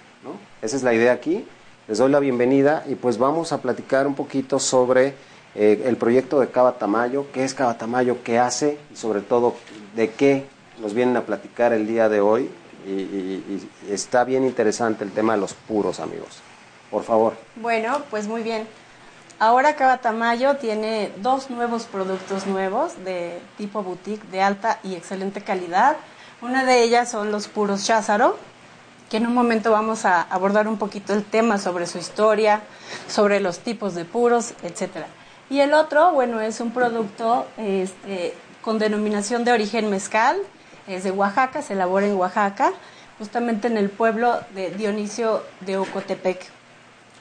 Esa 0.62 0.76
es 0.76 0.84
la 0.84 0.94
idea 0.94 1.14
aquí. 1.14 1.46
Les 1.88 1.98
doy 1.98 2.10
la 2.12 2.20
bienvenida 2.20 2.84
y 2.88 2.96
pues 2.96 3.18
vamos 3.18 3.52
a 3.52 3.62
platicar 3.62 4.08
un 4.08 4.16
poquito 4.16 4.60
sobre 4.60 5.16
eh, 5.56 5.84
el 5.86 5.98
proyecto 5.98 6.40
de 6.40 6.50
Cava 6.50 6.78
Tamayo, 6.78 7.28
qué 7.32 7.44
es 7.44 7.54
Cava 7.54 7.78
Tamayo, 7.78 8.24
qué 8.24 8.40
hace 8.40 8.80
y 8.92 8.96
sobre 8.96 9.22
todo 9.22 9.56
de 9.96 10.10
qué 10.12 10.46
nos 10.80 10.94
vienen 10.94 11.16
a 11.18 11.22
platicar 11.22 11.74
el 11.74 11.86
día 11.86 12.10
de 12.10 12.22
hoy. 12.22 12.50
Y, 12.86 13.70
está 13.90 14.26
bien 14.26 14.44
interesante 14.44 15.04
el 15.04 15.12
tema 15.12 15.34
de 15.34 15.40
los 15.40 15.54
puros, 15.54 16.00
amigos. 16.00 16.42
Por 16.92 17.04
favor. 17.04 17.34
Bueno, 17.56 18.02
pues 18.10 18.28
muy 18.28 18.44
bien. 18.44 18.68
Ahora 19.40 19.76
Cava 19.76 20.00
Tamayo 20.00 20.58
tiene 20.58 21.12
dos 21.18 21.50
nuevos 21.50 21.84
productos 21.84 22.46
nuevos 22.46 23.04
de 23.06 23.40
tipo 23.58 23.84
boutique 23.84 24.26
de 24.32 24.42
alta 24.42 24.80
y 24.84 24.96
excelente 24.96 25.42
calidad. 25.42 25.98
Una 26.42 26.66
de 26.66 26.84
ellas 26.84 27.10
son 27.10 27.32
los 27.32 27.48
puros 27.48 27.86
Cházaro, 27.86 28.38
que 29.10 29.18
en 29.18 29.28
un 29.28 29.34
momento 29.34 29.72
vamos 29.72 30.06
a 30.06 30.22
abordar 30.22 30.68
un 30.68 30.78
poquito 30.78 31.14
el 31.14 31.24
tema 31.24 31.58
sobre 31.58 31.88
su 31.88 31.98
historia, 31.98 32.62
sobre 33.08 33.40
los 33.40 33.60
tipos 33.60 33.96
de 33.96 34.06
puros, 34.06 34.54
etcétera. 34.62 35.08
Y 35.54 35.60
el 35.60 35.76
otro, 35.76 36.14
bueno, 36.14 36.42
es 36.42 36.60
un 36.62 36.72
producto 36.72 37.46
este, 37.58 38.34
con 38.64 38.80
denominación 38.80 39.44
de 39.44 39.52
origen 39.52 39.88
mezcal, 39.88 40.36
es 40.88 41.04
de 41.04 41.12
Oaxaca, 41.12 41.62
se 41.62 41.74
elabora 41.74 42.08
en 42.08 42.16
Oaxaca, 42.16 42.74
justamente 43.20 43.68
en 43.68 43.78
el 43.78 43.92
pueblo 43.92 44.40
de 44.56 44.72
Dionisio 44.72 45.44
de 45.60 45.78
Ocotepec. 45.78 46.44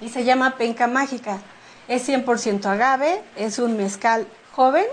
Y 0.00 0.08
se 0.08 0.24
llama 0.24 0.56
penca 0.56 0.86
mágica. 0.86 1.40
Es 1.88 2.08
100% 2.08 2.64
agave, 2.64 3.22
es 3.36 3.58
un 3.58 3.76
mezcal 3.76 4.26
joven, 4.52 4.86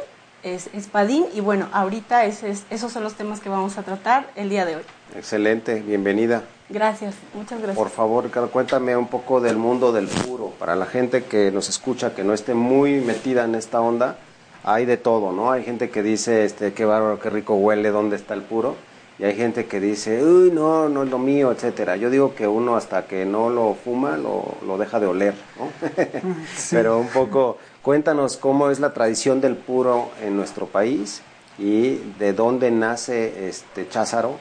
es 0.44 0.68
espadín 0.74 1.26
y 1.34 1.40
bueno, 1.40 1.70
ahorita 1.72 2.26
esos 2.26 2.92
son 2.92 3.04
los 3.04 3.14
temas 3.14 3.40
que 3.40 3.48
vamos 3.48 3.78
a 3.78 3.84
tratar 3.84 4.30
el 4.36 4.50
día 4.50 4.66
de 4.66 4.76
hoy. 4.76 4.84
Excelente, 5.16 5.82
bienvenida. 5.82 6.44
Gracias, 6.70 7.16
muchas 7.34 7.60
gracias. 7.60 7.78
Por 7.78 7.90
favor, 7.90 8.26
Ricardo, 8.26 8.52
cuéntame 8.52 8.96
un 8.96 9.08
poco 9.08 9.42
del 9.42 9.58
mundo 9.58 9.92
del 9.92 10.08
puro. 10.08 10.54
Para 10.60 10.76
la 10.76 10.86
gente 10.86 11.24
que 11.24 11.52
nos 11.52 11.68
escucha, 11.68 12.14
que 12.14 12.24
no 12.24 12.34
esté 12.34 12.54
muy 12.54 13.02
metida 13.02 13.46
en 13.46 13.56
esta 13.56 13.82
onda, 13.82 14.18
hay 14.64 14.86
de 14.86 14.98
todo, 14.98 15.32
¿no? 15.32 15.52
Hay 15.52 15.64
gente 15.64 15.90
que 15.90 16.04
dice, 16.04 16.46
este, 16.46 16.74
qué 16.74 16.86
bárbaro, 16.86 17.20
qué 17.20 17.32
rico 17.32 17.56
huele, 17.56 17.90
¿dónde 17.90 18.18
está 18.18 18.36
el 18.36 18.44
puro? 18.44 18.76
Y 19.18 19.24
hay 19.24 19.36
gente 19.36 19.66
que 19.66 19.80
dice, 19.80 20.24
uy, 20.24 20.52
no, 20.52 20.88
no 20.90 21.04
es 21.04 21.10
lo 21.10 21.18
mío, 21.18 21.52
etcétera. 21.52 21.98
Yo 21.98 22.10
digo 22.10 22.36
que 22.36 22.48
uno 22.48 22.76
hasta 22.76 23.06
que 23.06 23.26
no 23.26 23.50
lo 23.50 23.74
fuma, 23.74 24.16
lo, 24.16 24.58
lo 24.66 24.78
deja 24.78 25.00
de 25.00 25.08
oler, 25.08 25.34
¿no? 25.58 25.70
Pero 26.70 27.00
un 27.00 27.08
poco, 27.08 27.58
cuéntanos 27.82 28.38
cómo 28.38 28.70
es 28.70 28.80
la 28.80 28.94
tradición 28.94 29.42
del 29.42 29.56
puro 29.56 30.12
en 30.22 30.38
nuestro 30.38 30.68
país 30.68 31.22
y 31.58 31.96
de 32.20 32.32
dónde 32.32 32.70
nace 32.70 33.50
este 33.50 33.90
Cházaro 33.90 34.38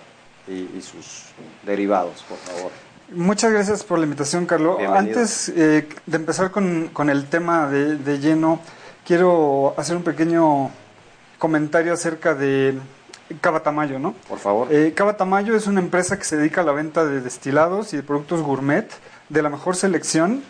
y, 0.49 0.81
sus 0.81 1.25
derivados, 1.65 2.25
por 2.29 2.39
favor. 2.39 2.73
Muchas 3.13 3.53
gracias 3.53 3.85
por 3.85 3.99
la 3.99 4.05
invitación, 4.05 4.47
Carlos. 4.47 4.79
Antes 4.81 5.49
eh, 5.51 5.89
de 6.07 6.17
empezar 6.17 6.51
con, 6.51 6.89
con 6.93 7.09
el 7.11 7.27
tema 7.27 7.69
de, 7.69 7.97
de, 7.97 8.19
lleno, 8.19 8.61
quiero 9.07 9.75
hacer 9.79 9.97
un 9.97 10.03
pequeño 10.03 10.71
comentario 11.39 11.93
acerca 11.93 12.35
de 12.35 12.79
Cava 13.41 13.63
Tamayo, 13.63 13.99
¿no? 13.99 14.15
Por 14.29 14.39
favor. 14.39 14.69
Eh, 14.71 14.93
Cava 14.95 15.17
Tamayo 15.17 15.55
es 15.55 15.67
una 15.67 15.81
empresa 15.81 16.19
que 16.19 16.25
se 16.25 16.37
dedica 16.37 16.63
a 16.63 16.65
la 16.65 16.73
venta 16.73 17.05
de 17.05 17.21
destilados 17.21 17.93
y 17.93 17.97
de 17.97 18.03
productos 18.03 18.43
gourmet 18.43 18.91
de 19.29 19.43
la 19.43 19.49
mejor 19.49 19.77
selección, 19.77 20.43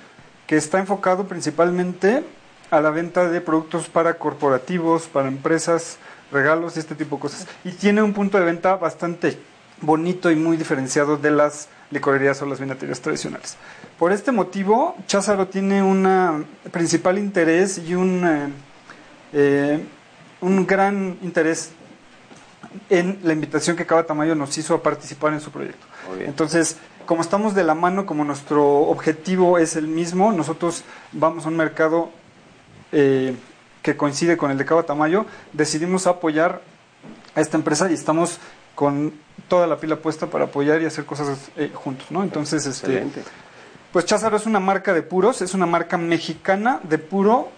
que 0.46 0.57
está 0.57 0.78
enfocado 0.78 1.24
principalmente 1.24 2.24
a 2.70 2.80
la 2.80 2.90
venta 2.90 3.28
de 3.28 3.40
productos 3.40 3.88
para 3.88 4.14
corporativos, 4.14 5.07
para 5.07 5.28
empresas, 5.28 5.99
regalos 6.32 6.76
y 6.76 6.80
este 6.80 6.94
tipo 6.94 7.16
de 7.16 7.22
cosas. 7.22 7.46
Y 7.64 7.72
tiene 7.72 8.03
un 8.03 8.12
punto 8.12 8.38
de 8.38 8.44
venta 8.44 8.76
bastante 8.76 9.38
bonito 9.81 10.31
y 10.31 10.37
muy 10.37 10.57
diferenciado 10.57 11.16
de 11.16 11.31
las 11.31 11.68
licorerías 11.91 12.41
o 12.43 12.47
las 12.47 12.61
vinaterías 12.61 13.01
tradicionales. 13.01 13.57
Por 13.99 14.12
este 14.12 14.33
motivo, 14.33 14.97
Cházaro 15.07 15.49
tiene 15.49 15.83
un 15.83 16.47
principal 16.70 17.18
interés 17.18 17.79
y 17.79 17.95
un, 17.95 18.26
eh, 18.26 18.49
eh, 19.33 19.85
un 20.41 20.66
gran 20.66 21.18
interés 21.22 21.72
en 22.91 23.18
la 23.22 23.33
invitación 23.33 23.76
que 23.76 23.87
Cava 23.87 24.05
Tamayo 24.05 24.35
nos 24.35 24.57
hizo 24.59 24.74
a 24.74 24.83
participar 24.83 25.33
en 25.33 25.41
su 25.41 25.51
proyecto. 25.51 25.87
Entonces, 26.20 26.76
como 27.07 27.22
estamos 27.22 27.55
de 27.55 27.64
la 27.64 27.74
mano, 27.74 28.05
como 28.05 28.24
nuestro 28.24 28.83
objetivo 28.83 29.59
es 29.59 29.76
el 29.76 29.89
mismo, 29.89 30.33
nosotros 30.33 30.85
vamos 31.12 31.47
a 31.47 31.49
un 31.49 31.57
mercado 31.57 32.11
eh, 32.93 33.35
que 33.83 33.97
coincide 33.97 34.37
con 34.37 34.51
el 34.51 34.59
de 34.59 34.64
Cava 34.64 34.83
Tamayo, 34.83 35.24
decidimos 35.53 36.07
apoyar 36.07 36.61
a 37.35 37.41
esta 37.41 37.57
empresa 37.57 37.91
y 37.91 37.95
estamos 37.95 38.39
con 38.79 39.12
toda 39.49 39.66
la 39.66 39.76
pila 39.76 39.97
puesta 39.97 40.29
para 40.29 40.45
apoyar 40.45 40.81
y 40.81 40.87
hacer 40.87 41.05
cosas 41.05 41.51
eh, 41.57 41.72
juntos, 41.74 42.12
¿no? 42.12 42.22
Entonces, 42.22 42.64
este, 42.64 43.05
pues 43.93 44.05
Cházaro 44.05 44.37
es 44.37 44.47
una 44.47 44.61
marca 44.61 44.95
de 44.95 45.03
puros, 45.03 45.43
es 45.43 45.53
una 45.53 45.66
marca 45.66 45.99
mexicana 45.99 46.79
de 46.85 46.99
puro 46.99 47.49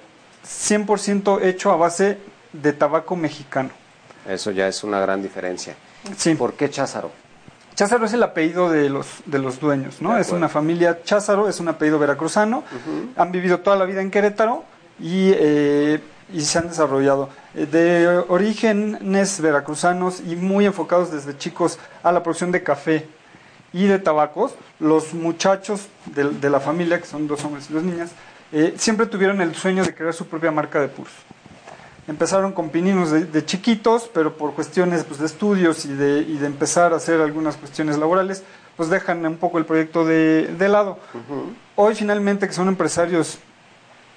100% 0.47 1.43
hecho 1.43 1.73
a 1.73 1.77
base 1.77 2.17
de 2.55 2.73
tabaco 2.73 3.17
mexicano. 3.17 3.69
Eso 4.27 4.51
ya 4.51 4.67
es 4.67 4.83
una 4.83 4.99
gran 4.99 5.23
diferencia. 5.23 5.75
Sí. 6.17 6.35
¿Por 6.37 6.55
qué 6.55 6.71
Cházaro? 6.71 7.11
Cházaro 7.75 8.07
es 8.07 8.15
el 8.15 8.23
apellido 8.23 8.71
de 8.71 8.89
los, 8.89 9.07
de 9.27 9.41
los 9.41 9.61
dueños, 9.61 10.01
¿no? 10.01 10.17
Es 10.17 10.31
una 10.31 10.49
familia 10.49 11.03
Cházaro, 11.05 11.51
es 11.51 11.61
un 11.61 11.69
apellido 11.69 11.99
veracruzano. 11.99 12.65
Han 13.17 13.31
vivido 13.31 13.61
toda 13.61 13.77
la 13.77 13.85
vida 13.85 14.01
en 14.01 14.11
Querétaro 14.11 14.65
y 14.99 15.33
eh, 15.35 16.01
y 16.33 16.43
se 16.43 16.59
han 16.59 16.69
desarrollado 16.69 17.29
eh, 17.55 17.67
de 17.67 18.25
orígenes 18.29 19.41
veracruzanos 19.41 20.21
y 20.21 20.37
muy 20.37 20.67
enfocados 20.67 21.11
desde 21.11 21.37
chicos 21.37 21.79
a 22.03 22.13
la 22.13 22.23
producción 22.23 22.53
de 22.53 22.63
café 22.63 23.09
y 23.73 23.87
de 23.87 23.99
tabacos. 23.99 24.55
Los 24.79 25.15
muchachos 25.15 25.89
de, 26.07 26.51
la 26.51 26.61
familia, 26.61 27.01
que 27.01 27.07
son 27.07 27.27
dos 27.27 27.45
hombres 27.45 27.69
y 27.71 27.75
dos 27.75 27.83
niñas, 27.83 28.11
eh, 28.53 28.75
siempre 28.77 29.07
tuvieron 29.07 29.41
el 29.41 29.55
sueño 29.55 29.85
de 29.85 29.95
crear 29.95 30.13
su 30.13 30.27
propia 30.27 30.51
marca 30.51 30.81
de 30.81 30.89
puros. 30.89 31.13
Empezaron 32.09 32.53
con 32.53 32.71
pininos 32.71 33.11
de, 33.11 33.45
chiquitos, 33.45 34.11
pero 34.13 34.37
por 34.37 34.55
cuestiones 34.55 35.05
pues, 35.05 35.21
de 35.21 35.27
estudios 35.27 35.85
y 35.85 35.93
de, 35.93 36.21
y 36.21 36.39
de, 36.39 36.47
empezar 36.47 36.93
a 36.93 36.97
hacer 36.97 37.21
algunas 37.21 37.57
cuestiones 37.57 37.99
laborales, 37.99 38.43
pues 38.77 38.89
dejan 38.89 39.25
un 39.27 39.37
poco 39.37 39.59
el 39.59 39.67
proyecto 39.67 40.05
de, 40.05 40.69
lado. 40.69 40.99
Hoy 41.77 41.95
finalmente 41.95 42.49
que 42.49 42.53
son 42.53 42.67
empresarios 42.67 43.39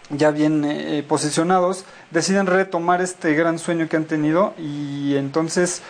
ya 0.09 0.31
bien 0.31 0.65
eh, 0.65 1.03
posicionados, 1.07 1.85
deciden 2.11 2.47
retomar 2.47 3.01
este 3.01 3.33
gran 3.33 3.59
sueño 3.59 3.87
que 3.87 3.97
han 3.97 4.05
tenido 4.05 4.53
y 4.57 5.15
entonces 5.15 5.81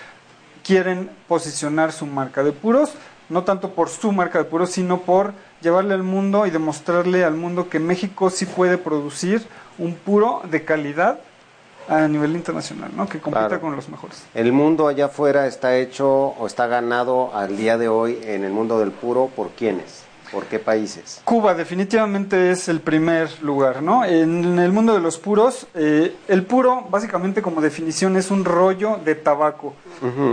quieren 0.63 1.09
posicionar 1.27 1.91
su 1.91 2.05
marca 2.05 2.43
de 2.43 2.51
puros, 2.51 2.93
no 3.29 3.43
tanto 3.43 3.71
por 3.71 3.89
su 3.89 4.11
marca 4.11 4.39
de 4.39 4.45
puros, 4.45 4.71
sino 4.71 5.01
por 5.01 5.33
llevarle 5.61 5.93
al 5.93 6.03
mundo 6.03 6.45
y 6.45 6.51
demostrarle 6.51 7.23
al 7.23 7.35
mundo 7.35 7.69
que 7.69 7.79
México 7.79 8.29
sí 8.29 8.45
puede 8.45 8.77
producir 8.77 9.45
un 9.77 9.95
puro 9.95 10.41
de 10.49 10.63
calidad 10.63 11.19
a 11.87 12.07
nivel 12.07 12.35
internacional, 12.35 12.91
¿no? 12.95 13.07
que 13.07 13.19
compita 13.19 13.59
con 13.59 13.75
los 13.75 13.89
mejores. 13.89 14.23
El 14.33 14.53
mundo 14.53 14.87
allá 14.87 15.05
afuera 15.05 15.47
está 15.47 15.75
hecho 15.75 16.09
o 16.09 16.47
está 16.47 16.67
ganado 16.67 17.35
al 17.35 17.57
día 17.57 17.77
de 17.77 17.89
hoy 17.89 18.19
en 18.23 18.43
el 18.43 18.53
mundo 18.53 18.79
del 18.79 18.91
puro 18.91 19.29
por 19.35 19.49
quiénes? 19.49 20.03
¿Por 20.33 20.45
qué 20.45 20.57
países? 20.57 21.21
Cuba 21.23 21.53
definitivamente 21.53 22.49
es 22.49 22.67
el 22.67 22.81
primer 22.81 23.29
lugar, 23.43 23.83
¿no? 23.83 24.03
En 24.03 24.57
el 24.57 24.71
mundo 24.71 24.95
de 24.95 24.99
los 24.99 25.19
puros, 25.19 25.67
eh, 25.75 26.15
el 26.27 26.43
puro 26.43 26.87
básicamente 26.89 27.43
como 27.43 27.61
definición 27.61 28.17
es 28.17 28.31
un 28.31 28.43
rollo 28.43 28.99
de 29.05 29.13
tabaco 29.13 29.75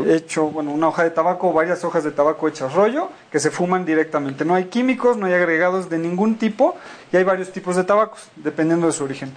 hecho, 0.09 0.47
bueno, 0.47 0.73
una 0.73 0.89
hoja 0.89 1.05
de 1.05 1.11
tabaco 1.11 1.51
o 1.51 1.53
varias 1.53 1.85
hojas 1.85 2.03
de 2.03 2.11
tabaco 2.11 2.49
hechas 2.49 2.75
rollo 2.75 3.11
que 3.31 3.39
se 3.39 3.51
fuman 3.51 3.85
directamente. 3.85 4.45
No 4.45 4.55
hay 4.55 4.65
químicos, 4.65 5.17
no 5.17 5.27
hay 5.27 5.35
agregados 5.35 5.91
de 5.91 5.99
ningún 5.99 6.37
tipo 6.37 6.77
y 7.13 7.17
hay 7.19 7.25
varios 7.25 7.53
tipos 7.53 7.77
de 7.77 7.85
tabacos 7.85 8.31
dependiendo 8.37 8.87
de 8.87 8.95
su 8.95 9.05
origen. 9.05 9.33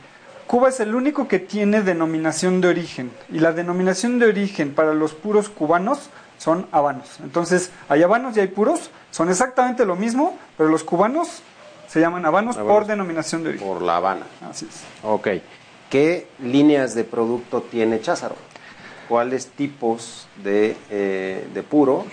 Cuba 0.47 0.69
es 0.69 0.79
el 0.79 0.95
único 0.95 1.27
que 1.27 1.39
tiene 1.39 1.81
denominación 1.81 2.61
de 2.61 2.69
origen 2.69 3.11
y 3.29 3.39
la 3.39 3.51
denominación 3.51 4.19
de 4.19 4.27
origen 4.27 4.73
para 4.73 4.93
los 4.93 5.13
puros 5.13 5.49
cubanos 5.49 6.09
son 6.37 6.67
habanos. 6.71 7.19
Entonces, 7.23 7.71
hay 7.89 8.03
habanos 8.03 8.35
y 8.37 8.39
hay 8.39 8.47
puros, 8.47 8.89
son 9.11 9.29
exactamente 9.29 9.85
lo 9.85 9.95
mismo, 9.95 10.37
pero 10.57 10.69
los 10.69 10.83
cubanos 10.83 11.41
se 11.87 11.99
llaman 11.99 12.25
habanos, 12.25 12.57
por 12.57 12.85
denominación 12.85 13.43
de 13.43 13.49
origen. 13.49 13.67
Por 13.67 13.81
La 13.81 13.97
Habana. 13.97 14.25
Así 14.49 14.67
es. 14.69 14.81
Ok. 15.03 15.27
¿Qué 15.89 16.27
líneas 16.39 16.95
de 16.95 17.03
producto 17.03 17.61
tiene 17.61 18.01
Cházaro? 18.01 18.35
¿Cuáles 19.07 19.47
tipos 19.47 20.27
de, 20.43 20.75
eh, 20.89 21.47
de 21.53 21.63
puro 21.63 22.05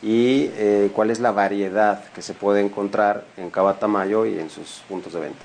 y 0.00 0.50
eh, 0.54 0.90
cuál 0.94 1.10
es 1.10 1.20
la 1.20 1.32
variedad 1.32 2.04
que 2.14 2.22
se 2.22 2.32
puede 2.32 2.62
encontrar 2.62 3.24
en 3.36 3.50
Cava 3.50 3.78
Tamayo 3.78 4.24
y 4.24 4.38
en 4.38 4.48
sus 4.48 4.82
puntos 4.88 5.12
de 5.12 5.20
venta? 5.20 5.42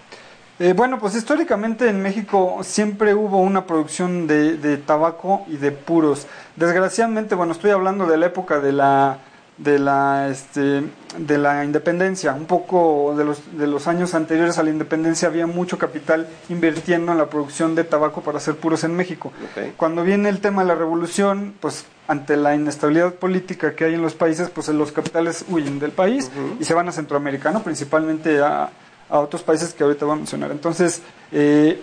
Eh, 0.62 0.74
bueno, 0.74 1.00
pues 1.00 1.16
históricamente 1.16 1.90
en 1.90 2.04
México 2.04 2.60
siempre 2.62 3.16
hubo 3.16 3.40
una 3.40 3.66
producción 3.66 4.28
de, 4.28 4.58
de, 4.58 4.78
tabaco 4.78 5.44
y 5.48 5.58
de 5.58 5.72
puros. 5.72 6.28
Desgraciadamente, 6.56 7.34
bueno, 7.34 7.54
estoy 7.54 7.72
hablando 7.72 8.06
de 8.06 8.16
la 8.18 8.28
época 8.28 8.60
de 8.60 8.72
la 8.72 9.18
de 9.58 9.80
la 9.80 10.28
este, 10.30 10.84
de 11.18 11.38
la 11.40 11.66
independencia, 11.66 12.34
un 12.34 12.46
poco 12.46 13.16
de 13.18 13.26
los 13.26 13.58
de 13.58 13.66
los 13.66 13.88
años 13.88 14.14
anteriores 14.14 14.60
a 14.60 14.64
la 14.64 14.70
independencia 14.70 15.28
había 15.28 15.48
mucho 15.48 15.80
capital 15.80 16.28
invirtiendo 16.48 17.12
en 17.12 17.18
la 17.18 17.26
producción 17.26 17.74
de 17.74 17.84
tabaco 17.84 18.22
para 18.22 18.38
hacer 18.38 18.56
puros 18.56 18.84
en 18.84 18.96
México. 18.96 19.34
Okay. 19.52 19.74
Cuando 19.76 20.04
viene 20.04 20.30
el 20.30 20.42
tema 20.42 20.62
de 20.62 20.68
la 20.68 20.76
revolución, 20.76 21.56
pues 21.60 21.86
ante 22.08 22.38
la 22.38 22.54
inestabilidad 22.54 23.16
política 23.16 23.74
que 23.76 23.86
hay 23.86 23.96
en 23.96 24.04
los 24.04 24.14
países, 24.14 24.52
pues 24.52 24.68
los 24.70 24.92
capitales 24.92 25.44
huyen 25.50 25.80
del 25.80 25.92
país 25.92 26.30
uh 26.36 26.40
-huh. 26.40 26.62
y 26.62 26.66
se 26.66 26.76
van 26.76 26.88
a 26.88 26.92
Centroamérica, 26.92 27.50
¿no? 27.50 27.64
principalmente 27.64 28.42
a 28.42 28.70
a 29.12 29.20
otros 29.20 29.44
países 29.44 29.74
que 29.74 29.84
ahorita 29.84 30.06
voy 30.06 30.14
a 30.14 30.18
mencionar. 30.18 30.52
Entonces, 30.52 31.02
eh, 31.32 31.80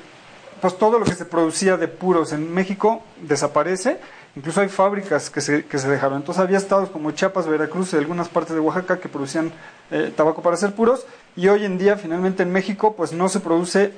pues 0.61 0.77
todo 0.77 0.99
lo 0.99 1.05
que 1.05 1.15
se 1.15 1.27
producía 1.27 1.77
de 1.77 1.87
puros 1.87 2.33
en 2.33 2.53
México 2.53 3.03
desaparece. 3.21 4.01
Incluso 4.35 4.61
hay 4.61 4.69
fábricas 4.69 5.31
que 5.31 5.41
se, 5.41 5.67
que 5.67 5.79
se 5.79 5.89
dejaron. 5.89 6.19
Entonces 6.19 6.43
había 6.43 6.59
estados 6.59 6.91
como 6.91 7.11
Chiapas, 7.11 7.47
Veracruz 7.47 7.93
y 7.93 7.97
algunas 7.97 8.29
partes 8.29 8.55
de 8.55 8.61
Oaxaca 8.61 8.99
que 8.99 9.09
producían 9.09 9.53
eh, 9.91 10.13
tabaco 10.17 10.43
para 10.43 10.55
hacer 10.55 10.75
puros. 10.75 11.07
Y 11.37 11.49
hoy 11.49 11.65
en 11.65 11.79
día, 11.79 11.97
finalmente 11.97 12.43
en 12.43 12.51
México, 12.51 12.95
pues 12.97 13.13
no 13.13 13.29
se 13.29 13.41
produce 13.41 13.93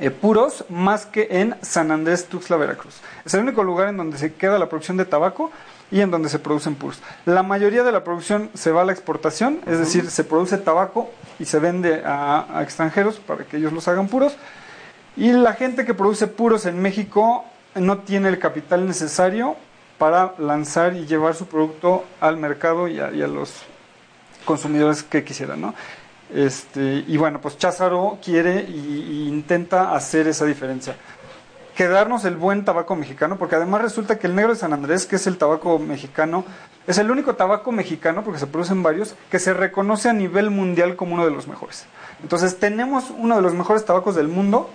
eh, 0.00 0.10
puros 0.10 0.64
más 0.68 1.06
que 1.06 1.26
en 1.30 1.56
San 1.60 1.90
Andrés, 1.90 2.26
Tuxtla, 2.26 2.56
Veracruz. 2.56 3.00
Es 3.24 3.34
el 3.34 3.40
único 3.40 3.64
lugar 3.64 3.88
en 3.88 3.96
donde 3.96 4.16
se 4.16 4.34
queda 4.34 4.58
la 4.58 4.68
producción 4.68 4.96
de 4.96 5.06
tabaco 5.06 5.50
y 5.90 6.00
en 6.00 6.10
donde 6.10 6.28
se 6.28 6.38
producen 6.38 6.76
puros. 6.76 7.00
La 7.26 7.42
mayoría 7.42 7.82
de 7.82 7.90
la 7.90 8.04
producción 8.04 8.50
se 8.54 8.70
va 8.70 8.82
a 8.82 8.84
la 8.84 8.92
exportación, 8.92 9.60
es 9.66 9.78
decir, 9.78 10.10
se 10.10 10.22
produce 10.22 10.58
tabaco 10.58 11.10
y 11.38 11.44
se 11.44 11.58
vende 11.58 12.02
a, 12.04 12.60
extranjeros 12.62 13.16
para 13.16 13.44
que 13.44 13.56
ellos 13.56 13.72
los 13.72 13.86
hagan 13.88 14.08
puros. 14.08 14.36
Y 15.16 15.32
la 15.32 15.54
gente 15.54 15.84
que 15.84 15.94
produce 15.94 16.26
puros 16.26 16.66
en 16.66 16.80
México 16.80 17.44
no 17.74 17.98
tiene 17.98 18.28
el 18.28 18.38
capital 18.38 18.86
necesario 18.86 19.56
para 19.98 20.34
lanzar 20.38 20.94
y 20.94 21.06
llevar 21.06 21.34
su 21.34 21.46
producto 21.46 22.04
al 22.20 22.36
mercado 22.36 22.88
y 22.88 23.00
a, 23.00 23.10
los 23.10 23.62
consumidores 24.44 25.02
que 25.02 25.24
quisieran, 25.24 25.60
¿no? 25.60 25.74
Este, 26.32 27.04
y 27.06 27.16
bueno, 27.16 27.40
pues 27.40 27.56
Cházaro 27.56 28.18
quiere 28.22 28.62
y 28.62 29.26
intenta 29.28 29.94
hacer 29.94 30.28
esa 30.28 30.44
diferencia 30.44 30.94
quedarnos 31.78 32.24
el 32.24 32.34
buen 32.34 32.64
tabaco 32.64 32.96
mexicano, 32.96 33.36
porque 33.38 33.54
además 33.54 33.82
resulta 33.82 34.18
que 34.18 34.26
el 34.26 34.34
negro 34.34 34.52
de 34.52 34.58
San 34.58 34.72
Andrés, 34.72 35.06
que 35.06 35.14
es 35.14 35.28
el 35.28 35.38
tabaco 35.38 35.78
mexicano, 35.78 36.44
es 36.88 36.98
el 36.98 37.08
único 37.08 37.36
tabaco 37.36 37.70
mexicano, 37.70 38.24
porque 38.24 38.40
se 38.40 38.48
producen 38.48 38.82
varios, 38.82 39.14
que 39.30 39.38
se 39.38 39.54
reconoce 39.54 40.08
a 40.08 40.12
nivel 40.12 40.50
mundial 40.50 40.96
como 40.96 41.14
uno 41.14 41.24
de 41.24 41.30
los 41.30 41.46
mejores. 41.46 41.86
Entonces 42.20 42.58
tenemos 42.58 43.10
uno 43.16 43.36
de 43.36 43.42
los 43.42 43.54
mejores 43.54 43.84
tabacos 43.84 44.16
del 44.16 44.26
mundo, 44.26 44.68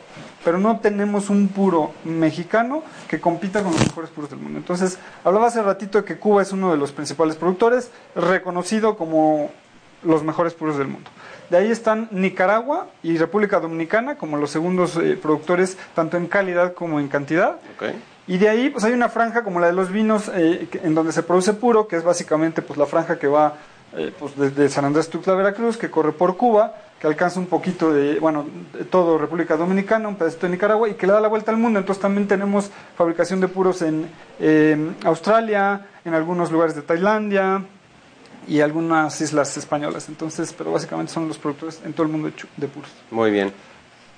pero 0.45 0.59
no 0.59 0.79
tenemos 0.79 1.29
un 1.29 1.49
puro 1.49 1.91
mexicano 2.05 2.83
que 3.09 3.19
compita 3.19 3.61
con 3.63 3.73
los 3.73 3.81
mejores 3.81 4.09
puros 4.09 4.29
del 4.29 4.39
mundo. 4.39 4.59
Entonces, 4.59 4.97
hablaba 5.25 5.47
hace 5.47 5.61
ratito 5.61 5.97
de 5.97 6.05
que 6.05 6.17
Cuba 6.17 6.41
es 6.41 6.53
uno 6.53 6.71
de 6.71 6.77
los 6.77 6.93
principales 6.93 7.35
productores, 7.35 7.91
reconocido 8.15 8.95
como 8.95 9.51
los 10.03 10.23
mejores 10.23 10.53
puros 10.53 10.77
del 10.77 10.87
mundo. 10.87 11.11
De 11.53 11.59
ahí 11.59 11.69
están 11.69 12.07
Nicaragua 12.09 12.87
y 13.03 13.15
República 13.15 13.59
Dominicana 13.59 14.15
como 14.15 14.37
los 14.37 14.49
segundos 14.49 14.97
eh, 14.97 15.19
productores, 15.21 15.77
tanto 15.93 16.17
en 16.17 16.25
calidad 16.25 16.73
como 16.73 16.99
en 16.99 17.07
cantidad. 17.07 17.57
Okay. 17.75 17.93
Y 18.25 18.39
de 18.39 18.49
ahí 18.49 18.71
pues 18.71 18.83
hay 18.85 18.93
una 18.93 19.07
franja 19.07 19.43
como 19.43 19.59
la 19.59 19.67
de 19.67 19.73
los 19.73 19.91
vinos 19.91 20.31
eh, 20.33 20.67
en 20.81 20.95
donde 20.95 21.11
se 21.11 21.21
produce 21.21 21.53
puro, 21.53 21.87
que 21.87 21.95
es 21.95 22.03
básicamente 22.03 22.63
pues 22.63 22.79
la 22.79 22.87
franja 22.87 23.19
que 23.19 23.27
va 23.27 23.53
eh, 23.95 24.11
pues 24.17 24.35
desde 24.35 24.67
San 24.67 24.85
Andrés 24.85 25.11
Tuxtla 25.11 25.35
Veracruz, 25.35 25.77
que 25.77 25.91
corre 25.91 26.11
por 26.11 26.37
Cuba, 26.37 26.73
que 26.99 27.05
alcanza 27.05 27.39
un 27.39 27.45
poquito 27.45 27.93
de, 27.93 28.19
bueno, 28.19 28.47
de 28.73 28.85
todo 28.85 29.19
República 29.19 29.55
Dominicana, 29.55 30.07
un 30.07 30.15
pedacito 30.15 30.47
de 30.47 30.53
Nicaragua 30.53 30.89
y 30.89 30.95
que 30.95 31.05
le 31.05 31.13
da 31.13 31.21
la 31.21 31.27
vuelta 31.27 31.51
al 31.51 31.57
mundo. 31.57 31.77
Entonces 31.77 32.01
también 32.01 32.27
tenemos 32.27 32.71
fabricación 32.97 33.39
de 33.39 33.47
puros 33.47 33.83
en 33.83 34.07
Australia, 35.05 35.85
en 36.03 36.15
algunos 36.15 36.51
lugares 36.51 36.73
de 36.73 36.81
Tailandia, 36.81 37.63
y 38.47 38.61
algunas 38.61 39.19
islas 39.21 39.55
españolas. 39.57 40.09
Entonces, 40.09 40.53
pero 40.57 40.71
básicamente 40.71 41.11
son 41.11 41.27
los 41.27 41.37
productores 41.37 41.81
en 41.85 41.93
todo 41.93 42.05
el 42.05 42.11
mundo 42.11 42.31
de 42.57 42.67
puros. 42.67 42.91
Muy 43.11 43.31
bien. 43.31 43.53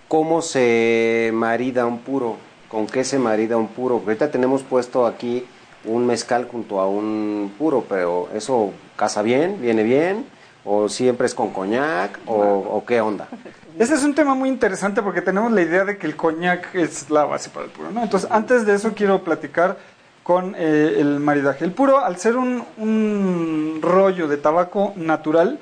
¿Cómo 0.08 0.42
se 0.42 1.32
marida 1.34 1.86
un 1.86 2.00
puro? 2.00 2.38
¿Con 2.70 2.88
qué 2.88 3.04
se 3.04 3.20
marida 3.20 3.58
un 3.58 3.68
puro? 3.68 4.02
Ahorita 4.06 4.30
tenemos 4.30 4.62
puesto 4.64 5.06
aquí 5.06 5.46
un 5.84 6.06
mezcal 6.06 6.48
junto 6.52 6.80
a 6.80 6.88
un 6.88 7.54
puro, 7.58 7.86
pero 7.88 8.30
¿eso 8.34 8.72
casa 8.96 9.22
bien? 9.22 9.62
¿Viene 9.62 9.84
bien? 9.84 10.26
¿O 10.64 10.90
siempre 10.90 11.28
es 11.28 11.36
con 11.36 11.52
coñac? 11.52 12.20
¿O, 12.26 12.36
o 12.36 12.86
qué 12.86 13.02
onda? 13.02 13.28
Ese 13.80 13.96
es 13.96 14.04
un 14.04 14.16
tema 14.16 14.36
muy 14.36 14.48
interesante 14.48 15.02
porque 15.02 15.22
tenemos 15.22 15.52
la 15.52 15.62
idea 15.62 15.84
de 15.84 15.98
que 15.98 16.08
el 16.08 16.16
coñac 16.16 16.74
es 16.76 17.10
la 17.10 17.26
base 17.26 17.50
para 17.50 17.66
el 17.66 17.72
puro. 17.72 17.92
¿no? 17.92 18.04
Entonces, 18.04 18.30
antes 18.32 18.66
de 18.66 18.74
eso 18.74 18.94
quiero 18.96 19.22
platicar 19.24 19.78
con 20.26 20.56
eh, 20.58 20.96
el 20.98 21.20
maridaje. 21.20 21.64
El 21.64 21.72
puro, 21.72 22.04
al 22.04 22.18
ser 22.18 22.36
un, 22.36 22.64
un 22.80 23.78
rollo 23.80 24.28
de 24.28 24.38
tabaco 24.38 24.92
natural, 24.96 25.60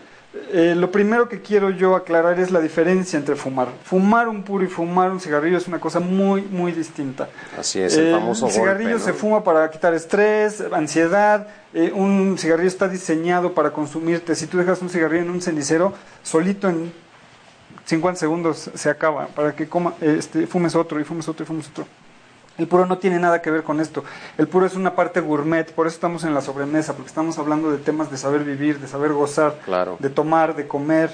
eh, 0.53 0.74
lo 0.74 0.89
primero 0.89 1.28
que 1.28 1.41
quiero 1.41 1.70
yo 1.70 1.97
aclarar 1.97 2.39
es 2.39 2.49
la 2.49 2.61
diferencia 2.61 3.20
entre 3.20 3.36
fumar. 3.36 3.68
Fumar 3.84 4.30
un 4.30 4.41
puro 4.43 4.64
y 4.64 4.68
fumar 4.68 5.11
un 5.11 5.20
cigarrillo 5.20 5.57
es 5.57 5.68
una 5.68 5.82
cosa 5.82 5.99
muy, 5.99 6.43
muy 6.43 6.72
distinta. 6.72 7.28
Así 7.59 7.82
es, 7.82 7.97
el 7.97 8.14
famoso 8.14 8.45
El 8.45 8.53
cigarrillo 8.53 8.91
golpe, 8.91 9.05
¿no? 9.05 9.05
se 9.05 9.20
fuma 9.20 9.43
para 9.43 9.70
quitar 9.70 9.93
estrés, 9.93 10.64
ansiedad. 10.72 11.45
Eh, 11.74 11.91
un 11.93 12.38
cigarrillo 12.38 12.70
está 12.70 12.88
diseñado 12.88 13.51
para 13.53 13.72
consumirte. 13.72 14.34
Si 14.34 14.47
tú 14.47 14.59
dejas 14.59 14.82
un 14.82 14.89
cigarrillo 14.89 15.24
en 15.24 15.30
un 15.30 15.41
cenicero, 15.41 15.91
solito 16.24 16.70
en 16.70 16.93
50 17.84 18.18
segundos 18.18 18.72
se 18.74 18.89
acaba 18.89 19.28
para 19.28 19.53
que 19.53 19.68
coma, 19.68 19.93
este, 19.99 20.47
fumes 20.47 20.74
otro 20.74 21.01
y 21.01 21.03
fumes 21.03 21.28
otro 21.28 21.43
y 21.43 21.47
fumes 21.47 21.68
otro. 21.68 21.86
El 22.57 22.67
puro 22.67 22.85
no 22.85 22.97
tiene 22.99 23.17
nada 23.19 23.41
que 23.41 23.49
ver 23.49 23.63
con 23.63 23.79
esto. 23.79 24.03
El 24.37 24.47
puro 24.47 24.65
es 24.65 24.75
una 24.75 24.95
parte 24.95 25.19
gourmet, 25.21 25.71
por 25.73 25.87
eso 25.87 25.95
estamos 25.95 26.23
en 26.23 26.33
la 26.33 26.41
sobremesa, 26.41 26.93
porque 26.93 27.07
estamos 27.07 27.37
hablando 27.39 27.71
de 27.71 27.77
temas 27.79 28.11
de 28.11 28.17
saber 28.17 28.43
vivir, 28.43 28.79
de 28.79 28.87
saber 28.87 29.11
gozar, 29.13 29.59
Claro. 29.65 29.97
de 29.99 30.09
tomar, 30.09 30.55
de 30.55 30.67
comer 30.67 31.09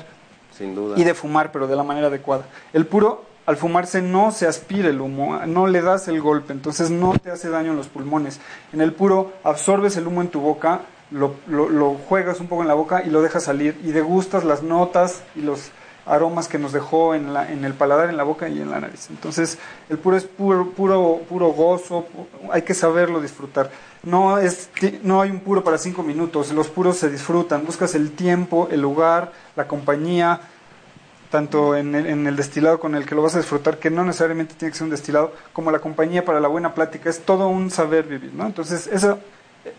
Sin 0.57 0.75
duda. 0.75 0.95
y 0.99 1.03
de 1.03 1.13
fumar, 1.13 1.51
pero 1.53 1.67
de 1.67 1.75
la 1.77 1.83
manera 1.83 2.07
adecuada. 2.07 2.43
El 2.73 2.85
puro, 2.85 3.23
al 3.45 3.55
fumarse, 3.55 4.01
no 4.01 4.31
se 4.31 4.47
aspira 4.47 4.89
el 4.89 4.99
humo, 4.99 5.39
no 5.45 5.65
le 5.67 5.81
das 5.81 6.07
el 6.09 6.21
golpe, 6.21 6.51
entonces 6.51 6.91
no 6.91 7.13
te 7.17 7.31
hace 7.31 7.49
daño 7.49 7.71
en 7.71 7.77
los 7.77 7.87
pulmones. 7.87 8.39
En 8.73 8.81
el 8.81 8.91
puro, 8.93 9.31
absorbes 9.45 9.95
el 9.95 10.07
humo 10.07 10.21
en 10.21 10.27
tu 10.27 10.41
boca, 10.41 10.81
lo, 11.11 11.35
lo, 11.47 11.69
lo 11.69 11.93
juegas 11.93 12.39
un 12.41 12.47
poco 12.47 12.61
en 12.63 12.67
la 12.67 12.73
boca 12.75 13.01
y 13.03 13.09
lo 13.09 13.21
dejas 13.21 13.43
salir 13.45 13.79
y 13.83 13.91
degustas 13.91 14.43
las 14.43 14.61
notas 14.61 15.23
y 15.35 15.41
los 15.41 15.71
aromas 16.09 16.47
que 16.47 16.57
nos 16.57 16.73
dejó 16.73 17.13
en, 17.13 17.33
la, 17.33 17.51
en 17.51 17.63
el 17.63 17.73
paladar, 17.73 18.09
en 18.09 18.17
la 18.17 18.23
boca 18.23 18.49
y 18.49 18.59
en 18.59 18.71
la 18.71 18.79
nariz. 18.79 19.07
Entonces, 19.09 19.57
el 19.89 19.99
puro 19.99 20.17
es 20.17 20.25
puro, 20.25 20.71
puro, 20.71 21.21
puro 21.29 21.49
gozo, 21.49 22.07
hay 22.51 22.63
que 22.63 22.73
saberlo 22.73 23.21
disfrutar. 23.21 23.69
No, 24.03 24.37
es, 24.39 24.69
no 25.03 25.21
hay 25.21 25.29
un 25.29 25.41
puro 25.41 25.63
para 25.63 25.77
cinco 25.77 26.03
minutos, 26.03 26.51
los 26.51 26.67
puros 26.67 26.97
se 26.97 27.09
disfrutan, 27.09 27.65
buscas 27.65 27.93
el 27.95 28.11
tiempo, 28.11 28.67
el 28.71 28.81
lugar, 28.81 29.31
la 29.55 29.67
compañía, 29.67 30.41
tanto 31.29 31.75
en 31.75 31.93
el, 31.93 32.07
en 32.07 32.25
el 32.25 32.35
destilado 32.35 32.79
con 32.79 32.95
el 32.95 33.05
que 33.05 33.13
lo 33.13 33.21
vas 33.21 33.35
a 33.35 33.39
disfrutar, 33.39 33.77
que 33.77 33.91
no 33.91 34.03
necesariamente 34.03 34.55
tiene 34.55 34.71
que 34.71 34.77
ser 34.77 34.85
un 34.85 34.91
destilado, 34.91 35.33
como 35.53 35.69
la 35.69 35.79
compañía 35.79 36.25
para 36.25 36.39
la 36.39 36.47
buena 36.47 36.73
plática, 36.73 37.09
es 37.09 37.21
todo 37.21 37.49
un 37.49 37.69
saber 37.69 38.05
vivir, 38.05 38.33
¿no? 38.33 38.47
Entonces, 38.47 38.87
eso 38.87 39.19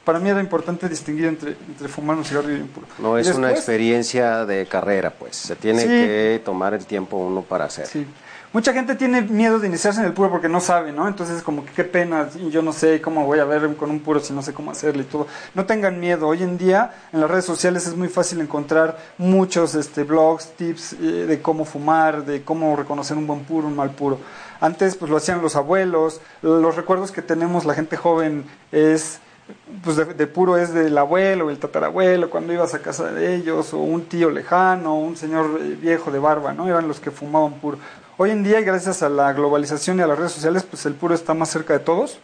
para 0.04 0.18
mí 0.18 0.28
era 0.28 0.40
importante 0.40 0.88
distinguir 0.88 1.26
entre, 1.26 1.56
entre 1.68 1.88
fumar 1.88 2.16
un 2.16 2.24
cigarro 2.24 2.50
y 2.50 2.54
un 2.60 2.68
puro. 2.68 2.86
No 2.98 3.16
es 3.18 3.28
una 3.34 3.50
experiencia 3.50 4.44
de 4.46 4.66
carrera, 4.66 5.10
pues. 5.10 5.36
Se 5.36 5.56
tiene 5.56 5.82
Sí. 5.82 5.88
que 5.88 6.42
tomar 6.44 6.74
el 6.74 6.84
tiempo 6.86 7.16
uno 7.16 7.42
para 7.42 7.64
hacer. 7.66 7.86
Sí. 7.86 8.06
Mucha 8.52 8.72
gente 8.72 8.96
tiene 8.96 9.22
miedo 9.22 9.60
de 9.60 9.68
iniciarse 9.68 10.00
en 10.00 10.06
el 10.06 10.12
puro 10.12 10.28
porque 10.28 10.48
no 10.48 10.58
sabe, 10.60 10.90
¿no? 10.90 11.06
Entonces, 11.06 11.40
como 11.40 11.64
que 11.64 11.70
qué 11.70 11.84
pena, 11.84 12.28
yo 12.50 12.62
no 12.62 12.72
sé 12.72 13.00
cómo 13.00 13.24
voy 13.24 13.38
a 13.38 13.44
ver 13.44 13.76
con 13.76 13.90
un 13.90 14.00
puro 14.00 14.18
si 14.18 14.32
no 14.32 14.42
sé 14.42 14.52
cómo 14.52 14.72
hacerle 14.72 15.02
y 15.04 15.06
todo. 15.06 15.28
No 15.54 15.66
tengan 15.66 16.00
miedo. 16.00 16.26
Hoy 16.26 16.42
en 16.42 16.58
día, 16.58 16.92
en 17.12 17.20
las 17.20 17.30
redes 17.30 17.44
sociales 17.44 17.86
es 17.86 17.94
muy 17.94 18.08
fácil 18.08 18.40
encontrar 18.40 18.98
muchos 19.18 19.76
este, 19.76 20.02
blogs, 20.02 20.48
tips 20.56 20.94
eh, 20.94 20.96
de 21.28 21.40
cómo 21.40 21.64
fumar, 21.64 22.24
de 22.24 22.42
cómo 22.42 22.74
reconocer 22.74 23.16
un 23.16 23.28
buen 23.28 23.44
puro, 23.44 23.68
un 23.68 23.76
mal 23.76 23.90
puro. 23.90 24.18
Antes, 24.60 24.96
pues 24.96 25.12
lo 25.12 25.16
hacían 25.18 25.40
los 25.40 25.54
abuelos. 25.54 26.20
Los 26.42 26.74
recuerdos 26.74 27.12
que 27.12 27.22
tenemos 27.22 27.64
la 27.64 27.74
gente 27.74 27.96
joven 27.96 28.44
es 28.72 29.20
pues 29.82 29.96
de, 29.96 30.26
puro 30.26 30.56
es 30.56 30.72
del 30.72 30.96
abuelo, 30.98 31.50
el 31.50 31.58
tatarabuelo, 31.58 32.30
cuando 32.30 32.52
ibas 32.52 32.74
a 32.74 32.80
casa 32.80 33.12
de 33.12 33.34
ellos, 33.34 33.72
o 33.72 33.78
un 33.78 34.06
tío 34.06 34.30
lejano, 34.30 34.98
un 34.98 35.16
señor 35.16 35.58
eh, 35.60 35.76
viejo 35.80 36.10
de 36.10 36.18
barba, 36.18 36.52
¿no? 36.52 36.68
Eran 36.68 36.88
los 36.88 37.00
que 37.00 37.10
fumaban 37.10 37.54
puro. 37.54 37.78
Hoy 38.16 38.30
en 38.30 38.42
día, 38.42 38.60
gracias 38.60 39.02
a 39.02 39.08
la 39.08 39.32
globalización 39.32 39.98
y 39.98 40.02
a 40.02 40.06
las 40.06 40.18
redes 40.18 40.32
sociales, 40.32 40.62
pues 40.62 40.84
el 40.86 40.94
puro 40.94 41.14
está 41.14 41.34
más 41.34 41.48
cerca 41.48 41.72
de 41.72 41.78
todos. 41.78 42.18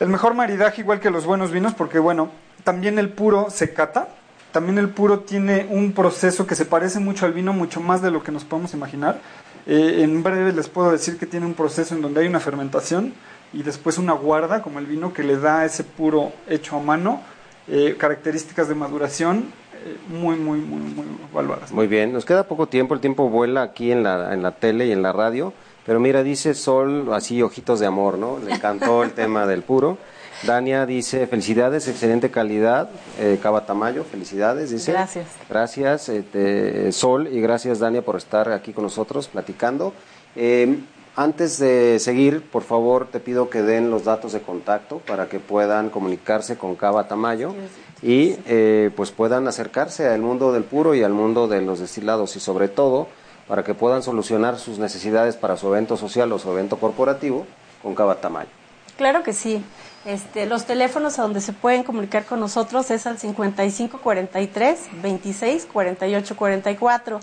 El 0.00 0.08
mejor 0.08 0.34
maridaje, 0.34 0.82
igual 0.82 1.00
que 1.00 1.10
los 1.10 1.26
buenos 1.26 1.52
vinos, 1.52 1.74
porque 1.74 1.98
bueno, 1.98 2.30
también 2.64 2.98
el 2.98 3.08
puro 3.10 3.48
se 3.50 3.72
cata, 3.72 4.08
también 4.52 4.78
el 4.78 4.88
puro 4.88 5.20
tiene 5.20 5.66
un 5.70 5.92
proceso 5.92 6.46
que 6.46 6.54
se 6.54 6.64
parece 6.64 6.98
mucho 6.98 7.26
al 7.26 7.32
vino, 7.32 7.52
mucho 7.52 7.80
más 7.80 8.02
de 8.02 8.10
lo 8.10 8.22
que 8.22 8.32
nos 8.32 8.44
podemos 8.44 8.74
imaginar. 8.74 9.20
Eh, 9.66 10.02
en 10.02 10.22
breve 10.22 10.52
les 10.52 10.68
puedo 10.68 10.90
decir 10.90 11.18
que 11.18 11.26
tiene 11.26 11.46
un 11.46 11.54
proceso 11.54 11.94
en 11.94 12.02
donde 12.02 12.20
hay 12.20 12.26
una 12.26 12.40
fermentación 12.40 13.14
y 13.52 13.62
después 13.62 13.98
una 13.98 14.12
guarda, 14.12 14.62
como 14.62 14.78
el 14.78 14.86
vino, 14.86 15.12
que 15.12 15.22
le 15.22 15.36
da 15.38 15.64
ese 15.64 15.84
puro 15.84 16.32
hecho 16.48 16.76
a 16.76 16.80
mano 16.80 17.20
eh, 17.68 17.96
características 17.98 18.68
de 18.68 18.74
maduración 18.74 19.52
eh, 19.84 19.96
muy, 20.08 20.36
muy, 20.36 20.58
muy, 20.58 20.80
muy 20.80 21.04
evaluadas. 21.30 21.72
Muy 21.72 21.86
bien, 21.86 22.12
nos 22.12 22.24
queda 22.24 22.44
poco 22.44 22.66
tiempo, 22.66 22.94
el 22.94 23.00
tiempo 23.00 23.28
vuela 23.28 23.62
aquí 23.62 23.92
en 23.92 24.02
la, 24.02 24.32
en 24.32 24.42
la 24.42 24.52
tele 24.52 24.86
y 24.86 24.92
en 24.92 25.02
la 25.02 25.12
radio, 25.12 25.52
pero 25.84 26.00
mira, 26.00 26.22
dice 26.22 26.54
Sol, 26.54 27.12
así 27.12 27.42
ojitos 27.42 27.80
de 27.80 27.86
amor, 27.86 28.18
¿no? 28.18 28.38
Le 28.38 28.54
encantó 28.54 29.04
el 29.04 29.12
tema 29.14 29.46
del 29.46 29.62
puro. 29.62 29.98
Dania 30.42 30.84
dice, 30.84 31.26
felicidades, 31.26 31.88
excelente 31.88 32.30
calidad, 32.30 32.90
eh, 33.18 33.38
Cava 33.42 33.64
Tamayo, 33.64 34.04
felicidades, 34.04 34.70
dice. 34.70 34.92
Gracias. 34.92 35.26
Gracias, 35.48 36.08
este, 36.08 36.92
Sol, 36.92 37.28
y 37.32 37.40
gracias, 37.40 37.78
Dania, 37.78 38.02
por 38.02 38.16
estar 38.16 38.50
aquí 38.52 38.72
con 38.72 38.84
nosotros 38.84 39.28
platicando. 39.28 39.94
Eh, 40.34 40.78
antes 41.16 41.58
de 41.58 41.98
seguir, 41.98 42.42
por 42.42 42.62
favor, 42.62 43.08
te 43.10 43.20
pido 43.20 43.48
que 43.48 43.62
den 43.62 43.90
los 43.90 44.04
datos 44.04 44.32
de 44.32 44.42
contacto 44.42 44.98
para 44.98 45.28
que 45.28 45.40
puedan 45.40 45.88
comunicarse 45.88 46.56
con 46.58 46.76
Cava 46.76 47.08
Tamayo 47.08 47.54
y 48.02 48.36
eh, 48.46 48.90
pues 48.94 49.10
puedan 49.10 49.48
acercarse 49.48 50.08
al 50.08 50.20
mundo 50.20 50.52
del 50.52 50.64
puro 50.64 50.94
y 50.94 51.02
al 51.02 51.12
mundo 51.12 51.48
de 51.48 51.62
los 51.62 51.80
destilados 51.80 52.36
y 52.36 52.40
sobre 52.40 52.68
todo 52.68 53.08
para 53.48 53.64
que 53.64 53.74
puedan 53.74 54.02
solucionar 54.02 54.58
sus 54.58 54.78
necesidades 54.78 55.36
para 55.36 55.56
su 55.56 55.68
evento 55.68 55.96
social 55.96 56.30
o 56.32 56.38
su 56.38 56.50
evento 56.50 56.76
corporativo 56.76 57.46
con 57.82 57.94
Cava 57.94 58.16
Tamayo. 58.20 58.50
Claro 58.96 59.22
que 59.22 59.32
sí. 59.32 59.62
Este, 60.04 60.46
los 60.46 60.66
teléfonos 60.66 61.18
a 61.18 61.22
donde 61.22 61.40
se 61.40 61.52
pueden 61.52 61.82
comunicar 61.82 62.24
con 62.26 62.40
nosotros 62.40 62.90
es 62.90 63.06
al 63.06 63.18
55 63.18 63.98
43 63.98 64.80
26 65.02 65.66
48 65.66 66.36
44 66.36 67.20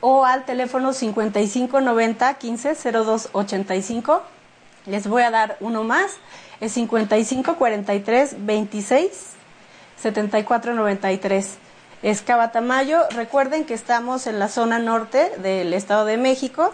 o 0.00 0.24
al 0.24 0.44
teléfono 0.44 0.92
55 0.92 1.80
90 1.80 2.34
15 2.34 2.74
02 2.92 3.28
85. 3.32 4.22
Les 4.86 5.06
voy 5.06 5.22
a 5.22 5.30
dar 5.30 5.56
uno 5.60 5.84
más. 5.84 6.12
Es 6.60 6.72
55 6.72 7.56
43 7.56 8.46
26 8.46 9.10
74 9.96 10.74
93. 10.74 11.58
Es 12.02 12.22
Cabatamayo. 12.22 13.00
Recuerden 13.10 13.64
que 13.64 13.74
estamos 13.74 14.26
en 14.26 14.38
la 14.38 14.48
zona 14.48 14.78
norte 14.78 15.32
del 15.38 15.72
Estado 15.72 16.04
de 16.04 16.16
México. 16.16 16.72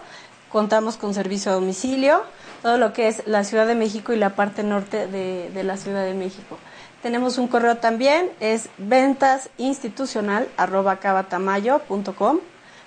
Contamos 0.51 0.97
con 0.97 1.15
servicio 1.15 1.51
a 1.51 1.55
domicilio, 1.55 2.21
todo 2.61 2.77
lo 2.77 2.93
que 2.93 3.07
es 3.07 3.23
la 3.25 3.43
Ciudad 3.43 3.65
de 3.65 3.73
México 3.73 4.13
y 4.13 4.17
la 4.17 4.35
parte 4.35 4.61
norte 4.61 5.07
de, 5.07 5.49
de 5.49 5.63
la 5.63 5.77
Ciudad 5.77 6.03
de 6.03 6.13
México. 6.13 6.59
Tenemos 7.01 7.39
un 7.39 7.47
correo 7.47 7.77
también, 7.77 8.29
es 8.39 8.69
ventasinstitucional 8.77 10.47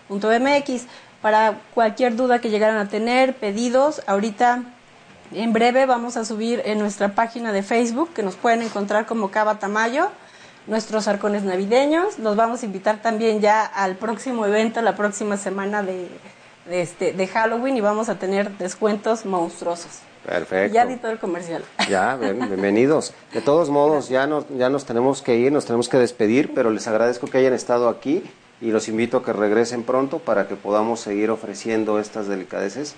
cabatamayo.com.mx. 0.09 0.87
Para 1.23 1.59
cualquier 1.75 2.15
duda 2.15 2.41
que 2.41 2.51
llegaran 2.51 2.77
a 2.77 2.89
tener, 2.89 3.35
pedidos, 3.35 4.03
ahorita 4.07 4.63
en 5.33 5.53
breve 5.53 5.87
vamos 5.87 6.17
a 6.17 6.25
subir 6.25 6.63
en 6.67 6.79
nuestra 6.79 7.09
página 7.15 7.53
de 7.53 7.63
Facebook, 7.63 8.11
que 8.15 8.23
nos 8.23 8.37
pueden 8.37 8.63
encontrar 8.63 9.07
como 9.07 9.31
Cava 9.31 9.59
Tamayo, 9.59 10.11
nuestros 10.69 11.09
arcones 11.09 11.43
navideños. 11.43 12.19
Los 12.21 12.37
vamos 12.37 12.63
a 12.63 12.67
invitar 12.67 13.03
también 13.03 13.41
ya 13.41 13.65
al 13.65 13.97
próximo 13.97 14.47
evento, 14.47 14.83
la 14.83 14.95
próxima 14.95 15.37
semana 15.37 15.83
de, 15.83 16.09
de 16.67 16.83
este, 16.83 17.13
de 17.13 17.27
Halloween, 17.27 17.77
y 17.77 17.81
vamos 17.81 18.09
a 18.09 18.17
tener 18.17 18.57
descuentos 18.59 19.25
monstruosos. 19.25 20.01
Perfecto. 20.25 20.75
Ya 20.75 20.87
di 20.87 20.97
todo 20.97 21.11
el 21.13 21.19
comercial. 21.19 21.65
Ya, 21.89 22.15
bien- 22.17 22.39
bienvenidos. 22.47 23.15
De 23.33 23.41
todos 23.41 23.69
modos, 23.71 24.09
ya 24.11 24.27
nos, 24.29 24.45
ya 24.57 24.69
nos 24.71 24.85
tenemos 24.85 25.23
que 25.23 25.37
ir, 25.37 25.51
nos 25.51 25.65
tenemos 25.65 25.89
que 25.89 25.97
despedir, 25.99 26.53
pero 26.55 26.71
les 26.71 26.87
agradezco 26.87 27.27
que 27.27 27.39
hayan 27.39 27.55
estado 27.55 27.89
aquí 27.89 28.23
y 28.61 28.71
los 28.71 28.89
invito 28.89 29.19
a 29.19 29.25
que 29.25 29.33
regresen 29.33 29.83
pronto 29.83 30.19
para 30.19 30.49
que 30.49 30.57
podamos 30.57 31.01
seguir 31.01 31.31
ofreciendo 31.31 31.99
estas 31.99 32.27
delicadeces 32.27 32.95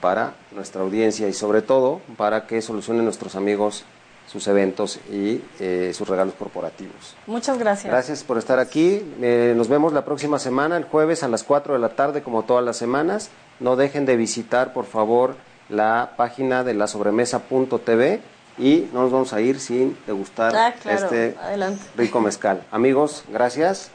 para 0.00 0.34
nuestra 0.52 0.82
audiencia 0.82 1.28
y 1.28 1.32
sobre 1.32 1.62
todo 1.62 2.00
para 2.16 2.46
que 2.46 2.60
solucionen 2.62 3.04
nuestros 3.04 3.34
amigos 3.34 3.84
sus 4.30 4.46
eventos 4.46 4.98
y 5.10 5.40
eh, 5.58 5.92
sus 5.94 6.06
regalos 6.06 6.34
corporativos. 6.38 7.16
Muchas 7.26 7.58
gracias. 7.58 7.90
Gracias 7.90 8.22
por 8.24 8.36
estar 8.36 8.58
aquí. 8.58 9.02
Eh, 9.22 9.54
nos 9.56 9.68
vemos 9.68 9.94
la 9.94 10.04
próxima 10.04 10.38
semana, 10.38 10.76
el 10.76 10.84
jueves 10.84 11.22
a 11.22 11.28
las 11.28 11.44
4 11.44 11.72
de 11.72 11.78
la 11.80 11.88
tarde, 11.90 12.22
como 12.22 12.42
todas 12.44 12.62
las 12.62 12.76
semanas. 12.76 13.30
No 13.58 13.74
dejen 13.76 14.04
de 14.04 14.16
visitar, 14.16 14.74
por 14.74 14.84
favor, 14.84 15.34
la 15.70 16.12
página 16.18 16.62
de 16.62 16.74
la 16.74 16.86
sobremesa.tv 16.86 18.20
y 18.58 18.88
no 18.92 19.02
nos 19.02 19.12
vamos 19.12 19.32
a 19.32 19.40
ir 19.40 19.60
sin 19.60 19.96
degustar 20.06 20.54
Ah, 20.54 20.74
claro. 20.80 20.98
este 21.04 21.34
Adelante. 21.40 21.82
rico 21.96 22.20
mezcal. 22.20 22.62
Amigos, 22.70 23.24
gracias. 23.32 23.90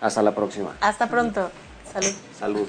Hasta 0.00 0.22
la 0.22 0.34
próxima. 0.34 0.74
Hasta 0.80 1.08
pronto. 1.08 1.50
Salud. 1.92 2.12
Salud. 2.38 2.68